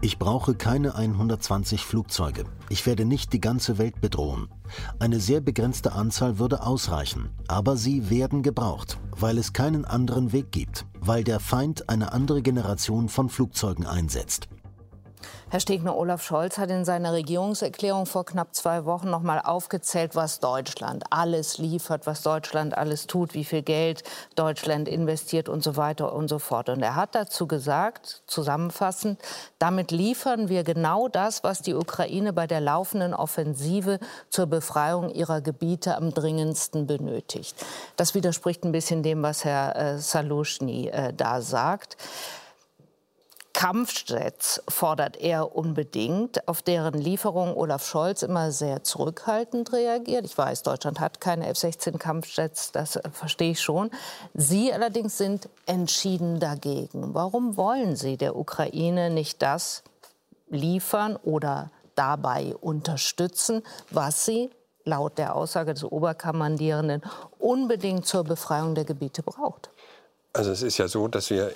Ich 0.00 0.16
brauche 0.16 0.54
keine 0.54 0.94
120 0.94 1.84
Flugzeuge. 1.84 2.44
Ich 2.68 2.86
werde 2.86 3.04
nicht 3.04 3.32
die 3.32 3.40
ganze 3.40 3.78
Welt 3.78 4.00
bedrohen. 4.00 4.48
Eine 5.00 5.18
sehr 5.18 5.40
begrenzte 5.40 5.90
Anzahl 5.90 6.38
würde 6.38 6.64
ausreichen, 6.64 7.30
aber 7.48 7.76
sie 7.76 8.08
werden 8.08 8.44
gebraucht, 8.44 8.98
weil 9.10 9.38
es 9.38 9.52
keinen 9.52 9.84
anderen 9.84 10.30
Weg 10.32 10.52
gibt, 10.52 10.86
weil 11.00 11.24
der 11.24 11.40
Feind 11.40 11.88
eine 11.88 12.12
andere 12.12 12.42
Generation 12.42 13.08
von 13.08 13.28
Flugzeugen 13.28 13.86
einsetzt. 13.86 14.46
Herr 15.50 15.60
Stegner, 15.60 15.96
Olaf 15.96 16.22
Scholz 16.22 16.58
hat 16.58 16.68
in 16.68 16.84
seiner 16.84 17.14
Regierungserklärung 17.14 18.04
vor 18.04 18.26
knapp 18.26 18.54
zwei 18.54 18.84
Wochen 18.84 19.08
noch 19.08 19.22
mal 19.22 19.40
aufgezählt, 19.40 20.14
was 20.14 20.40
Deutschland 20.40 21.04
alles 21.08 21.56
liefert, 21.56 22.06
was 22.06 22.20
Deutschland 22.20 22.76
alles 22.76 23.06
tut, 23.06 23.32
wie 23.32 23.46
viel 23.46 23.62
Geld 23.62 24.04
Deutschland 24.34 24.88
investiert 24.88 25.48
und 25.48 25.64
so 25.64 25.78
weiter 25.78 26.12
und 26.12 26.28
so 26.28 26.38
fort. 26.38 26.68
Und 26.68 26.82
er 26.82 26.96
hat 26.96 27.14
dazu 27.14 27.46
gesagt, 27.46 28.24
zusammenfassend, 28.26 29.18
damit 29.58 29.90
liefern 29.90 30.50
wir 30.50 30.64
genau 30.64 31.08
das, 31.08 31.42
was 31.44 31.62
die 31.62 31.74
Ukraine 31.74 32.34
bei 32.34 32.46
der 32.46 32.60
laufenden 32.60 33.14
Offensive 33.14 34.00
zur 34.28 34.48
Befreiung 34.48 35.08
ihrer 35.08 35.40
Gebiete 35.40 35.96
am 35.96 36.12
dringendsten 36.12 36.86
benötigt. 36.86 37.56
Das 37.96 38.14
widerspricht 38.14 38.64
ein 38.64 38.72
bisschen 38.72 39.02
dem, 39.02 39.22
was 39.22 39.46
Herr 39.46 39.76
äh, 39.76 39.98
Salushny 39.98 40.88
äh, 40.88 41.14
da 41.14 41.40
sagt. 41.40 41.96
Kampfjets 43.58 44.62
fordert 44.68 45.16
er 45.16 45.56
unbedingt, 45.56 46.46
auf 46.46 46.62
deren 46.62 46.94
Lieferung 46.94 47.56
Olaf 47.56 47.84
Scholz 47.84 48.22
immer 48.22 48.52
sehr 48.52 48.84
zurückhaltend 48.84 49.72
reagiert. 49.72 50.24
Ich 50.24 50.38
weiß, 50.38 50.62
Deutschland 50.62 51.00
hat 51.00 51.20
keine 51.20 51.48
F-16 51.48 51.98
Kampfjets, 51.98 52.70
das 52.70 52.94
äh, 52.94 53.10
verstehe 53.10 53.50
ich 53.50 53.60
schon. 53.60 53.90
Sie 54.32 54.72
allerdings 54.72 55.18
sind 55.18 55.48
entschieden 55.66 56.38
dagegen. 56.38 57.14
Warum 57.14 57.56
wollen 57.56 57.96
Sie 57.96 58.16
der 58.16 58.36
Ukraine 58.36 59.10
nicht 59.10 59.42
das 59.42 59.82
liefern 60.48 61.16
oder 61.16 61.72
dabei 61.96 62.54
unterstützen, 62.60 63.64
was 63.90 64.24
sie 64.24 64.50
laut 64.84 65.18
der 65.18 65.34
Aussage 65.34 65.74
des 65.74 65.82
Oberkommandierenden 65.82 67.02
unbedingt 67.40 68.06
zur 68.06 68.22
Befreiung 68.22 68.76
der 68.76 68.84
Gebiete 68.84 69.24
braucht? 69.24 69.70
Also 70.32 70.52
es 70.52 70.62
ist 70.62 70.78
ja 70.78 70.86
so, 70.86 71.08
dass 71.08 71.30
wir 71.30 71.50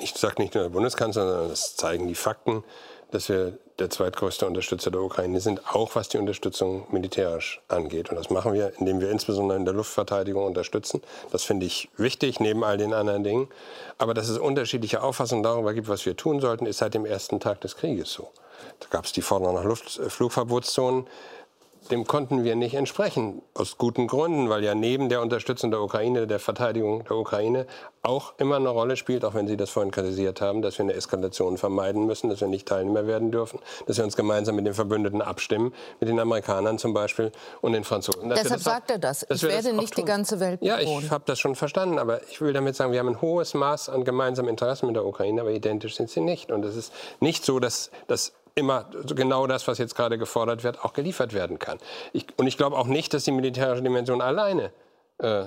ich 0.00 0.14
sage 0.14 0.40
nicht 0.40 0.54
nur 0.54 0.64
der 0.64 0.70
Bundeskanzler, 0.70 1.26
sondern 1.26 1.48
das 1.48 1.76
zeigen 1.76 2.06
die 2.08 2.14
Fakten, 2.14 2.64
dass 3.10 3.28
wir 3.28 3.58
der 3.78 3.90
zweitgrößte 3.90 4.46
Unterstützer 4.46 4.90
der 4.90 5.02
Ukraine 5.02 5.40
sind, 5.40 5.60
auch 5.74 5.94
was 5.94 6.08
die 6.08 6.18
Unterstützung 6.18 6.86
militärisch 6.90 7.60
angeht. 7.68 8.10
Und 8.10 8.16
das 8.16 8.30
machen 8.30 8.54
wir, 8.54 8.72
indem 8.78 9.00
wir 9.00 9.10
insbesondere 9.10 9.58
in 9.58 9.64
der 9.64 9.74
Luftverteidigung 9.74 10.44
unterstützen. 10.44 11.02
Das 11.30 11.42
finde 11.42 11.66
ich 11.66 11.90
wichtig, 11.96 12.40
neben 12.40 12.64
all 12.64 12.78
den 12.78 12.94
anderen 12.94 13.22
Dingen. 13.22 13.48
Aber 13.98 14.14
dass 14.14 14.28
es 14.28 14.38
unterschiedliche 14.38 15.02
Auffassungen 15.02 15.42
darüber 15.42 15.74
gibt, 15.74 15.88
was 15.88 16.06
wir 16.06 16.16
tun 16.16 16.40
sollten, 16.40 16.66
ist 16.66 16.78
seit 16.78 16.94
dem 16.94 17.04
ersten 17.04 17.40
Tag 17.40 17.60
des 17.60 17.76
Krieges 17.76 18.12
so. 18.12 18.30
Da 18.80 18.86
gab 18.90 19.04
es 19.04 19.12
die 19.12 19.22
Forderung 19.22 19.56
nach 19.56 19.64
Luftflugverbotszonen 19.64 21.06
dem 21.90 22.06
konnten 22.06 22.44
wir 22.44 22.56
nicht 22.56 22.74
entsprechen. 22.74 23.42
Aus 23.54 23.78
guten 23.78 24.06
Gründen, 24.06 24.48
weil 24.48 24.64
ja 24.64 24.74
neben 24.74 25.08
der 25.08 25.20
Unterstützung 25.20 25.70
der 25.70 25.80
Ukraine, 25.80 26.26
der 26.26 26.38
Verteidigung 26.38 27.04
der 27.04 27.16
Ukraine 27.16 27.66
auch 28.02 28.34
immer 28.38 28.56
eine 28.56 28.68
Rolle 28.68 28.96
spielt, 28.96 29.24
auch 29.24 29.34
wenn 29.34 29.46
Sie 29.46 29.56
das 29.56 29.70
vorhin 29.70 29.92
kritisiert 29.92 30.40
haben, 30.40 30.62
dass 30.62 30.78
wir 30.78 30.84
eine 30.84 30.94
Eskalation 30.94 31.56
vermeiden 31.56 32.06
müssen, 32.06 32.30
dass 32.30 32.40
wir 32.40 32.48
nicht 32.48 32.66
Teilnehmer 32.66 33.06
werden 33.06 33.30
dürfen, 33.30 33.60
dass 33.86 33.96
wir 33.96 34.04
uns 34.04 34.16
gemeinsam 34.16 34.56
mit 34.56 34.66
den 34.66 34.74
Verbündeten 34.74 35.22
abstimmen, 35.22 35.72
mit 36.00 36.08
den 36.08 36.18
Amerikanern 36.18 36.78
zum 36.78 36.94
Beispiel 36.94 37.30
und 37.60 37.72
den 37.72 37.84
Franzosen. 37.84 38.28
Deshalb 38.30 38.60
sagt 38.60 38.90
er 38.90 38.98
das. 38.98 39.24
Ich 39.28 39.42
werde 39.42 39.68
das 39.68 39.76
nicht 39.76 39.96
die 39.96 40.04
ganze 40.04 40.40
Welt 40.40 40.60
bedrohen. 40.60 40.84
Ja, 40.84 40.98
ich 40.98 41.10
habe 41.10 41.24
das 41.26 41.38
schon 41.38 41.54
verstanden, 41.54 41.98
aber 41.98 42.22
ich 42.28 42.40
will 42.40 42.52
damit 42.52 42.74
sagen, 42.74 42.92
wir 42.92 42.98
haben 42.98 43.08
ein 43.08 43.20
hohes 43.20 43.54
Maß 43.54 43.88
an 43.88 44.04
gemeinsamen 44.04 44.48
Interessen 44.48 44.86
mit 44.86 44.96
der 44.96 45.04
Ukraine, 45.04 45.40
aber 45.40 45.50
identisch 45.50 45.96
sind 45.96 46.10
sie 46.10 46.20
nicht. 46.20 46.50
Und 46.50 46.64
es 46.64 46.76
ist 46.76 46.92
nicht 47.20 47.44
so, 47.44 47.60
dass 47.60 47.90
das 48.08 48.32
immer 48.54 48.86
genau 49.06 49.46
das, 49.46 49.66
was 49.68 49.78
jetzt 49.78 49.94
gerade 49.94 50.18
gefordert 50.18 50.64
wird, 50.64 50.84
auch 50.84 50.92
geliefert 50.92 51.32
werden 51.32 51.58
kann. 51.58 51.78
Ich, 52.12 52.26
und 52.36 52.46
ich 52.46 52.56
glaube 52.56 52.76
auch 52.76 52.86
nicht, 52.86 53.14
dass 53.14 53.24
die 53.24 53.32
militärische 53.32 53.82
Dimension 53.82 54.20
alleine 54.20 54.72
äh, 55.18 55.44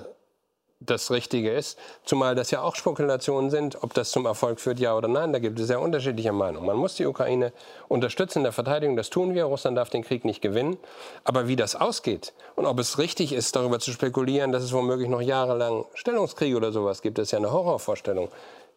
das 0.80 1.10
Richtige 1.10 1.52
ist, 1.52 1.78
zumal 2.04 2.34
das 2.34 2.50
ja 2.50 2.60
auch 2.60 2.76
Spekulationen 2.76 3.50
sind, 3.50 3.82
ob 3.82 3.94
das 3.94 4.10
zum 4.10 4.26
Erfolg 4.26 4.60
führt, 4.60 4.78
ja 4.78 4.94
oder 4.94 5.08
nein. 5.08 5.32
Da 5.32 5.38
gibt 5.38 5.58
es 5.58 5.68
sehr 5.68 5.80
unterschiedliche 5.80 6.32
Meinungen. 6.32 6.66
Man 6.66 6.76
muss 6.76 6.96
die 6.96 7.06
Ukraine 7.06 7.52
unterstützen 7.88 8.40
in 8.40 8.44
der 8.44 8.52
Verteidigung, 8.52 8.96
das 8.96 9.08
tun 9.08 9.34
wir. 9.34 9.44
Russland 9.44 9.78
darf 9.78 9.88
den 9.88 10.04
Krieg 10.04 10.24
nicht 10.24 10.42
gewinnen. 10.42 10.76
Aber 11.24 11.48
wie 11.48 11.56
das 11.56 11.76
ausgeht 11.76 12.34
und 12.56 12.66
ob 12.66 12.78
es 12.78 12.98
richtig 12.98 13.32
ist, 13.32 13.56
darüber 13.56 13.78
zu 13.78 13.90
spekulieren, 13.90 14.52
dass 14.52 14.62
es 14.62 14.72
womöglich 14.72 15.08
noch 15.08 15.22
jahrelang 15.22 15.86
Stellungskriege 15.94 16.56
oder 16.56 16.72
sowas 16.72 17.00
gibt, 17.00 17.16
das 17.18 17.28
ist 17.28 17.32
ja 17.32 17.38
eine 17.38 17.52
Horrorvorstellung, 17.52 18.28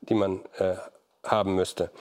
die 0.01 0.13
man 0.13 0.39
äh, 0.57 0.75
haben 1.23 1.55
müsste. 1.55 1.91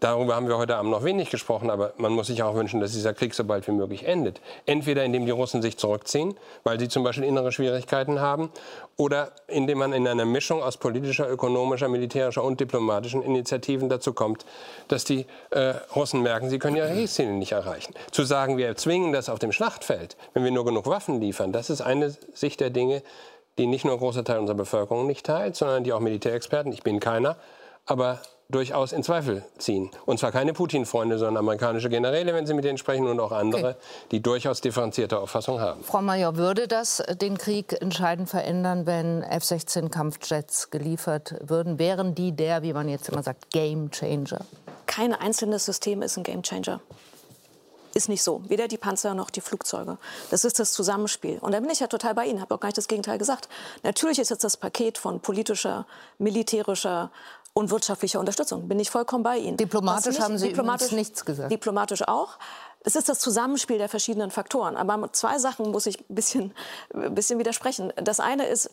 Darüber 0.00 0.36
haben 0.36 0.46
wir 0.46 0.58
heute 0.58 0.76
Abend 0.76 0.90
noch 0.90 1.04
wenig 1.04 1.30
gesprochen, 1.30 1.70
aber 1.70 1.94
man 1.96 2.12
muss 2.12 2.26
sich 2.26 2.42
auch 2.42 2.54
wünschen, 2.54 2.80
dass 2.80 2.92
dieser 2.92 3.14
Krieg 3.14 3.32
so 3.32 3.44
bald 3.44 3.66
wie 3.66 3.72
möglich 3.72 4.06
endet. 4.06 4.42
Entweder 4.66 5.04
indem 5.04 5.24
die 5.24 5.30
Russen 5.30 5.62
sich 5.62 5.78
zurückziehen, 5.78 6.36
weil 6.64 6.78
sie 6.78 6.88
zum 6.88 7.02
Beispiel 7.02 7.24
innere 7.24 7.50
Schwierigkeiten 7.50 8.20
haben, 8.20 8.50
oder 8.98 9.32
indem 9.48 9.78
man 9.78 9.94
in 9.94 10.06
einer 10.06 10.26
Mischung 10.26 10.62
aus 10.62 10.76
politischer, 10.76 11.30
ökonomischer, 11.30 11.88
militärischer 11.88 12.44
und 12.44 12.60
diplomatischen 12.60 13.22
Initiativen 13.22 13.88
dazu 13.88 14.12
kommt, 14.12 14.44
dass 14.88 15.04
die 15.04 15.24
äh, 15.50 15.74
Russen 15.94 16.22
merken, 16.22 16.50
sie 16.50 16.58
können 16.58 16.76
ihre 16.76 16.92
Kriegsziele 16.92 17.32
nicht 17.32 17.52
erreichen. 17.52 17.94
Zu 18.10 18.24
sagen, 18.24 18.58
wir 18.58 18.76
zwingen 18.76 19.14
das 19.14 19.30
auf 19.30 19.38
dem 19.38 19.52
Schlachtfeld, 19.52 20.18
wenn 20.34 20.44
wir 20.44 20.50
nur 20.50 20.66
genug 20.66 20.86
Waffen 20.86 21.22
liefern, 21.22 21.52
das 21.52 21.70
ist 21.70 21.80
eine 21.80 22.14
Sicht 22.34 22.60
der 22.60 22.68
Dinge, 22.68 23.02
die 23.56 23.66
nicht 23.66 23.86
nur 23.86 23.94
ein 23.94 23.98
großer 23.98 24.24
Teil 24.24 24.40
unserer 24.40 24.58
Bevölkerung 24.58 25.06
nicht 25.06 25.24
teilt, 25.24 25.56
sondern 25.56 25.84
die 25.84 25.94
auch 25.94 26.00
Militärexperten, 26.00 26.70
ich 26.72 26.82
bin 26.82 27.00
keiner, 27.00 27.36
aber 27.86 28.20
durchaus 28.48 28.92
in 28.92 29.02
Zweifel 29.02 29.44
ziehen. 29.58 29.90
Und 30.04 30.18
zwar 30.18 30.32
keine 30.32 30.52
Putin-Freunde, 30.52 31.18
sondern 31.18 31.38
amerikanische 31.38 31.88
Generäle, 31.88 32.34
wenn 32.34 32.46
Sie 32.46 32.54
mit 32.54 32.64
denen 32.64 32.78
sprechen, 32.78 33.06
und 33.06 33.20
auch 33.20 33.32
andere, 33.32 33.70
okay. 33.70 33.76
die 34.12 34.22
durchaus 34.22 34.60
differenzierte 34.60 35.18
Auffassung 35.18 35.60
haben. 35.60 35.82
Frau 35.82 36.02
Mayer, 36.02 36.36
würde 36.36 36.68
das 36.68 37.02
den 37.20 37.38
Krieg 37.38 37.80
entscheidend 37.80 38.28
verändern, 38.28 38.86
wenn 38.86 39.22
F-16-Kampfjets 39.22 40.70
geliefert 40.70 41.34
würden? 41.40 41.78
Wären 41.78 42.14
die 42.14 42.32
der, 42.32 42.62
wie 42.62 42.72
man 42.72 42.88
jetzt 42.88 43.08
immer 43.08 43.22
sagt, 43.22 43.50
Game 43.50 43.90
Changer? 43.90 44.40
Kein 44.86 45.12
einzelnes 45.12 45.64
System 45.64 46.02
ist 46.02 46.16
ein 46.16 46.22
Game 46.22 46.42
Changer 46.42 46.80
ist 47.96 48.08
nicht 48.08 48.22
so. 48.22 48.42
Weder 48.46 48.68
die 48.68 48.76
Panzer 48.76 49.14
noch 49.14 49.30
die 49.30 49.40
Flugzeuge. 49.40 49.96
Das 50.30 50.44
ist 50.44 50.58
das 50.58 50.72
Zusammenspiel. 50.72 51.38
Und 51.38 51.52
da 51.52 51.60
bin 51.60 51.70
ich 51.70 51.80
ja 51.80 51.86
total 51.86 52.14
bei 52.14 52.26
Ihnen, 52.26 52.40
habe 52.40 52.54
auch 52.54 52.60
gar 52.60 52.68
nicht 52.68 52.78
das 52.78 52.88
Gegenteil 52.88 53.18
gesagt. 53.18 53.48
Natürlich 53.82 54.18
ist 54.18 54.28
jetzt 54.28 54.44
das 54.44 54.56
Paket 54.56 54.98
von 54.98 55.20
politischer, 55.20 55.86
militärischer 56.18 57.10
und 57.56 57.70
wirtschaftlicher 57.70 58.20
Unterstützung. 58.20 58.68
Bin 58.68 58.78
ich 58.78 58.90
vollkommen 58.90 59.24
bei 59.24 59.38
Ihnen. 59.38 59.56
Diplomatisch 59.56 60.12
nicht, 60.12 60.20
haben 60.20 60.36
Sie 60.36 60.48
diplomatisch 60.48 60.92
nichts 60.92 61.24
gesagt. 61.24 61.50
Diplomatisch 61.50 62.06
auch. 62.06 62.38
Es 62.84 62.96
ist 62.96 63.08
das 63.08 63.18
Zusammenspiel 63.18 63.78
der 63.78 63.88
verschiedenen 63.88 64.30
Faktoren. 64.30 64.76
Aber 64.76 65.10
zwei 65.14 65.38
Sachen 65.38 65.70
muss 65.70 65.86
ich 65.86 65.98
ein 65.98 66.14
bisschen, 66.14 66.52
ein 66.92 67.14
bisschen 67.14 67.38
widersprechen. 67.38 67.94
Das 67.96 68.20
eine 68.20 68.44
ist, 68.44 68.68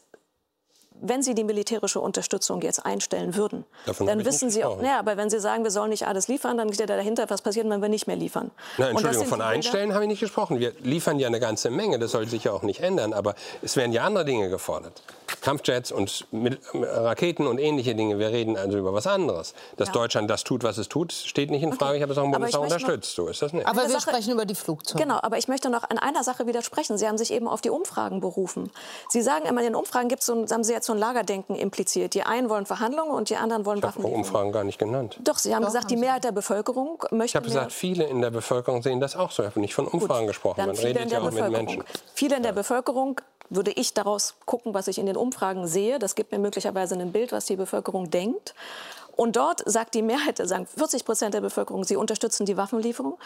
wenn 1.04 1.22
Sie 1.22 1.36
die 1.36 1.44
militärische 1.44 2.00
Unterstützung 2.00 2.62
jetzt 2.62 2.86
einstellen 2.86 3.36
würden, 3.36 3.66
Davon 3.86 4.08
dann 4.08 4.26
wissen 4.26 4.50
Sie 4.50 4.64
auch, 4.64 4.82
ja, 4.82 5.00
aber 5.00 5.18
wenn 5.18 5.30
Sie 5.30 5.40
sagen, 5.40 5.64
wir 5.64 5.72
sollen 5.72 5.90
nicht 5.90 6.08
alles 6.08 6.28
liefern, 6.28 6.58
dann 6.58 6.74
steht 6.74 6.90
da 6.90 6.96
dahinter, 6.96 7.30
was 7.30 7.42
passiert, 7.42 7.70
wenn 7.70 7.82
wir 7.82 7.90
nicht 7.90 8.08
mehr 8.08 8.16
liefern. 8.16 8.52
Na, 8.78 8.90
Entschuldigung, 8.90 9.28
von 9.28 9.42
einstellen 9.42 9.94
habe 9.94 10.06
ich 10.06 10.10
nicht 10.10 10.22
gesprochen. 10.22 10.60
Wir 10.60 10.74
liefern 10.82 11.20
ja 11.20 11.28
eine 11.28 11.40
ganze 11.40 11.70
Menge, 11.70 12.00
das 12.00 12.12
soll 12.12 12.28
sich 12.28 12.46
ja 12.46 12.54
auch 12.54 12.64
nicht 12.64 12.80
ändern, 12.80 13.14
aber 13.14 13.36
es 13.62 13.76
werden 13.76 13.92
ja 13.92 14.04
andere 14.04 14.26
Dinge 14.26 14.50
gefordert. 14.50 15.02
Kampfjets 15.42 15.92
und 15.92 16.26
Raketen 16.74 17.48
und 17.48 17.58
ähnliche 17.58 17.96
Dinge. 17.96 18.18
Wir 18.18 18.30
reden 18.30 18.56
also 18.56 18.78
über 18.78 18.94
was 18.94 19.08
anderes. 19.08 19.54
Dass 19.76 19.90
ja. 19.90 19.94
Deutschland 19.94 20.30
das 20.30 20.44
tut, 20.44 20.64
was 20.64 20.78
es 20.78 20.88
tut, 20.88 21.12
steht 21.12 21.52
nicht 21.52 21.64
in 21.64 21.74
Frage. 21.74 21.92
Okay. 21.92 21.98
Ich 21.98 22.04
habe 22.04 22.14
es 22.14 22.18
auch 22.18 22.24
im 22.24 22.32
Bundestag 22.32 22.62
unterstützt. 22.62 23.16
So 23.16 23.28
ist 23.28 23.42
das 23.42 23.52
nicht. 23.52 23.68
Aber 23.68 23.82
wir 23.82 23.90
Sache, 23.90 24.10
sprechen 24.12 24.32
über 24.32 24.46
die 24.46 24.56
Flugzeuge. 24.56 25.04
Genau, 25.04 25.20
aber 25.22 25.38
ich 25.38 25.48
möchte 25.50 25.70
noch 25.70 25.84
an 25.90 25.98
einer 25.98 26.24
Sache 26.24 26.48
widersprechen. 26.48 26.98
Sie 26.98 27.08
haben 27.08 27.18
sich 27.18 27.32
eben 27.32 27.48
auf 27.48 27.60
die 27.60 27.70
Umfragen 27.70 28.22
berufen. 28.22 28.72
Sie 29.10 29.22
sagen 29.22 29.46
immer, 29.46 29.60
in 29.62 29.68
den 29.68 29.76
Umfragen 29.76 30.08
gibt 30.08 30.22
es 30.22 30.28
so, 30.28 30.46
haben 30.50 30.64
Sie 30.64 30.72
jetzt 30.72 30.86
so 30.86 30.93
ein 30.94 31.00
Lagerdenken 31.00 31.56
impliziert. 31.56 32.14
Die 32.14 32.24
einen 32.24 32.50
wollen 32.50 32.66
Verhandlungen 32.66 33.12
und 33.12 33.30
die 33.30 33.36
anderen 33.36 33.66
wollen 33.66 33.84
Waffen. 33.84 34.02
Ich 34.02 34.06
habe 34.06 34.16
Umfragen 34.16 34.52
gar 34.52 34.64
nicht 34.64 34.80
genannt. 34.80 35.20
Doch, 35.24 35.38
Sie 35.38 35.54
haben 35.54 35.62
Doch, 35.62 35.70
gesagt, 35.70 35.86
haben 35.86 35.90
die 35.90 35.98
Mehrheit 35.98 36.24
der 36.24 36.32
Bevölkerung 36.32 37.04
möchte. 37.12 37.26
Ich 37.26 37.36
habe 37.36 37.46
gesagt, 37.46 37.72
viele 37.72 38.06
in 38.06 38.22
der 38.22 38.32
Bevölkerung 38.32 38.82
sehen 38.82 39.00
das 39.00 39.16
auch 39.16 39.32
so. 39.32 39.44
Ich 39.44 39.50
habe 39.50 39.60
nicht 39.60 39.74
von 39.74 39.88
Umfragen 39.88 40.22
Gut, 40.22 40.30
gesprochen. 40.30 40.66
Man 40.66 40.76
redet 40.76 41.12
ja 41.12 41.22
auch 41.22 41.32
mit 41.32 41.50
Menschen. 41.50 41.84
Viele 42.14 42.38
in 42.38 42.44
der 42.44 42.54
Bevölkerung 42.54 43.20
würde 43.50 43.72
ich 43.72 43.94
daraus 43.94 44.36
gucken, 44.46 44.74
was 44.74 44.88
ich 44.88 44.98
in 44.98 45.06
den 45.06 45.18
Umfragen 45.18 45.68
sehe. 45.68 46.00
Das 46.00 46.16
gibt 46.16 46.32
mir 46.32 46.40
möglicherweise 46.40 46.96
ein 46.96 47.12
Bild, 47.12 47.32
was 47.32 47.46
die 47.46 47.56
Bevölkerung 47.56 48.10
denkt. 48.10 48.56
Und 49.16 49.36
dort 49.36 49.62
sagt 49.66 49.94
die 49.94 50.02
Mehrheit, 50.02 50.40
sagen 50.48 50.66
40 50.66 51.06
Prozent 51.06 51.34
der 51.34 51.42
Bevölkerung, 51.42 51.84
sie 51.84 51.96
unterstützen 51.96 52.46
die 52.46 52.58
Waffenlieferung. 52.58 53.18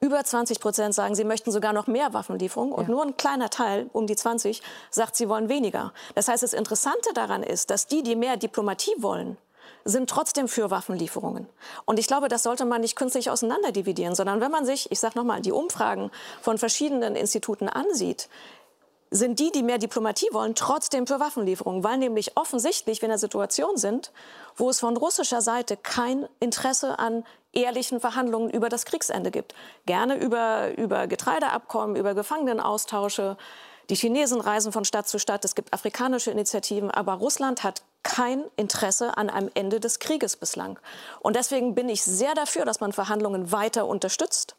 Über 0.00 0.22
20 0.22 0.60
Prozent 0.60 0.94
sagen, 0.94 1.14
sie 1.14 1.24
möchten 1.24 1.52
sogar 1.52 1.72
noch 1.72 1.86
mehr 1.86 2.12
Waffenlieferung. 2.12 2.72
Und 2.72 2.88
ja. 2.88 2.90
nur 2.90 3.02
ein 3.02 3.16
kleiner 3.16 3.48
Teil, 3.48 3.88
um 3.92 4.06
die 4.06 4.16
20, 4.16 4.62
sagt, 4.90 5.16
sie 5.16 5.28
wollen 5.28 5.48
weniger. 5.48 5.92
Das 6.14 6.28
heißt, 6.28 6.42
das 6.42 6.52
Interessante 6.52 7.10
daran 7.14 7.42
ist, 7.42 7.70
dass 7.70 7.86
die, 7.86 8.02
die 8.02 8.16
mehr 8.16 8.36
Diplomatie 8.36 8.94
wollen, 8.98 9.38
sind 9.84 10.10
trotzdem 10.10 10.48
für 10.48 10.70
Waffenlieferungen. 10.70 11.46
Und 11.84 11.98
ich 11.98 12.08
glaube, 12.08 12.28
das 12.28 12.42
sollte 12.42 12.64
man 12.64 12.80
nicht 12.80 12.96
künstlich 12.96 13.30
auseinanderdividieren, 13.30 14.16
sondern 14.16 14.40
wenn 14.40 14.50
man 14.50 14.64
sich, 14.64 14.90
ich 14.90 14.98
sage 14.98 15.16
nochmal, 15.16 15.40
die 15.40 15.52
Umfragen 15.52 16.10
von 16.42 16.58
verschiedenen 16.58 17.14
Instituten 17.14 17.68
ansieht, 17.68 18.28
sind 19.10 19.38
die, 19.38 19.52
die 19.52 19.62
mehr 19.62 19.78
Diplomatie 19.78 20.28
wollen, 20.32 20.54
trotzdem 20.54 21.06
für 21.06 21.20
Waffenlieferungen, 21.20 21.84
weil 21.84 21.98
nämlich 21.98 22.36
offensichtlich 22.36 23.00
wir 23.00 23.06
in 23.06 23.12
einer 23.12 23.18
Situation 23.18 23.76
sind, 23.76 24.12
wo 24.56 24.68
es 24.70 24.80
von 24.80 24.96
russischer 24.96 25.42
Seite 25.42 25.76
kein 25.76 26.28
Interesse 26.40 26.98
an 26.98 27.24
ehrlichen 27.52 28.00
Verhandlungen 28.00 28.50
über 28.50 28.68
das 28.68 28.84
Kriegsende 28.84 29.30
gibt. 29.30 29.54
Gerne 29.86 30.16
über, 30.16 30.76
über 30.76 31.06
Getreideabkommen, 31.06 31.96
über 31.96 32.14
Gefangenenaustausche. 32.14 33.36
Die 33.88 33.94
Chinesen 33.94 34.40
reisen 34.40 34.72
von 34.72 34.84
Stadt 34.84 35.08
zu 35.08 35.18
Stadt. 35.18 35.44
Es 35.44 35.54
gibt 35.54 35.72
afrikanische 35.72 36.30
Initiativen. 36.30 36.90
Aber 36.90 37.14
Russland 37.14 37.62
hat 37.62 37.82
kein 38.02 38.44
Interesse 38.56 39.16
an 39.16 39.30
einem 39.30 39.50
Ende 39.54 39.80
des 39.80 40.00
Krieges 40.00 40.36
bislang. 40.36 40.78
Und 41.20 41.36
deswegen 41.36 41.74
bin 41.74 41.88
ich 41.88 42.02
sehr 42.02 42.34
dafür, 42.34 42.64
dass 42.64 42.80
man 42.80 42.92
Verhandlungen 42.92 43.52
weiter 43.52 43.86
unterstützt. 43.86 44.56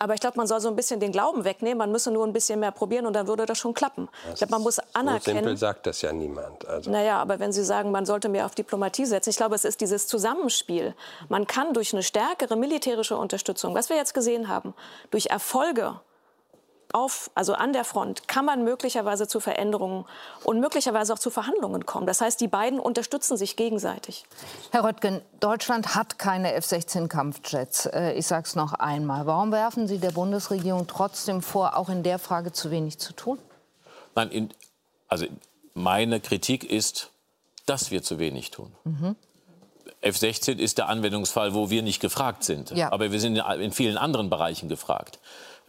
Aber 0.00 0.14
ich 0.14 0.20
glaube, 0.20 0.38
man 0.38 0.46
soll 0.46 0.60
so 0.60 0.68
ein 0.68 0.76
bisschen 0.76 0.98
den 0.98 1.12
Glauben 1.12 1.44
wegnehmen. 1.44 1.76
Man 1.76 1.92
müsse 1.92 2.10
nur 2.10 2.26
ein 2.26 2.32
bisschen 2.32 2.58
mehr 2.58 2.72
probieren 2.72 3.04
und 3.04 3.12
dann 3.12 3.28
würde 3.28 3.44
das 3.44 3.58
schon 3.58 3.74
klappen. 3.74 4.08
Das 4.24 4.32
ich 4.32 4.38
glaube, 4.38 4.52
man 4.52 4.62
muss 4.62 4.78
anerkennen. 4.94 5.20
So 5.20 5.32
simpel 5.32 5.56
sagt 5.58 5.86
das 5.86 6.00
ja 6.00 6.10
niemand. 6.12 6.66
Also. 6.66 6.90
Naja, 6.90 7.18
aber 7.18 7.38
wenn 7.38 7.52
Sie 7.52 7.62
sagen, 7.62 7.90
man 7.90 8.06
sollte 8.06 8.30
mehr 8.30 8.46
auf 8.46 8.54
Diplomatie 8.54 9.04
setzen, 9.04 9.28
ich 9.28 9.36
glaube, 9.36 9.54
es 9.54 9.66
ist 9.66 9.80
dieses 9.82 10.06
Zusammenspiel. 10.06 10.94
Man 11.28 11.46
kann 11.46 11.74
durch 11.74 11.92
eine 11.92 12.02
stärkere 12.02 12.56
militärische 12.56 13.16
Unterstützung, 13.16 13.74
was 13.74 13.90
wir 13.90 13.96
jetzt 13.96 14.14
gesehen 14.14 14.48
haben, 14.48 14.74
durch 15.10 15.26
Erfolge 15.26 16.00
auf, 16.92 17.30
also 17.34 17.54
an 17.54 17.72
der 17.72 17.84
Front, 17.84 18.28
kann 18.28 18.44
man 18.44 18.64
möglicherweise 18.64 19.28
zu 19.28 19.40
Veränderungen 19.40 20.04
und 20.44 20.60
möglicherweise 20.60 21.12
auch 21.12 21.18
zu 21.18 21.30
Verhandlungen 21.30 21.86
kommen. 21.86 22.06
Das 22.06 22.20
heißt, 22.20 22.40
die 22.40 22.48
beiden 22.48 22.80
unterstützen 22.80 23.36
sich 23.36 23.56
gegenseitig. 23.56 24.24
Herr 24.70 24.84
Röttgen, 24.84 25.22
Deutschland 25.40 25.94
hat 25.94 26.18
keine 26.18 26.52
F-16-Kampfjets. 26.54 27.86
Äh, 27.86 28.12
ich 28.12 28.26
sage 28.26 28.46
es 28.46 28.56
noch 28.56 28.74
einmal. 28.74 29.26
Warum 29.26 29.52
werfen 29.52 29.86
Sie 29.86 29.98
der 29.98 30.12
Bundesregierung 30.12 30.86
trotzdem 30.86 31.42
vor, 31.42 31.76
auch 31.76 31.88
in 31.88 32.02
der 32.02 32.18
Frage 32.18 32.52
zu 32.52 32.70
wenig 32.70 32.98
zu 32.98 33.12
tun? 33.12 33.38
Nein, 34.14 34.30
in, 34.30 34.50
also 35.08 35.26
meine 35.74 36.20
Kritik 36.20 36.64
ist, 36.64 37.10
dass 37.66 37.90
wir 37.90 38.02
zu 38.02 38.18
wenig 38.18 38.50
tun. 38.50 38.72
Mhm. 38.84 39.16
F-16 40.02 40.58
ist 40.58 40.78
der 40.78 40.88
Anwendungsfall, 40.88 41.54
wo 41.54 41.70
wir 41.70 41.82
nicht 41.82 42.00
gefragt 42.00 42.44
sind. 42.44 42.70
Ja. 42.70 42.92
Aber 42.92 43.12
wir 43.12 43.20
sind 43.20 43.36
in 43.36 43.72
vielen 43.72 43.98
anderen 43.98 44.30
Bereichen 44.30 44.68
gefragt. 44.68 45.18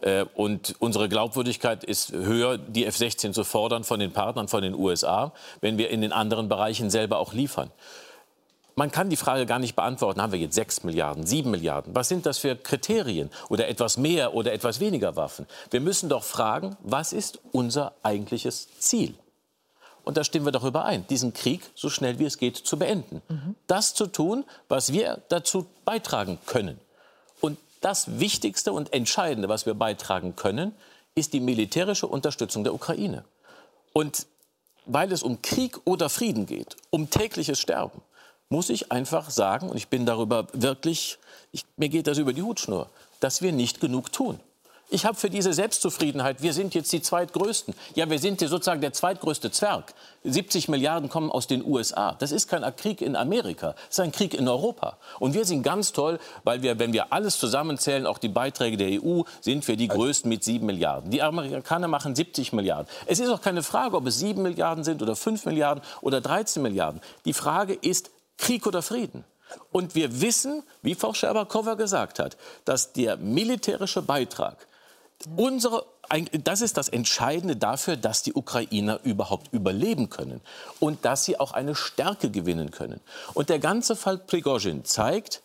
Äh, 0.02 0.26
und 0.34 0.74
unsere 0.78 1.08
Glaubwürdigkeit 1.08 1.84
ist 1.84 2.12
höher, 2.12 2.58
die 2.58 2.84
F-16 2.84 3.32
zu 3.32 3.44
fordern 3.44 3.84
von 3.84 4.00
den 4.00 4.12
Partnern, 4.12 4.48
von 4.48 4.62
den 4.62 4.74
USA, 4.74 5.32
wenn 5.60 5.78
wir 5.78 5.90
in 5.90 6.02
den 6.02 6.12
anderen 6.12 6.48
Bereichen 6.48 6.90
selber 6.90 7.18
auch 7.18 7.32
liefern. 7.32 7.70
Man 8.74 8.90
kann 8.90 9.10
die 9.10 9.16
Frage 9.16 9.44
gar 9.44 9.58
nicht 9.58 9.76
beantworten, 9.76 10.22
haben 10.22 10.32
wir 10.32 10.38
jetzt 10.38 10.54
6 10.54 10.84
Milliarden, 10.84 11.26
7 11.26 11.50
Milliarden? 11.50 11.94
Was 11.94 12.08
sind 12.08 12.24
das 12.24 12.38
für 12.38 12.56
Kriterien? 12.56 13.30
Oder 13.50 13.68
etwas 13.68 13.98
mehr 13.98 14.34
oder 14.34 14.52
etwas 14.52 14.80
weniger 14.80 15.14
Waffen? 15.14 15.46
Wir 15.70 15.80
müssen 15.80 16.08
doch 16.08 16.24
fragen, 16.24 16.76
was 16.80 17.12
ist 17.12 17.38
unser 17.52 17.92
eigentliches 18.02 18.68
Ziel? 18.78 19.14
Und 20.04 20.16
da 20.16 20.24
stimmen 20.24 20.46
wir 20.46 20.52
doch 20.52 20.64
überein, 20.64 21.06
diesen 21.08 21.34
Krieg 21.34 21.60
so 21.74 21.90
schnell 21.90 22.18
wie 22.18 22.24
es 22.24 22.38
geht 22.38 22.56
zu 22.56 22.78
beenden. 22.78 23.22
Mhm. 23.28 23.54
Das 23.66 23.94
zu 23.94 24.06
tun, 24.06 24.44
was 24.68 24.92
wir 24.92 25.20
dazu 25.28 25.66
beitragen 25.84 26.38
können. 26.46 26.80
Das 27.82 28.18
Wichtigste 28.20 28.72
und 28.72 28.92
Entscheidende, 28.94 29.48
was 29.48 29.66
wir 29.66 29.74
beitragen 29.74 30.34
können, 30.36 30.74
ist 31.14 31.34
die 31.34 31.40
militärische 31.40 32.06
Unterstützung 32.06 32.64
der 32.64 32.72
Ukraine. 32.72 33.24
Und 33.92 34.26
weil 34.86 35.12
es 35.12 35.22
um 35.22 35.42
Krieg 35.42 35.78
oder 35.84 36.08
Frieden 36.08 36.46
geht, 36.46 36.76
um 36.90 37.10
tägliches 37.10 37.60
Sterben, 37.60 38.00
muss 38.48 38.70
ich 38.70 38.92
einfach 38.92 39.30
sagen, 39.30 39.68
und 39.68 39.76
ich 39.76 39.88
bin 39.88 40.06
darüber 40.06 40.46
wirklich, 40.52 41.18
ich, 41.50 41.64
mir 41.76 41.88
geht 41.88 42.06
das 42.06 42.18
über 42.18 42.32
die 42.32 42.42
Hutschnur, 42.42 42.88
dass 43.20 43.42
wir 43.42 43.52
nicht 43.52 43.80
genug 43.80 44.12
tun. 44.12 44.40
Ich 44.92 45.06
habe 45.06 45.16
für 45.16 45.30
diese 45.30 45.54
Selbstzufriedenheit, 45.54 46.42
wir 46.42 46.52
sind 46.52 46.74
jetzt 46.74 46.92
die 46.92 47.00
zweitgrößten. 47.00 47.72
Ja, 47.94 48.10
wir 48.10 48.18
sind 48.18 48.40
hier 48.40 48.48
sozusagen 48.48 48.82
der 48.82 48.92
zweitgrößte 48.92 49.50
Zwerg. 49.50 49.94
70 50.22 50.68
Milliarden 50.68 51.08
kommen 51.08 51.30
aus 51.30 51.46
den 51.46 51.64
USA. 51.64 52.12
Das 52.18 52.30
ist 52.30 52.46
kein 52.46 52.62
Krieg 52.76 53.00
in 53.00 53.16
Amerika, 53.16 53.68
das 53.72 53.88
ist 53.88 54.00
ein 54.00 54.12
Krieg 54.12 54.34
in 54.34 54.46
Europa. 54.46 54.98
Und 55.18 55.32
wir 55.32 55.46
sind 55.46 55.62
ganz 55.62 55.92
toll, 55.92 56.18
weil 56.44 56.60
wir, 56.60 56.78
wenn 56.78 56.92
wir 56.92 57.10
alles 57.10 57.38
zusammenzählen, 57.38 58.06
auch 58.06 58.18
die 58.18 58.28
Beiträge 58.28 58.76
der 58.76 59.02
EU, 59.02 59.22
sind 59.40 59.66
wir 59.66 59.76
die 59.76 59.88
größten 59.88 60.28
mit 60.28 60.44
7 60.44 60.66
Milliarden. 60.66 61.10
Die 61.10 61.22
Amerikaner 61.22 61.88
machen 61.88 62.14
70 62.14 62.52
Milliarden. 62.52 62.86
Es 63.06 63.18
ist 63.18 63.30
auch 63.30 63.40
keine 63.40 63.62
Frage, 63.62 63.96
ob 63.96 64.06
es 64.06 64.18
7 64.18 64.42
Milliarden 64.42 64.84
sind 64.84 65.00
oder 65.00 65.16
5 65.16 65.46
Milliarden 65.46 65.82
oder 66.02 66.20
13 66.20 66.62
Milliarden. 66.62 67.00
Die 67.24 67.32
Frage 67.32 67.72
ist 67.72 68.10
Krieg 68.36 68.66
oder 68.66 68.82
Frieden. 68.82 69.24
Und 69.70 69.94
wir 69.94 70.20
wissen, 70.20 70.62
wie 70.82 70.94
Frau 70.94 71.14
Scherbakowa 71.14 71.76
gesagt 71.76 72.18
hat, 72.18 72.36
dass 72.66 72.92
der 72.92 73.16
militärische 73.16 74.02
Beitrag 74.02 74.66
Unsere, 75.36 75.84
das 76.44 76.60
ist 76.60 76.76
das 76.76 76.88
Entscheidende 76.88 77.56
dafür, 77.56 77.96
dass 77.96 78.22
die 78.22 78.34
Ukrainer 78.34 79.00
überhaupt 79.04 79.52
überleben 79.52 80.10
können 80.10 80.40
und 80.80 81.04
dass 81.04 81.24
sie 81.24 81.38
auch 81.38 81.52
eine 81.52 81.74
Stärke 81.74 82.30
gewinnen 82.30 82.70
können. 82.70 83.00
Und 83.34 83.48
der 83.48 83.58
ganze 83.58 83.96
Fall 83.96 84.18
Prigozhin 84.18 84.84
zeigt, 84.84 85.42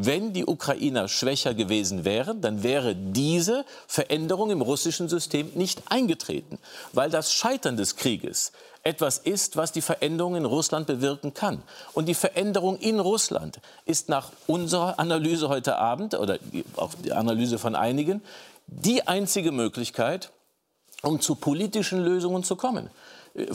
wenn 0.00 0.32
die 0.32 0.46
Ukrainer 0.46 1.08
schwächer 1.08 1.54
gewesen 1.54 2.04
wären, 2.04 2.40
dann 2.40 2.62
wäre 2.62 2.94
diese 2.94 3.64
Veränderung 3.88 4.52
im 4.52 4.62
russischen 4.62 5.08
System 5.08 5.50
nicht 5.56 5.82
eingetreten, 5.90 6.58
weil 6.92 7.10
das 7.10 7.32
Scheitern 7.32 7.76
des 7.76 7.96
Krieges 7.96 8.52
etwas 8.84 9.18
ist, 9.18 9.56
was 9.56 9.72
die 9.72 9.82
Veränderung 9.82 10.36
in 10.36 10.44
Russland 10.44 10.86
bewirken 10.86 11.34
kann. 11.34 11.62
Und 11.94 12.06
die 12.06 12.14
Veränderung 12.14 12.78
in 12.78 13.00
Russland 13.00 13.58
ist 13.86 14.08
nach 14.08 14.30
unserer 14.46 15.00
Analyse 15.00 15.48
heute 15.48 15.76
Abend 15.78 16.14
oder 16.14 16.38
auch 16.76 16.94
die 17.02 17.12
Analyse 17.12 17.58
von 17.58 17.74
einigen 17.74 18.22
die 18.68 19.06
einzige 19.08 19.50
Möglichkeit, 19.50 20.30
um 21.02 21.20
zu 21.20 21.34
politischen 21.34 22.00
Lösungen 22.00 22.44
zu 22.44 22.56
kommen. 22.56 22.90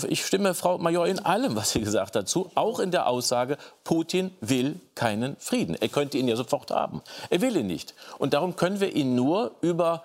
Ich 0.07 0.25
stimme 0.25 0.53
Frau 0.53 0.77
Major 0.77 1.07
in 1.07 1.19
allem, 1.19 1.55
was 1.55 1.71
sie 1.71 1.81
gesagt 1.81 2.15
hat, 2.15 2.29
zu, 2.29 2.49
auch 2.55 2.79
in 2.79 2.91
der 2.91 3.07
Aussage, 3.07 3.57
Putin 3.83 4.31
will 4.39 4.79
keinen 4.95 5.35
Frieden. 5.37 5.75
Er 5.79 5.89
könnte 5.89 6.17
ihn 6.17 6.27
ja 6.27 6.35
sofort 6.35 6.71
haben. 6.71 7.01
Er 7.29 7.41
will 7.41 7.55
ihn 7.57 7.67
nicht. 7.67 7.93
Und 8.17 8.33
darum 8.33 8.55
können 8.55 8.79
wir 8.79 8.95
ihn 8.95 9.15
nur 9.15 9.51
über 9.61 10.03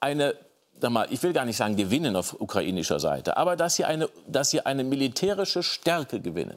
eine 0.00 0.34
ich 1.10 1.22
will 1.22 1.34
gar 1.34 1.44
nicht 1.44 1.58
sagen 1.58 1.76
gewinnen 1.76 2.16
auf 2.16 2.40
ukrainischer 2.40 3.00
Seite, 3.00 3.36
aber 3.36 3.54
dass 3.54 3.74
sie 3.74 3.84
eine, 3.84 4.08
dass 4.26 4.48
sie 4.48 4.64
eine 4.64 4.82
militärische 4.82 5.62
Stärke 5.62 6.20
gewinnen, 6.20 6.56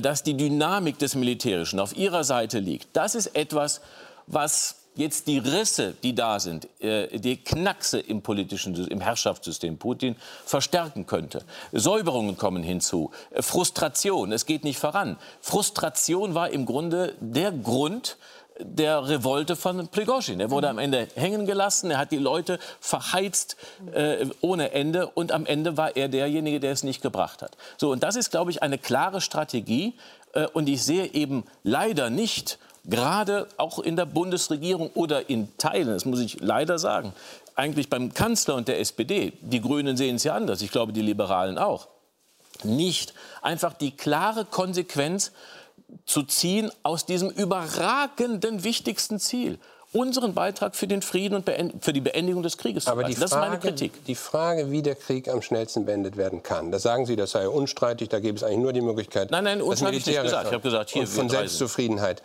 dass 0.00 0.22
die 0.22 0.38
Dynamik 0.38 0.98
des 0.98 1.14
Militärischen 1.14 1.78
auf 1.78 1.94
ihrer 1.94 2.24
Seite 2.24 2.60
liegt, 2.60 2.96
das 2.96 3.14
ist 3.14 3.36
etwas, 3.36 3.82
was 4.26 4.81
jetzt 4.94 5.26
die 5.26 5.38
Risse, 5.38 5.94
die 6.02 6.14
da 6.14 6.40
sind, 6.40 6.68
äh, 6.80 7.18
die 7.18 7.36
Knackse 7.36 7.98
im 7.98 8.22
politischen, 8.22 8.74
im 8.88 9.00
Herrschaftssystem 9.00 9.78
Putin 9.78 10.16
verstärken 10.44 11.06
könnte. 11.06 11.42
Säuberungen 11.72 12.36
kommen 12.36 12.62
hinzu, 12.62 13.10
Frustration, 13.40 14.32
es 14.32 14.46
geht 14.46 14.64
nicht 14.64 14.78
voran. 14.78 15.16
Frustration 15.40 16.34
war 16.34 16.50
im 16.50 16.66
Grunde 16.66 17.14
der 17.20 17.52
Grund, 17.52 18.16
der 18.58 19.08
Revolte 19.08 19.56
von 19.56 19.88
Prigozhin. 19.88 20.40
Er 20.40 20.50
wurde 20.50 20.68
am 20.68 20.78
Ende 20.78 21.08
hängen 21.14 21.46
gelassen, 21.46 21.90
er 21.90 21.98
hat 21.98 22.12
die 22.12 22.18
Leute 22.18 22.58
verheizt 22.80 23.56
äh, 23.92 24.26
ohne 24.40 24.72
Ende 24.72 25.06
und 25.08 25.32
am 25.32 25.46
Ende 25.46 25.76
war 25.76 25.96
er 25.96 26.08
derjenige, 26.08 26.60
der 26.60 26.72
es 26.72 26.82
nicht 26.82 27.02
gebracht 27.02 27.42
hat. 27.42 27.56
So, 27.76 27.90
und 27.90 28.02
das 28.02 28.16
ist, 28.16 28.30
glaube 28.30 28.50
ich, 28.50 28.62
eine 28.62 28.78
klare 28.78 29.20
Strategie 29.20 29.94
äh, 30.34 30.46
und 30.46 30.68
ich 30.68 30.82
sehe 30.82 31.06
eben 31.06 31.44
leider 31.62 32.10
nicht, 32.10 32.58
gerade 32.84 33.46
auch 33.56 33.78
in 33.78 33.96
der 33.96 34.06
Bundesregierung 34.06 34.90
oder 34.94 35.30
in 35.30 35.56
Teilen, 35.58 35.88
das 35.88 36.04
muss 36.04 36.20
ich 36.20 36.40
leider 36.40 36.78
sagen, 36.78 37.12
eigentlich 37.54 37.88
beim 37.90 38.14
Kanzler 38.14 38.54
und 38.56 38.68
der 38.68 38.80
SPD, 38.80 39.32
die 39.40 39.60
Grünen 39.60 39.96
sehen 39.96 40.16
es 40.16 40.24
ja 40.24 40.34
anders, 40.34 40.62
ich 40.62 40.70
glaube 40.70 40.92
die 40.92 41.02
Liberalen 41.02 41.58
auch, 41.58 41.88
nicht 42.64 43.14
einfach 43.40 43.74
die 43.74 43.92
klare 43.92 44.44
Konsequenz 44.44 45.32
zu 46.06 46.22
ziehen 46.22 46.70
aus 46.82 47.06
diesem 47.06 47.30
überragenden 47.30 48.64
wichtigsten 48.64 49.18
Ziel 49.18 49.58
unseren 49.92 50.32
Beitrag 50.32 50.74
für 50.74 50.86
den 50.86 51.02
Frieden 51.02 51.34
und 51.34 51.50
für 51.80 51.92
die 51.92 52.00
Beendigung 52.00 52.42
des 52.42 52.56
Krieges 52.56 52.86
Aber 52.86 53.04
die 53.04 53.14
Frage, 53.14 53.20
das 53.20 53.32
ist 53.32 53.38
meine 53.38 53.58
Kritik. 53.58 54.04
Die 54.06 54.14
Frage, 54.14 54.70
wie 54.70 54.80
der 54.80 54.94
Krieg 54.94 55.28
am 55.28 55.42
schnellsten 55.42 55.84
beendet 55.84 56.16
werden 56.16 56.42
kann, 56.42 56.72
das 56.72 56.82
sagen 56.82 57.04
Sie, 57.04 57.14
das 57.14 57.32
sei 57.32 57.46
unstreitig, 57.46 58.08
da 58.08 58.18
gäbe 58.18 58.36
es 58.36 58.42
eigentlich 58.42 58.58
nur 58.58 58.72
die 58.72 58.80
Möglichkeit, 58.80 59.30
nein, 59.30 59.44
nein, 59.44 59.58
das 59.58 59.82
habe 59.82 59.94
ich 59.94 60.06
nicht 60.06 60.22
gesagt. 60.22 60.46
Ich 60.46 60.52
habe 60.52 60.62
gesagt, 60.62 60.90
hier 60.90 61.06
von 61.06 61.28
Selbstzufriedenheit. 61.28 62.22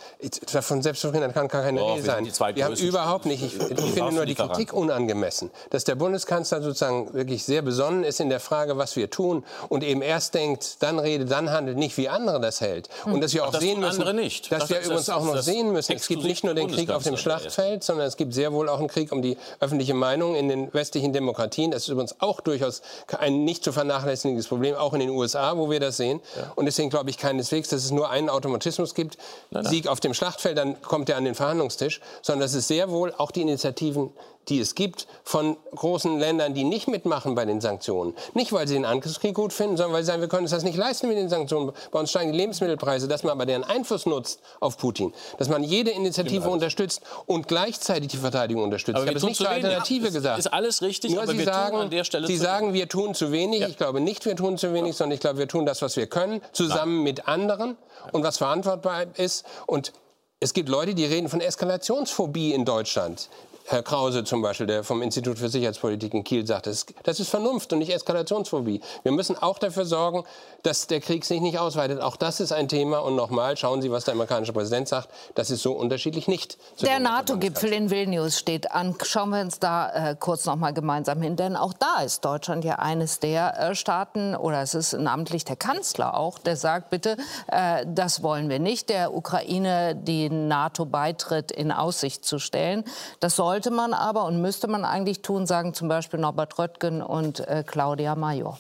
Von 0.62 0.82
Selbstzufriedenheit 0.82 1.34
kann 1.34 1.50
gar 1.50 1.64
keine 1.64 1.82
Rede 1.82 2.04
sein. 2.04 2.56
Wir 2.56 2.66
haben 2.66 2.76
überhaupt 2.76 3.26
nicht, 3.26 3.44
ich, 3.44 3.60
ich 3.60 3.80
finde 3.92 4.14
nur 4.14 4.26
die 4.26 4.36
Kritik 4.36 4.72
unangemessen, 4.72 5.52
dass 5.70 5.84
der 5.84 5.96
Bundeskanzler 5.96 6.62
sozusagen 6.62 7.14
wirklich 7.14 7.44
sehr 7.44 7.62
besonnen 7.62 8.06
ist 8.06 8.22
in 8.22 8.30
der 8.30 8.40
Frage, 8.40 8.78
was 8.78 8.96
wir 8.96 9.10
tun 9.10 9.44
und 9.68 9.84
eben 9.84 10.02
erst 10.02 10.36
denkt, 10.36 10.78
dann 10.82 11.00
redet, 11.00 11.32
dann 11.32 11.52
handelt, 11.52 11.78
nicht 11.78 11.98
wie 11.98 12.08
andere 12.08 12.40
das 12.40 12.62
hält. 12.62 12.88
Und 13.06 13.22
dass 13.22 13.34
wir 13.34 13.46
auch 13.46 13.52
das 13.52 13.62
sehen 13.62 13.82
müssen, 13.82 14.16
nicht. 14.16 14.52
dass 14.52 14.60
das 14.60 14.70
wir 14.70 14.82
übrigens 14.82 15.10
auch 15.10 15.26
noch 15.26 15.42
sehen 15.42 15.74
müssen, 15.74 15.94
es 15.94 16.08
gibt 16.08 16.24
nicht 16.24 16.46
nur 16.46 16.54
den 16.54 16.72
Krieg 16.72 16.90
auf 16.92 17.04
dem 17.04 17.18
Schlachtfeld, 17.18 17.57
Schlachtfeld, 17.58 17.84
sondern 17.84 18.08
es 18.08 18.18
gibt 18.18 18.34
sehr 18.34 18.54
wohl 18.54 18.70
auch 18.70 18.80
einen 18.80 18.88
Krieg 18.88 19.12
um 19.12 19.22
die 19.22 19.38
öffentliche 19.60 19.94
Meinung 19.94 20.36
in 20.36 20.48
den 20.48 20.74
westlichen 20.74 21.12
Demokratien. 21.12 21.72
Das 21.72 21.84
ist 21.84 21.90
übrigens 21.90 22.16
auch 22.20 22.40
durchaus 22.40 22.82
ein 23.20 23.44
nicht 23.44 23.64
zu 23.64 23.72
vernachlässigendes 23.72 24.48
Problem, 24.48 24.76
auch 24.76 24.94
in 24.94 25.00
den 25.00 25.10
USA, 25.10 25.58
wo 25.58 25.70
wir 25.70 25.80
das 25.80 25.98
sehen. 25.98 26.22
Ja. 26.36 26.52
Und 26.56 26.66
deswegen 26.66 26.90
glaube 26.90 27.10
ich 27.10 27.18
keineswegs, 27.18 27.70
dass 27.70 27.84
es 27.84 27.92
nur 27.92 28.10
einen 28.10 28.30
Automatismus 28.30 28.94
gibt, 28.94 29.18
nein, 29.50 29.64
nein. 29.64 29.72
Sieg 29.72 29.88
auf 29.88 30.00
dem 30.00 30.14
Schlachtfeld, 30.14 30.58
dann 30.58 30.80
kommt 30.82 31.10
er 31.10 31.18
an 31.18 31.26
den 31.26 31.36
Verhandlungstisch, 31.36 32.00
sondern 32.22 32.42
dass 32.42 32.54
es 32.54 32.68
sehr 32.68 32.92
wohl 32.92 33.14
auch 33.18 33.32
die 33.32 33.42
Initiativen 33.42 34.12
die 34.50 34.60
es 34.60 34.76
gibt 34.76 35.08
von 35.24 35.58
großen 35.76 36.20
Ländern, 36.20 36.54
die 36.54 36.64
nicht 36.64 36.88
mitmachen 36.88 37.36
bei 37.36 37.46
den 37.46 37.62
Sanktionen. 37.62 38.14
Nicht, 38.34 38.54
weil 38.54 38.68
sie 38.68 38.76
den 38.76 38.86
Angriffskrieg 38.86 39.34
gut 39.34 39.54
finden, 39.54 39.78
sondern 39.78 39.94
weil 39.94 40.04
sie 40.04 40.08
sagen, 40.08 40.22
wir 40.22 40.30
können 40.30 40.44
uns 40.44 40.52
das 40.52 40.64
nicht 40.64 40.78
leisten 40.78 41.08
mit 41.08 41.18
den 41.18 41.30
Sanktionen. 41.30 41.72
Bei 41.92 42.00
uns 42.00 42.10
steigen 42.10 42.32
die 42.32 42.38
Lebensmittelpreise, 42.38 43.08
dass 43.08 43.24
man 43.24 43.32
aber 43.34 43.46
deren 43.46 43.64
Einfluss 43.64 44.06
nutzt 44.06 44.40
auf 44.60 44.78
Putin. 44.78 45.14
Dass 45.38 45.50
man 45.50 45.64
jede 45.64 45.92
Initiative 45.92 46.50
unterstützt 46.50 47.02
und 47.26 47.48
gleichzeitig 47.48 48.10
die 48.10 48.18
Verteidigung 48.18 48.64
unterstützt. 48.64 48.96
Aber 48.96 49.06
ich 49.06 49.10
habe 49.10 49.18
es 49.18 49.24
nicht 49.24 49.38
zur 49.38 49.50
Alternative 49.50 50.12
gesagt. 50.12 50.40
Ist 50.40 50.54
alles 50.54 50.82
richtig, 50.82 51.12
Nur 51.12 51.24
aber 51.24 51.32
Sie 51.32 51.40
wir 51.40 51.46
sagen, 51.46 51.76
tun 51.76 51.82
an 51.82 51.90
der 51.90 52.04
Stelle 52.04 52.28
Sie 52.28 52.38
sagen, 52.38 52.74
wir 52.74 52.88
tun 52.88 53.14
zu 53.14 53.32
wenig. 53.32 53.62
Ja. 53.62 53.68
Ich 53.68 53.78
glaube 53.78 54.00
nicht, 54.00 54.26
wir 54.26 54.36
tun 54.36 54.58
zu 54.58 54.74
wenig, 54.74 54.96
sondern 54.96 55.16
ich 55.16 55.22
glaube, 55.22 55.40
wir 55.40 55.48
tun 55.48 55.66
das, 55.66 55.82
was 55.82 55.98
wir 55.98 56.08
können, 56.08 56.42
zusammen 56.54 57.00
ja. 57.00 57.04
mit 57.04 57.28
anderen 57.28 57.78
und 58.12 58.24
was 58.24 58.38
verantwortbar 58.38 59.06
ist. 59.16 59.46
Und 59.66 59.92
es 60.40 60.54
gibt 60.54 60.70
Leute, 60.70 60.94
die 60.94 61.06
reden 61.06 61.30
von 61.30 61.42
Eskalationsphobie 61.42 62.54
in 62.54 62.64
Deutschland. 62.64 63.30
Herr 63.70 63.84
Krause 63.84 64.24
zum 64.24 64.42
Beispiel, 64.42 64.66
der 64.66 64.86
vom 64.86 65.02
Institut 65.02 65.38
für 65.38 65.50
Sicherheitspolitik 65.50 66.14
in 66.14 66.24
Kiel 66.24 66.48
sagt, 66.48 66.68
das, 66.68 66.86
das 67.04 67.20
ist 67.20 67.28
Vernunft 67.28 67.74
und 67.74 67.80
nicht 67.80 67.94
Eskalationsphobie. 67.94 68.80
Wir 69.04 69.12
müssen 69.12 69.38
auch 69.38 69.60
dafür 69.60 69.84
sorgen, 69.84 70.24
dass 70.64 70.88
der 70.88 71.02
Krieg 71.02 71.26
sich 71.26 71.42
nicht 71.42 71.60
ausweitet. 71.60 72.00
Auch 72.00 72.16
das 72.16 72.40
ist 72.40 72.54
ein 72.54 72.70
Thema. 72.70 73.00
Und 73.00 73.18
nochmal, 73.18 73.58
schauen 73.58 73.82
Sie, 73.82 73.92
was 73.92 74.06
der 74.06 74.14
amerikanische 74.14 74.54
Präsident 74.54 74.88
sagt. 74.88 75.10
Das 75.36 75.50
ist 75.50 75.64
so 75.64 75.74
unterschiedlich 75.74 76.30
nicht. 76.30 76.58
Der 76.82 77.00
NATO-Gipfel 77.00 77.74
in 77.74 77.90
Vilnius 77.90 78.40
steht 78.40 78.72
an. 78.72 78.96
Schauen 79.04 79.32
wir 79.32 79.42
uns 79.42 79.60
da 79.60 80.12
äh, 80.12 80.16
kurz 80.18 80.46
noch 80.46 80.56
mal 80.56 80.72
gemeinsam 80.72 81.22
hin. 81.22 81.36
Denn 81.36 81.58
auch 81.58 81.74
da 81.74 82.04
ist 82.04 82.24
Deutschland 82.24 82.64
ja 82.64 82.76
eines 82.76 83.20
der 83.20 83.60
äh, 83.60 83.76
Staaten, 83.76 84.34
oder 84.34 84.62
es 84.62 84.76
ist 84.76 84.94
namentlich 84.94 85.44
der 85.44 85.58
Kanzler 85.58 86.16
auch, 86.16 86.40
der 86.40 86.56
sagt, 86.56 86.90
bitte, 86.90 87.18
äh, 87.48 87.86
das 87.86 88.24
wollen 88.24 88.48
wir 88.48 88.60
nicht, 88.60 88.88
der 88.88 89.14
Ukraine 89.14 89.94
den 89.94 90.48
NATO-Beitritt 90.48 91.52
in 91.52 91.74
Aussicht 91.74 92.24
zu 92.24 92.40
stellen. 92.40 92.86
Das 93.20 93.36
soll 93.36 93.57
sollte 93.58 93.72
man 93.72 93.94
aber 93.94 94.26
und 94.26 94.40
müsste 94.40 94.68
man 94.68 94.86
eigentlich 94.86 95.24
tun, 95.24 95.48
sagen 95.48 95.74
zum 95.74 95.88
Beispiel 95.88 96.20
Norbert 96.20 96.60
Röttgen 96.60 97.02
und 97.02 97.40
äh, 97.48 97.64
Claudia 97.66 98.14
Major. 98.14 98.60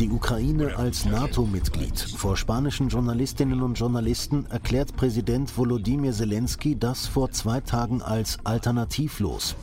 Die 0.00 0.10
Ukraine 0.10 0.76
als 0.76 1.04
NATO-Mitglied. 1.04 1.98
Vor 2.16 2.36
spanischen 2.36 2.88
Journalistinnen 2.88 3.62
und 3.62 3.78
Journalisten 3.78 4.44
erklärt 4.46 4.96
Präsident 4.96 5.56
Volodymyr 5.56 6.12
Zelensky 6.12 6.76
das 6.76 7.06
vor 7.06 7.30
zwei 7.30 7.60
Tagen 7.60 8.02
als 8.02 8.38
alternativlos. 8.42 9.54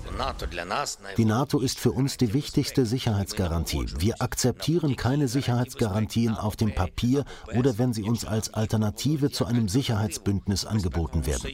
Die 1.18 1.26
NATO 1.26 1.60
ist 1.60 1.80
für 1.80 1.92
uns 1.92 2.16
die 2.16 2.34
wichtigste 2.34 2.86
Sicherheitsgarantie. 2.86 3.88
Wir 4.00 4.22
akzeptieren 4.22 4.96
keine 4.96 5.28
Sicherheitsgarantien 5.28 6.36
auf 6.36 6.56
dem 6.56 6.74
Papier 6.74 7.26
oder 7.54 7.78
wenn 7.78 7.92
sie 7.92 8.04
uns 8.04 8.24
als 8.24 8.54
Alternative 8.54 9.32
zu 9.32 9.46
einem 9.46 9.68
Sicherheitsbündnis 9.68 10.66
angeboten 10.66 11.26
werden. 11.26 11.52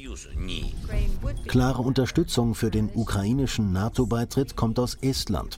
Klare 1.47 1.81
Unterstützung 1.81 2.53
für 2.53 2.69
den 2.69 2.91
ukrainischen 2.93 3.71
NATO-Beitritt 3.71 4.55
kommt 4.55 4.77
aus 4.77 4.95
Estland. 5.01 5.57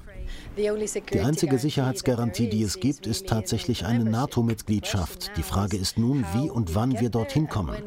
Die 0.59 1.21
einzige 1.21 1.57
Sicherheitsgarantie, 1.57 2.49
die 2.49 2.63
es 2.63 2.81
gibt, 2.81 3.07
ist 3.07 3.27
tatsächlich 3.27 3.85
eine 3.85 4.03
NATO-Mitgliedschaft. 4.03 5.31
Die 5.37 5.43
Frage 5.43 5.77
ist 5.77 5.97
nun, 5.97 6.25
wie 6.33 6.49
und 6.49 6.75
wann 6.75 6.99
wir 6.99 7.09
dorthin 7.09 7.47
kommen. 7.47 7.77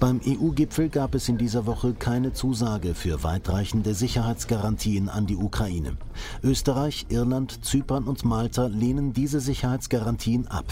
Beim 0.00 0.20
EU-Gipfel 0.26 0.88
gab 0.88 1.14
es 1.14 1.28
in 1.28 1.36
dieser 1.36 1.66
Woche 1.66 1.92
keine 1.92 2.32
Zusage 2.32 2.94
für 2.94 3.24
weitreichende 3.24 3.92
Sicherheitsgarantien 3.94 5.08
an 5.10 5.26
die 5.26 5.36
Ukraine. 5.36 5.98
Österreich, 6.42 7.06
Irland, 7.10 7.62
Zypern 7.62 8.04
und 8.04 8.24
Malta 8.24 8.66
lehnen 8.66 9.12
diese 9.12 9.40
Sicherheitsgarantien 9.40 10.46
ab. 10.46 10.64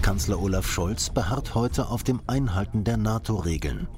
Kanzler 0.00 0.40
Olaf 0.40 0.66
Scholz 0.66 1.10
beharrt 1.10 1.54
heute 1.54 1.88
auf 1.88 2.04
dem 2.04 2.20
Einhalten 2.26 2.84
der 2.84 2.96
NATO-Regeln. 2.96 3.88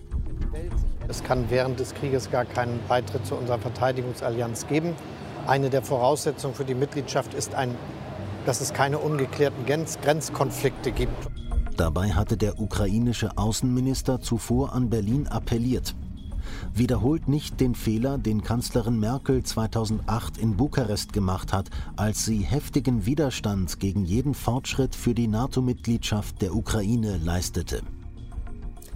Es 1.06 1.22
kann 1.22 1.44
während 1.48 1.78
des 1.78 1.94
Krieges 1.94 2.30
gar 2.30 2.44
keinen 2.44 2.80
Beitritt 2.88 3.26
zu 3.26 3.36
unserer 3.36 3.58
Verteidigungsallianz 3.58 4.66
geben. 4.66 4.94
Eine 5.50 5.68
der 5.68 5.82
Voraussetzungen 5.82 6.54
für 6.54 6.64
die 6.64 6.76
Mitgliedschaft 6.76 7.34
ist, 7.34 7.56
ein, 7.56 7.74
dass 8.46 8.60
es 8.60 8.72
keine 8.72 8.98
ungeklärten 8.98 9.66
Grenzkonflikte 9.66 10.92
gibt. 10.92 11.28
Dabei 11.76 12.10
hatte 12.12 12.36
der 12.36 12.60
ukrainische 12.60 13.36
Außenminister 13.36 14.20
zuvor 14.20 14.72
an 14.72 14.90
Berlin 14.90 15.26
appelliert. 15.26 15.96
Wiederholt 16.72 17.26
nicht 17.26 17.58
den 17.58 17.74
Fehler, 17.74 18.16
den 18.16 18.44
Kanzlerin 18.44 19.00
Merkel 19.00 19.42
2008 19.42 20.38
in 20.38 20.56
Bukarest 20.56 21.12
gemacht 21.12 21.52
hat, 21.52 21.68
als 21.96 22.24
sie 22.24 22.42
heftigen 22.42 23.04
Widerstand 23.04 23.80
gegen 23.80 24.04
jeden 24.04 24.34
Fortschritt 24.34 24.94
für 24.94 25.14
die 25.14 25.26
NATO-Mitgliedschaft 25.26 26.40
der 26.42 26.54
Ukraine 26.54 27.18
leistete. 27.18 27.82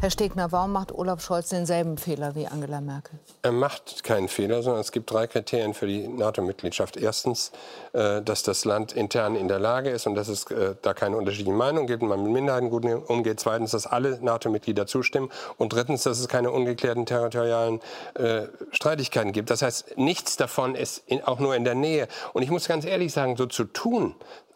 Herr 0.05 0.11
Stegner, 0.11 0.53
warum 0.53 0.73
macht 0.73 0.93
Olaf 0.93 1.23
Scholz 1.23 1.49
denselben 1.49 1.97
Fehler 1.97 2.35
wie 2.35 2.47
Angela 2.47 2.83
Merkel? 2.83 3.19
Er 3.41 3.53
macht 3.53 4.05
keinen 4.05 4.29
Fehler, 4.29 4.63
sondern 4.63 4.83
es 4.83 4.93
gibt 4.93 5.11
drei 5.11 5.27
Kriterien 5.27 5.73
für 5.73 5.87
die 5.87 6.07
NATO-Mitgliedschaft. 6.07 6.99
Erstens, 6.99 7.53
äh, 7.95 8.21
dass 8.21 8.43
das 8.43 8.67
Land 8.67 8.93
intern 8.93 9.35
in 9.35 9.49
der 9.49 9.59
Lage 9.59 9.89
ist 9.89 10.07
und 10.07 10.15
dass 10.15 10.29
es 10.29 10.45
äh, 10.51 10.75
da 10.83 10.93
keine 10.93 11.17
unterschiedlichen 11.17 11.57
Meinungen 11.57 11.87
gibt 11.87 12.03
und 12.03 12.11
man 12.11 12.23
mit 12.23 12.33
Minderheiten 12.33 12.69
gut 12.69 12.85
umgeht. 12.85 13.41
Zweitens, 13.41 13.71
dass 13.71 13.87
alle 13.87 14.19
NATO-Mitglieder 14.21 14.87
zustimmen. 14.87 15.31
Und 15.57 15.73
drittens, 15.73 16.03
dass 16.03 16.21
es 16.21 16.29
keine 16.29 16.51
ungeklärten 16.51 17.07
territorialen 17.07 17.81
äh, 18.13 18.43
Streitigkeiten 18.73 19.33
gibt. 19.33 19.49
Das 19.49 19.63
heißt, 19.63 19.97
nichts 19.97 20.37
davon 20.37 20.75
ist 20.75 21.05
auch 21.25 21.39
nur 21.39 21.57
in 21.57 21.65
der 21.65 21.77
Nähe. 21.77 22.09
Und 22.35 22.43
ich 22.43 22.51
muss 22.51 22.69
ganz 22.69 22.85
ehrlich 22.85 23.11
sagen, 23.11 23.39
so 23.39 23.47
zu 23.47 23.65
tun, 23.65 24.15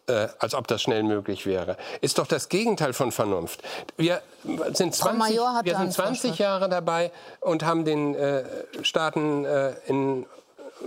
äh, 0.09 0.27
als 0.39 0.53
ob 0.55 0.67
das 0.67 0.81
schnell 0.81 1.03
möglich 1.03 1.45
wäre. 1.45 1.77
Ist 2.01 2.17
doch 2.17 2.27
das 2.27 2.49
Gegenteil 2.49 2.93
von 2.93 3.11
Vernunft. 3.11 3.61
Wir 3.97 4.21
sind 4.73 4.95
20, 4.95 5.37
wir 5.37 5.77
sind 5.77 5.93
20 5.93 6.37
Jahre 6.37 6.69
dabei 6.69 7.11
und 7.41 7.63
haben 7.63 7.85
den 7.85 8.15
äh, 8.15 8.43
Staaten 8.81 9.45
äh, 9.45 9.73
in 9.87 10.25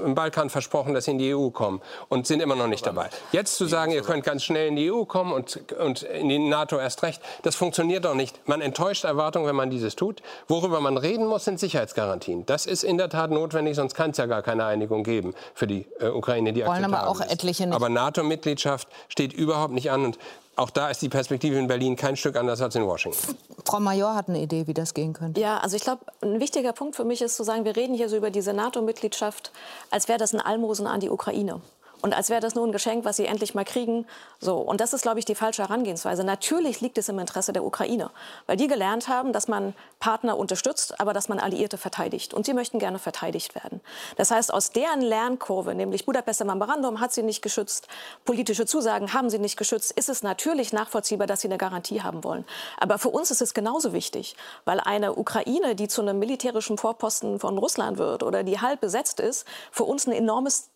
im 0.05 0.15
Balkan 0.15 0.51
versprochen, 0.51 0.95
dass 0.95 1.05
sie 1.07 1.13
in 1.13 1.19
die 1.19 1.35
EU 1.35 1.51
kommen 1.51 1.81
und 2.09 2.27
sind 2.27 2.41
immer 2.41 2.57
noch 2.57 2.67
nicht 2.67 2.87
dabei. 2.87 3.11
Jetzt 3.33 3.57
zu 3.57 3.67
sagen, 3.67 3.93
ihr 3.93 4.03
könnt 4.03 4.25
ganz 4.25 4.45
schnell 4.45 4.69
in 4.69 4.77
die 4.77 4.91
EU 4.91 5.05
kommen 5.05 5.33
und, 5.33 5.61
und 5.79 6.03
in 6.03 6.29
die 6.29 6.39
NATO 6.39 6.79
erst 6.79 7.03
recht, 7.03 7.21
das 7.43 7.57
funktioniert 7.57 8.05
doch 8.05 8.15
nicht. 8.15 8.49
Man 8.49 8.61
enttäuscht 8.61 9.05
Erwartungen, 9.05 9.47
wenn 9.47 9.57
man 9.57 9.71
dieses 9.71 9.97
tut. 9.97 10.23
Worüber 10.49 10.81
man 10.81 10.97
reden 10.97 11.27
muss, 11.27 11.45
sind 11.45 11.61
Sicherheitsgarantien. 11.61 12.47
Das 12.47 12.67
ist 12.67 12.83
in 12.83 12.99
der 12.99 13.09
Tat 13.09 13.31
notwendig, 13.31 13.77
sonst 13.77 13.95
kann 13.95 14.11
es 14.11 14.17
ja 14.17 14.27
gar 14.27 14.43
keine 14.43 14.65
Einigung 14.65 15.05
geben 15.05 15.35
für 15.55 15.67
die 15.67 15.87
äh, 16.01 16.09
Ukraine, 16.09 16.53
die 16.53 16.65
Wollen 16.65 16.85
aber 16.85 17.09
auch 17.09 17.21
etliche 17.21 17.67
nicht. 17.67 17.75
Aber 17.75 17.89
NATO-Mitgliedschaft 17.89 18.89
steht 19.09 19.33
überhaupt 19.33 19.75
nicht 19.75 19.91
an 19.91 20.05
und 20.05 20.19
auch 20.57 20.71
da 20.71 20.91
ist 20.91 21.01
die 21.03 21.09
Perspektive 21.09 21.59
in 21.59 21.67
Berlin 21.67 21.97
kein 21.97 22.17
Stück 22.17 22.37
anders 22.37 22.61
als 22.61 22.75
in 22.75 22.87
Washington. 22.87 23.37
Frau 23.65 23.81
Major 23.81 24.15
hat 24.15 24.29
eine 24.29 24.41
Idee, 24.41 24.67
wie 24.67 24.75
das 24.75 24.93
gehen 24.95 25.13
könnte. 25.13 25.41
Ja, 25.41 25.59
also 25.59 25.77
ich 25.77 25.83
glaube, 25.83 26.05
ein 26.21 26.41
wichtiger 26.41 26.73
Punkt 26.73 26.97
für 26.97 27.05
mich 27.05 27.23
ist 27.23 27.37
zu 27.37 27.45
sagen, 27.45 27.65
wir 27.65 27.77
reden 27.77 27.95
hier 27.95 28.09
so 28.09 28.17
über 28.17 28.31
diese 28.31 28.53
NATO-Mitgliedschaft, 28.53 29.51
als 29.91 30.09
wäre 30.09 30.19
das 30.19 30.35
ein 30.35 30.41
Almosen 30.41 30.87
an 30.87 31.01
die 31.01 31.11
Ukraine 31.11 31.61
und 32.03 32.15
als 32.15 32.31
wäre 32.31 32.41
das 32.41 32.55
nur 32.57 32.67
ein 32.67 32.73
Geschenk, 32.73 33.05
was 33.05 33.17
sie 33.17 33.27
endlich 33.27 33.55
mal 33.55 33.65
kriegen. 33.65 34.07
So. 34.41 34.57
Und 34.57 34.81
das 34.81 34.93
ist, 34.93 35.03
glaube 35.03 35.21
ich, 35.21 35.25
die 35.25 35.37
falsche 35.37 35.63
Herangehensweise. 35.63 36.25
Natürlich 36.25 36.81
liegt 36.81 36.99
es 36.99 37.09
im 37.09 37.19
Interesse 37.21 37.53
der 37.53 37.65
Ukraine, 37.65 38.11
weil 38.47 38.57
die 38.57 38.67
gelernt 38.67 39.07
haben, 39.07 39.33
dass 39.33 39.47
man 39.47 39.75
Partner 40.01 40.37
unterstützt, 40.37 41.01
aber 41.01 41.13
dass 41.13 41.29
man 41.29 41.39
Alliierte 41.39 41.79
verteidigt. 41.79 42.35
Und 42.35 42.45
sie 42.45 42.55
möchten 42.55 42.81
gerne 42.81 42.99
verteidigt 42.99 43.55
werden. 43.55 43.81
Das 44.17 44.33
heißt, 44.33 44.53
aus 44.53 44.73
deren 44.73 45.01
Lernkurve, 45.01 45.77
nämlich 45.77 46.05
Budapester 46.05 46.45
Memorandum 46.45 46.99
hat 46.99 47.13
sie 47.13 47.23
nicht 47.23 47.41
geschützt, 47.41 47.87
politische 48.25 48.67
Zusagen 48.67 49.13
haben 49.13 49.31
sie 49.31 49.39
nicht 49.39 49.57
geschützt, 49.57 49.93
ist 49.93 50.09
es 50.09 50.25
natürlich 50.25 50.73
nachvollziehbar, 50.73 51.29
dass 51.29 51.43
sie 51.43 51.49
eine 51.49 51.59
Garantie 51.59 52.03
haben 52.03 52.25
wollen. 52.25 52.45
Aber 52.79 52.99
für 52.99 53.11
uns 53.11 53.31
ist 53.31 53.43
es 53.43 53.55
genauso 53.55 53.93
wichtig, 53.93 54.35
weil 54.65 54.81
eine 54.81 55.15
Ukraine, 55.15 55.77
die 55.77 55.87
zu 55.87 56.03
einem 56.03 56.19
militärischen 56.19 56.79
Vorposten 56.79 57.39
von 57.39 57.59
Russland 57.59 57.99
wird 57.99 58.25
oder 58.25 58.43
die 58.43 58.61
halb 58.61 58.81
besetzt 58.81 59.21
ist, 59.21 59.47
für 59.71 59.85
uns 59.85 60.09
ein 60.09 60.13
enormes 60.13 60.72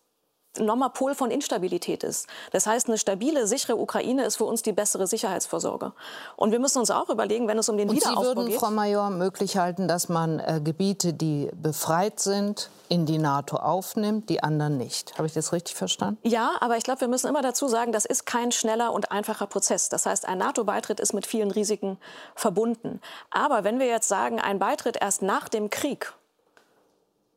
enormer 0.57 0.89
Pol 0.89 1.15
von 1.15 1.31
Instabilität 1.31 2.03
ist. 2.03 2.27
Das 2.51 2.67
heißt, 2.67 2.87
eine 2.87 2.97
stabile, 2.97 3.47
sichere 3.47 3.77
Ukraine 3.77 4.25
ist 4.25 4.37
für 4.37 4.45
uns 4.45 4.61
die 4.61 4.73
bessere 4.73 5.07
Sicherheitsvorsorge. 5.07 5.93
Und 6.35 6.51
wir 6.51 6.59
müssen 6.59 6.79
uns 6.79 6.91
auch 6.91 7.09
überlegen, 7.09 7.47
wenn 7.47 7.57
es 7.57 7.69
um 7.69 7.77
den 7.77 7.89
Und 7.89 7.95
Wiederaufbau 7.95 8.21
geht... 8.21 8.29
Sie 8.29 8.35
würden, 8.37 8.49
geht, 8.49 8.59
Frau 8.59 8.71
Major, 8.71 9.09
möglich 9.09 9.57
halten, 9.57 9.87
dass 9.87 10.09
man 10.09 10.39
äh, 10.39 10.61
Gebiete, 10.63 11.13
die 11.13 11.49
befreit 11.53 12.19
sind, 12.19 12.69
in 12.89 13.05
die 13.05 13.17
NATO 13.17 13.57
aufnimmt, 13.57 14.29
die 14.29 14.43
anderen 14.43 14.77
nicht. 14.77 15.17
Habe 15.17 15.27
ich 15.27 15.33
das 15.33 15.51
richtig 15.51 15.75
verstanden? 15.75 16.19
Ja, 16.23 16.51
aber 16.61 16.77
ich 16.77 16.83
glaube, 16.83 17.01
wir 17.01 17.07
müssen 17.07 17.27
immer 17.27 17.41
dazu 17.41 17.67
sagen, 17.67 17.91
das 17.91 18.05
ist 18.05 18.25
kein 18.25 18.51
schneller 18.51 18.93
und 18.93 19.11
einfacher 19.11 19.47
Prozess. 19.47 19.89
Das 19.89 20.05
heißt, 20.05 20.27
ein 20.27 20.37
NATO-Beitritt 20.37 20.99
ist 20.99 21.13
mit 21.13 21.27
vielen 21.27 21.51
Risiken 21.51 21.97
verbunden. 22.35 23.01
Aber 23.29 23.63
wenn 23.63 23.79
wir 23.79 23.87
jetzt 23.87 24.07
sagen, 24.07 24.39
ein 24.39 24.59
Beitritt 24.59 24.97
erst 25.01 25.21
nach 25.21 25.49
dem 25.49 25.69
Krieg, 25.69 26.13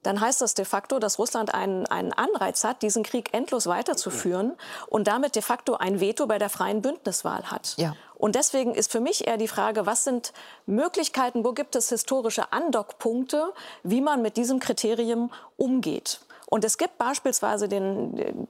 dann 0.03 0.20
heißt 0.20 0.40
das 0.40 0.55
de 0.55 0.64
facto, 0.64 0.98
dass 0.98 1.18
Russland 1.18 1.53
einen, 1.55 1.86
einen 1.86 2.12
Anreiz 2.12 2.64
hat, 2.64 2.82
diesen 2.82 3.03
Krieg 3.03 3.34
endlos 3.34 3.66
weiterzuführen 3.66 4.53
und 4.88 5.07
damit 5.07 5.36
de 5.36 5.42
facto 5.42 5.74
ein 5.74 6.01
Veto 6.01 6.26
bei 6.26 6.38
der 6.38 6.48
freien 6.48 6.80
Bündniswahl 6.80 7.51
hat. 7.51 7.74
Ja. 7.76 7.94
Und 8.16 8.34
deswegen 8.34 8.74
ist 8.74 8.90
für 8.92 9.01
mich 9.01 9.26
eher 9.26 9.36
die 9.36 9.48
Frage, 9.48 9.86
was 9.86 10.05
sind 10.05 10.32
Möglichkeiten, 10.66 11.44
wo 11.44 11.53
gibt 11.53 11.76
es 11.76 11.88
historische 11.88 12.53
Andockpunkte, 12.53 13.53
wie 13.82 14.01
man 14.01 14.22
mit 14.22 14.36
diesem 14.36 14.59
Kriterium 14.59 15.30
umgeht. 15.57 16.20
Und 16.51 16.64
es 16.64 16.78
gibt 16.78 16.98
beispielsweise 16.98 17.68
den, 17.68 18.48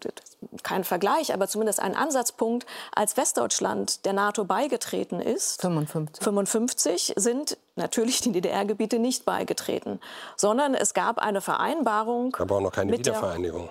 kein 0.63 0.85
Vergleich, 0.85 1.35
aber 1.35 1.49
zumindest 1.49 1.81
einen 1.81 1.95
Ansatzpunkt, 1.95 2.67
als 2.95 3.19
Westdeutschland 3.19 4.07
der 4.07 4.15
NATO 4.15 4.45
beigetreten 4.45 5.21
ist. 5.21 5.61
55. 5.61 6.25
55 6.25 7.13
sind 7.17 7.59
natürlich 7.81 8.21
die 8.21 8.31
DDR-Gebiete 8.33 8.99
nicht 8.99 9.25
beigetreten, 9.25 9.99
sondern 10.37 10.75
es 10.75 10.95
gab 10.95 11.19
eine 11.19 11.41
Vereinbarung. 11.41 12.37
Aber 12.39 12.57
auch 12.57 12.61
noch 12.61 12.73
keine 12.73 12.93
Wiedervereinigung. 12.93 13.69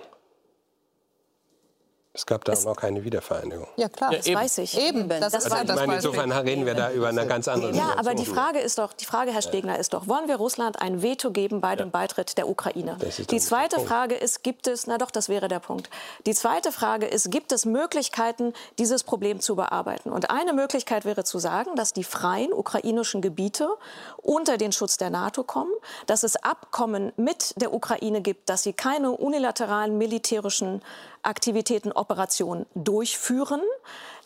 Es 2.20 2.26
gab 2.26 2.44
da 2.44 2.52
es 2.52 2.66
noch 2.66 2.76
keine 2.76 3.02
Wiedervereinigung. 3.02 3.66
Ja, 3.76 3.88
klar, 3.88 4.12
ja, 4.12 4.18
das 4.18 4.26
eben. 4.26 4.38
weiß 4.38 4.58
ich. 4.58 4.78
Eben, 4.78 5.08
das, 5.08 5.32
das 5.32 5.50
war 5.50 5.64
das 5.64 5.74
meine, 5.74 5.94
Insofern 5.94 6.30
reden 6.30 6.66
wir 6.66 6.74
da 6.74 6.92
über 6.92 7.08
eine 7.08 7.26
ganz 7.26 7.48
andere 7.48 7.74
Ja, 7.74 7.94
aber 7.96 8.14
die 8.14 8.26
Frage 8.26 8.58
ist 8.58 8.76
doch, 8.76 8.92
die 8.92 9.06
Frage, 9.06 9.32
Herr 9.32 9.40
Stegner, 9.40 9.78
ist 9.78 9.94
doch, 9.94 10.06
wollen 10.06 10.28
wir 10.28 10.36
Russland 10.36 10.82
ein 10.82 11.00
Veto 11.00 11.30
geben 11.30 11.62
bei 11.62 11.76
dem 11.76 11.90
Beitritt 11.90 12.36
der 12.36 12.46
Ukraine? 12.46 12.98
Die 13.30 13.40
zweite 13.40 13.80
Frage 13.80 14.16
ist, 14.16 14.42
gibt 14.42 14.66
es, 14.66 14.86
na 14.86 14.98
doch, 14.98 15.10
das 15.10 15.30
wäre 15.30 15.48
der 15.48 15.60
Punkt. 15.60 15.88
Die 16.26 16.34
zweite 16.34 16.72
Frage 16.72 17.06
ist, 17.06 17.30
gibt 17.30 17.52
es 17.52 17.64
Möglichkeiten, 17.64 18.52
dieses 18.78 19.02
Problem 19.02 19.40
zu 19.40 19.56
bearbeiten? 19.56 20.10
Und 20.10 20.30
eine 20.30 20.52
Möglichkeit 20.52 21.06
wäre 21.06 21.24
zu 21.24 21.38
sagen, 21.38 21.74
dass 21.74 21.94
die 21.94 22.04
freien 22.04 22.52
ukrainischen 22.52 23.22
Gebiete 23.22 23.70
unter 24.18 24.58
den 24.58 24.72
Schutz 24.72 24.98
der 24.98 25.08
NATO 25.08 25.42
kommen, 25.42 25.72
dass 26.04 26.22
es 26.22 26.36
Abkommen 26.36 27.12
mit 27.16 27.54
der 27.58 27.72
Ukraine 27.72 28.20
gibt, 28.20 28.50
dass 28.50 28.62
sie 28.62 28.74
keine 28.74 29.12
unilateralen 29.12 29.96
militärischen 29.96 30.82
Aktivitäten, 31.22 31.92
Operationen 31.92 32.66
durchführen, 32.74 33.62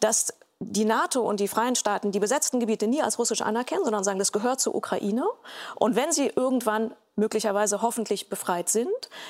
dass 0.01 0.35
die 0.61 0.85
NATO 0.85 1.21
und 1.21 1.41
die 1.41 1.49
freien 1.49 1.75
Staaten 1.75 2.13
die 2.13 2.21
besetzten 2.21 2.61
Gebiete 2.61 2.87
nie 2.87 3.03
als 3.03 3.19
russisch 3.19 3.43
anerkennen, 3.43 3.85
sondern 3.85 4.05
sagen, 4.05 4.19
das 4.19 4.33
gehört 4.33 4.61
zur 4.61 4.75
Ukraine. 4.75 5.25
Und 5.77 5.97
wenn 5.97 6.13
sie 6.13 6.29
irgendwann 6.29 6.95
möglicherweise 7.17 7.81
hoffentlich 7.83 8.29
befreit 8.29 8.69
sind, 8.69 8.89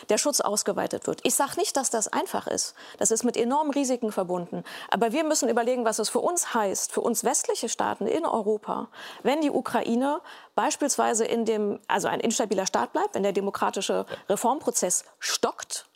der 0.09 0.17
Schutz 0.17 0.41
ausgeweitet 0.41 1.07
wird. 1.07 1.21
Ich 1.23 1.35
sage 1.35 1.59
nicht, 1.59 1.77
dass 1.77 1.91
das 1.91 2.09
einfach 2.09 2.47
ist. 2.47 2.75
Das 2.99 3.11
ist 3.11 3.25
mit 3.25 3.37
enormen 3.37 3.73
Risiken 3.73 4.11
verbunden. 4.11 4.65
Aber 4.91 5.13
wir 5.13 5.25
müssen 5.25 5.49
überlegen, 5.51 5.85
was 5.85 5.99
es 5.99 6.09
für 6.09 6.21
uns 6.21 6.55
heißt, 6.55 6.93
für 6.93 7.03
uns 7.03 7.25
westliche 7.25 7.69
Staaten 7.69 8.07
in 8.07 8.25
Europa, 8.25 8.89
wenn 9.23 9.43
die 9.43 9.51
Ukraine 9.51 10.21
beispielsweise 10.55 11.25
in 11.25 11.45
dem, 11.45 11.79
also 11.87 12.09
ein 12.09 12.21
instabiler 12.21 12.67
Staat 12.67 12.93
bleibt, 12.93 13.15
wenn 13.15 13.23
der 13.23 13.33
demokratische 13.33 14.07
Reformprozess 14.29 15.05
stockt, 15.19 15.87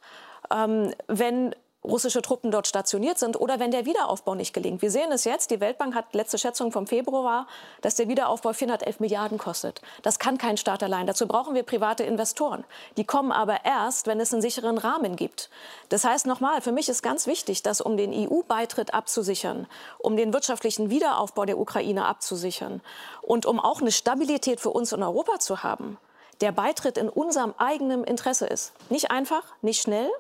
ähm, 0.53 0.93
wenn 1.07 1.55
russische 1.85 2.23
Truppen 2.23 2.51
dort 2.51 2.67
stationiert 2.67 3.19
sind 3.19 3.41
oder 3.41 3.61
wenn 3.61 3.71
der 3.71 3.87
Wiederaufbau 3.87 4.35
nicht 4.35 4.53
gelingt. 4.53 4.83
Wir 4.83 4.91
sehen 4.91 5.13
es 5.13 5.25
jetzt, 5.25 5.51
die 5.51 5.61
Weltbank 5.61 5.95
hat 5.95 6.13
letzte 6.15 6.37
Schätzung 6.37 6.73
vom 6.73 6.87
Februar, 6.87 7.47
dass 7.83 7.95
der 7.95 8.09
Wiederaufbau 8.09 8.53
411 8.53 9.01
Milliarden 9.01 9.39
kostet. 9.39 9.81
Das 10.03 10.19
kann 10.19 10.39
kein 10.39 10.57
Staat 10.57 10.83
allein. 10.83 11.07
Dazu 11.07 11.29
brauchen 11.29 11.55
wir 11.55 11.63
private 11.63 12.03
Investoren. 12.03 12.65
Die 12.97 13.05
kommen 13.05 13.31
aber 13.31 13.65
erst, 13.65 14.07
wenn 14.07 14.21
es 14.21 14.33
einen 14.33 14.43
sicheren 14.43 14.77
Rahmen 14.77 15.17
gibt. 15.17 15.51
Das 15.89 16.05
heißt 16.05 16.27
nochmal, 16.27 16.61
für 16.61 16.73
mich 16.73 16.89
ist 16.89 17.03
ganz 17.03 17.27
wichtig, 17.27 17.63
dass 17.63 17.81
um 17.81 17.97
den 17.97 18.13
EU-Beitritt 18.13 18.93
abzusichern, 18.93 19.67
um 19.99 20.17
den 20.17 20.33
wirtschaftlichen 20.33 20.91
Wiederaufbau 20.91 21.45
der 21.45 21.59
Ukraine 21.59 22.07
abzusichern 22.07 22.81
und 23.23 23.47
um 23.47 23.61
auch 23.61 23.81
eine 23.81 23.93
Stabilität 23.93 24.61
für 24.61 24.71
uns 24.71 24.93
in 24.93 25.03
Europa 25.03 25.39
zu 25.39 25.63
haben, 25.63 25.97
der 26.41 26.53
Beitritt 26.53 26.99
in 26.99 27.09
unserem 27.09 27.55
eigenen 27.57 28.05
Interesse 28.05 28.47
ist. 28.47 28.73
Nicht 28.91 29.11
einfach, 29.11 29.43
nicht 29.63 29.81
schnell, 29.81 30.11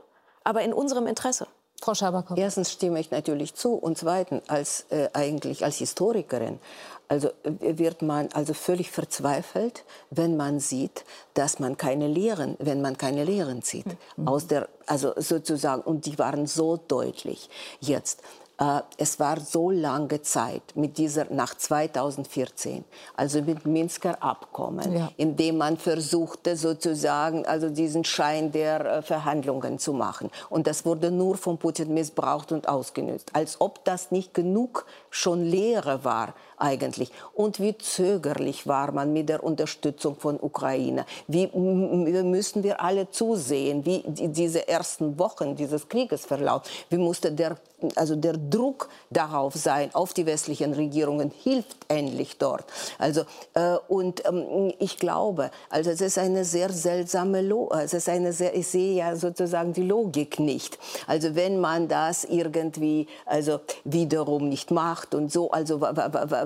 aber 0.49 0.62
in 0.62 0.72
unserem 0.72 1.07
Interesse. 1.07 1.46
Frau 1.80 1.94
Schabakow. 1.94 2.36
Erstens 2.36 2.72
stimme 2.72 2.99
ich 2.99 3.11
natürlich 3.11 3.55
zu 3.55 3.74
und 3.74 3.99
zweitens 3.99 4.49
als 4.49 4.86
äh, 4.88 5.11
eigentlich 5.12 5.62
als 5.62 5.76
Historikerin 5.76 6.59
also 7.07 7.28
äh, 7.44 7.78
wird 7.78 8.01
man 8.03 8.30
also 8.32 8.55
völlig 8.55 8.90
verzweifelt, 8.90 9.84
wenn 10.11 10.36
man 10.36 10.59
sieht, 10.59 11.05
dass 11.34 11.59
man 11.61 11.76
keine 11.76 12.09
Lehren, 12.09 12.57
wenn 12.61 12.80
man 12.80 12.96
keine 12.96 13.24
Lehren 13.24 13.62
zieht 13.62 13.86
mhm. 14.16 14.26
aus 14.26 14.46
der 14.46 14.68
also 14.86 15.12
sozusagen 15.16 15.82
und 15.82 16.07
die 16.07 16.18
waren 16.18 16.46
so 16.46 16.78
deutlich 16.78 17.51
jetzt. 17.80 18.22
Äh, 18.59 18.80
es 18.96 19.20
war 19.20 19.40
so 19.40 19.70
lange 19.70 20.22
Zeit 20.22 20.62
mit 20.74 20.98
dieser 20.98 21.26
nach 21.30 21.54
2014, 21.54 22.84
also 23.16 23.40
mit 23.42 23.66
Minsker 23.66 24.22
Abkommen, 24.22 24.96
ja. 24.96 25.12
in 25.16 25.36
dem 25.36 25.59
man 25.59 25.76
versuchte 25.76 26.56
sozusagen 26.56 27.46
also 27.46 27.70
diesen 27.70 28.04
Schein 28.04 28.50
der 28.50 28.84
äh, 28.84 29.02
Verhandlungen 29.02 29.78
zu 29.78 29.92
machen. 29.92 30.30
Und 30.50 30.66
das 30.66 30.84
wurde 30.84 31.11
nur 31.11 31.36
von 31.36 31.59
Putin 31.59 31.94
missbraucht 31.94 32.50
und 32.52 32.68
ausgenutzt, 32.68 33.30
als 33.34 33.61
ob 33.61 33.84
das 33.84 34.11
nicht 34.11 34.34
genug 34.34 34.86
schon 35.11 35.44
Lehre 35.44 36.04
war 36.04 36.34
eigentlich. 36.59 37.11
Und 37.34 37.61
wie 37.61 37.76
zögerlich 37.76 38.66
war 38.66 38.92
man 38.92 39.12
mit 39.12 39.28
der 39.28 39.42
Unterstützung 39.42 40.16
von 40.16 40.38
Ukraine. 40.40 41.04
Wie 41.26 41.46
müssen 41.48 42.62
wir 42.62 42.80
alle 42.80 43.11
zusehen, 43.11 43.84
wie 43.84 44.02
diese 44.06 44.68
ersten 44.68 45.18
Wochen 45.18 45.56
dieses 45.56 45.88
Krieges 45.88 46.26
verlaufen. 46.26 46.68
Wie 46.90 46.98
musste 46.98 47.32
der 47.32 47.56
also 47.94 48.16
der 48.16 48.36
Druck 48.36 48.88
darauf 49.11 49.54
sein, 49.54 49.90
auf 49.94 50.12
die 50.12 50.26
westlichen 50.26 50.74
Regierungen, 50.74 51.30
hilft 51.30 51.76
endlich 51.88 52.38
dort. 52.38 52.64
Also, 52.98 53.22
äh, 53.54 53.76
und 53.88 54.24
ähm, 54.26 54.72
ich 54.78 54.98
glaube, 54.98 55.50
also 55.70 55.90
es 55.90 56.00
ist 56.00 56.18
eine 56.18 56.44
sehr 56.44 56.70
seltsame, 56.70 57.40
Lo 57.40 57.70
es 57.70 57.92
ist 57.92 58.09
eine 58.09 58.32
sehr, 58.32 58.54
ich 58.54 58.66
sehe 58.66 58.96
ja 58.96 59.16
sozusagen 59.16 59.72
die 59.72 59.82
Logik 59.82 60.40
nicht. 60.40 60.78
Also 61.06 61.34
wenn 61.36 61.61
man 61.61 61.88
das 61.88 62.24
irgendwie, 62.24 63.06
also 63.26 63.61
wiederum 63.84 64.48
nicht 64.48 64.70
macht 64.70 65.14
und 65.14 65.30
so, 65.30 65.50
also 65.50 65.80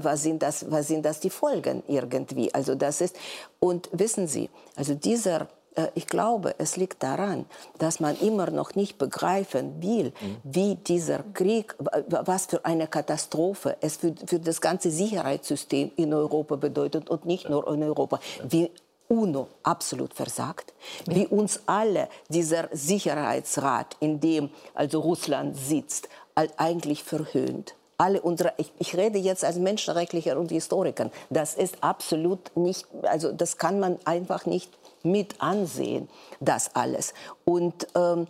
was 0.05 0.23
sind 0.23 0.43
das, 0.43 0.71
was 0.71 0.89
sind 0.89 1.05
das 1.05 1.21
die 1.21 1.31
Folgen 1.31 1.83
irgendwie? 1.89 2.53
Also 2.55 2.75
das 2.75 3.01
ist, 3.01 3.17
und 3.61 3.89
wissen 3.93 4.27
Sie, 4.27 4.51
also 4.77 4.95
dieser 4.95 5.49
äh, 5.75 5.89
ich 5.95 6.07
glaube, 6.07 6.55
es 6.59 6.77
liegt 6.77 7.03
daran, 7.03 7.47
dass 7.79 8.01
man 8.01 8.19
immer 8.21 8.51
noch 8.51 8.75
nicht 8.75 8.99
begreifen 8.99 9.83
will, 9.83 10.13
mhm. 10.21 10.37
wie 10.45 10.75
dieser 10.77 11.21
Krieg, 11.35 11.75
was 12.09 12.47
für 12.47 12.65
eine 12.65 12.87
Katastrophe 12.87 13.77
es 13.81 13.97
für, 13.97 14.15
für 14.27 14.39
das 14.39 14.61
ganze 14.61 14.91
Sicherheitssystem 14.91 15.93
in 15.97 16.13
Europa 16.13 16.57
bedeutet 16.57 17.09
und 17.11 17.25
nicht 17.25 17.49
nur 17.49 17.67
in 17.73 17.83
Europa. 17.83 18.21
Wie 18.49 18.71
UNO 19.09 19.49
absolut 19.63 20.15
versagt, 20.15 20.73
wie 21.07 21.27
uns 21.27 21.61
alle 21.67 22.09
dieser 22.29 22.69
Sicherheitsrat, 22.73 23.97
in 24.01 24.21
dem 24.21 24.49
also 24.75 25.01
Russland 25.01 25.57
sitzt, 25.57 26.09
eigentlich 26.57 27.03
verhöhnt 27.03 27.75
alle 27.99 28.21
unsere, 28.21 28.53
ich, 28.57 28.73
ich, 28.79 28.97
rede 28.97 29.19
jetzt 29.19 29.45
als 29.45 29.57
Menschenrechtlicher 29.57 30.39
und 30.39 30.51
Historiker, 30.51 31.11
das 31.31 31.55
ist 31.55 31.77
absolut 31.83 32.57
nicht, 32.57 32.87
also 33.03 33.33
das 33.33 33.59
kann 33.59 33.79
man 33.81 33.99
einfach 34.05 34.47
nicht 34.47 34.71
mit 35.05 35.41
ansehen, 35.41 36.09
das 36.41 36.75
alles. 36.75 37.15
Und 37.45 37.87
ähm, 37.95 38.27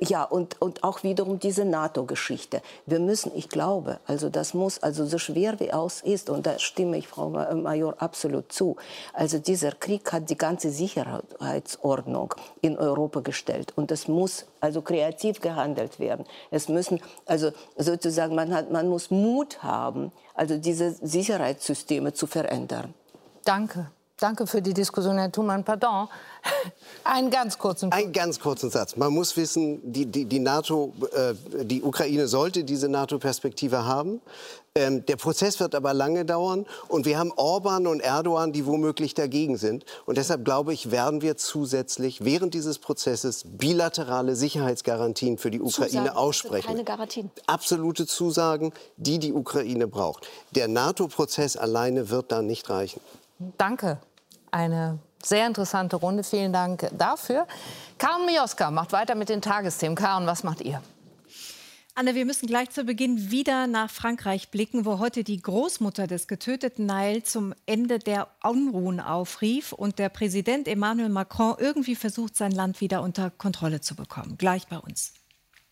ja, 0.00 0.22
und, 0.24 0.60
und 0.60 0.84
auch 0.84 1.02
wiederum 1.02 1.38
diese 1.38 1.64
NATO-Geschichte. 1.64 2.60
Wir 2.84 3.00
müssen, 3.00 3.32
ich 3.34 3.48
glaube, 3.48 4.00
also 4.06 4.28
das 4.28 4.52
muss, 4.52 4.82
also 4.82 5.06
so 5.06 5.16
schwer 5.16 5.58
wie 5.60 5.68
es 5.68 6.02
ist, 6.02 6.28
und 6.28 6.44
da 6.44 6.58
stimme 6.58 6.98
ich 6.98 7.08
Frau 7.08 7.30
Major 7.30 7.94
absolut 7.98 8.52
zu, 8.52 8.76
also 9.14 9.38
dieser 9.38 9.72
Krieg 9.72 10.12
hat 10.12 10.28
die 10.28 10.36
ganze 10.36 10.70
Sicherheitsordnung 10.70 12.34
in 12.60 12.76
Europa 12.76 13.20
gestellt. 13.20 13.72
Und 13.76 13.90
es 13.90 14.08
muss 14.08 14.44
also 14.60 14.82
kreativ 14.82 15.40
gehandelt 15.40 15.98
werden. 15.98 16.26
Es 16.50 16.68
müssen, 16.68 17.00
also 17.24 17.50
sozusagen, 17.78 18.34
man, 18.34 18.52
hat, 18.54 18.70
man 18.70 18.90
muss 18.90 19.10
Mut 19.10 19.62
haben, 19.62 20.12
also 20.34 20.58
diese 20.58 20.90
Sicherheitssysteme 20.90 22.12
zu 22.12 22.26
verändern. 22.26 22.92
Danke. 23.44 23.90
Danke 24.18 24.46
für 24.46 24.62
die 24.62 24.72
Diskussion, 24.72 25.18
Herr 25.18 25.30
Thumann. 25.30 25.62
Pardon. 25.62 26.08
Einen 27.04 27.28
ganz 27.28 27.58
kurzen 27.58 27.92
Einen 27.92 28.12
ganz 28.12 28.40
kurzen 28.40 28.70
Satz. 28.70 28.96
Man 28.96 29.12
muss 29.12 29.36
wissen, 29.36 29.92
die, 29.92 30.06
die, 30.06 30.24
die 30.24 30.38
NATO, 30.38 30.94
äh, 31.12 31.34
die 31.64 31.82
Ukraine 31.82 32.26
sollte 32.26 32.64
diese 32.64 32.88
NATO-Perspektive 32.88 33.84
haben. 33.84 34.22
Ähm, 34.74 35.04
der 35.04 35.16
Prozess 35.16 35.60
wird 35.60 35.74
aber 35.74 35.92
lange 35.92 36.24
dauern. 36.24 36.64
Und 36.88 37.04
wir 37.04 37.18
haben 37.18 37.30
Orban 37.36 37.86
und 37.86 38.00
Erdogan, 38.00 38.52
die 38.52 38.64
womöglich 38.64 39.12
dagegen 39.12 39.58
sind. 39.58 39.84
Und 40.06 40.16
deshalb 40.16 40.46
glaube 40.46 40.72
ich, 40.72 40.90
werden 40.90 41.20
wir 41.20 41.36
zusätzlich 41.36 42.24
während 42.24 42.54
dieses 42.54 42.78
Prozesses 42.78 43.44
bilaterale 43.44 44.34
Sicherheitsgarantien 44.34 45.36
für 45.36 45.50
die 45.50 45.60
Ukraine 45.60 45.90
Zusagen, 45.90 46.16
aussprechen. 46.16 46.66
Keine 46.68 46.84
Garantien. 46.84 47.30
Absolute 47.46 48.06
Zusagen, 48.06 48.72
die 48.96 49.18
die 49.18 49.34
Ukraine 49.34 49.86
braucht. 49.86 50.26
Der 50.52 50.68
NATO-Prozess 50.68 51.58
alleine 51.58 52.08
wird 52.08 52.32
da 52.32 52.40
nicht 52.40 52.70
reichen. 52.70 53.02
Danke. 53.38 53.98
Eine 54.50 54.98
sehr 55.22 55.46
interessante 55.46 55.96
Runde. 55.96 56.24
Vielen 56.24 56.52
Dank 56.52 56.88
dafür. 56.96 57.46
Karen 57.98 58.26
Mioska 58.26 58.70
macht 58.70 58.92
weiter 58.92 59.14
mit 59.14 59.28
den 59.28 59.42
Tagesthemen. 59.42 59.96
Karen, 59.96 60.26
was 60.26 60.44
macht 60.44 60.60
ihr? 60.60 60.80
Anne, 61.98 62.14
wir 62.14 62.26
müssen 62.26 62.46
gleich 62.46 62.68
zu 62.68 62.84
Beginn 62.84 63.30
wieder 63.30 63.66
nach 63.66 63.88
Frankreich 63.90 64.50
blicken, 64.50 64.84
wo 64.84 64.98
heute 64.98 65.24
die 65.24 65.40
Großmutter 65.40 66.06
des 66.06 66.28
getöteten 66.28 66.84
Nile 66.84 67.22
zum 67.22 67.54
Ende 67.64 67.98
der 67.98 68.28
Unruhen 68.42 69.00
aufrief 69.00 69.72
und 69.72 69.98
der 69.98 70.10
Präsident 70.10 70.68
Emmanuel 70.68 71.08
Macron 71.08 71.56
irgendwie 71.58 71.94
versucht, 71.94 72.36
sein 72.36 72.52
Land 72.52 72.82
wieder 72.82 73.00
unter 73.00 73.30
Kontrolle 73.30 73.80
zu 73.80 73.94
bekommen. 73.94 74.36
Gleich 74.36 74.68
bei 74.68 74.76
uns. 74.76 75.14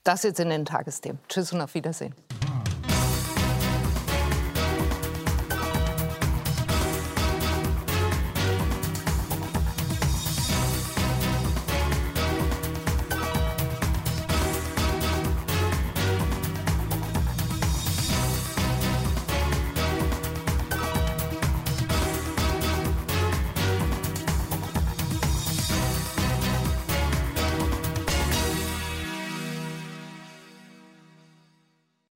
Das 0.02 0.22
jetzt 0.22 0.40
in 0.40 0.48
den 0.48 0.64
Tagesthemen. 0.64 1.18
Tschüss 1.28 1.52
und 1.52 1.60
auf 1.60 1.74
Wiedersehen. 1.74 2.14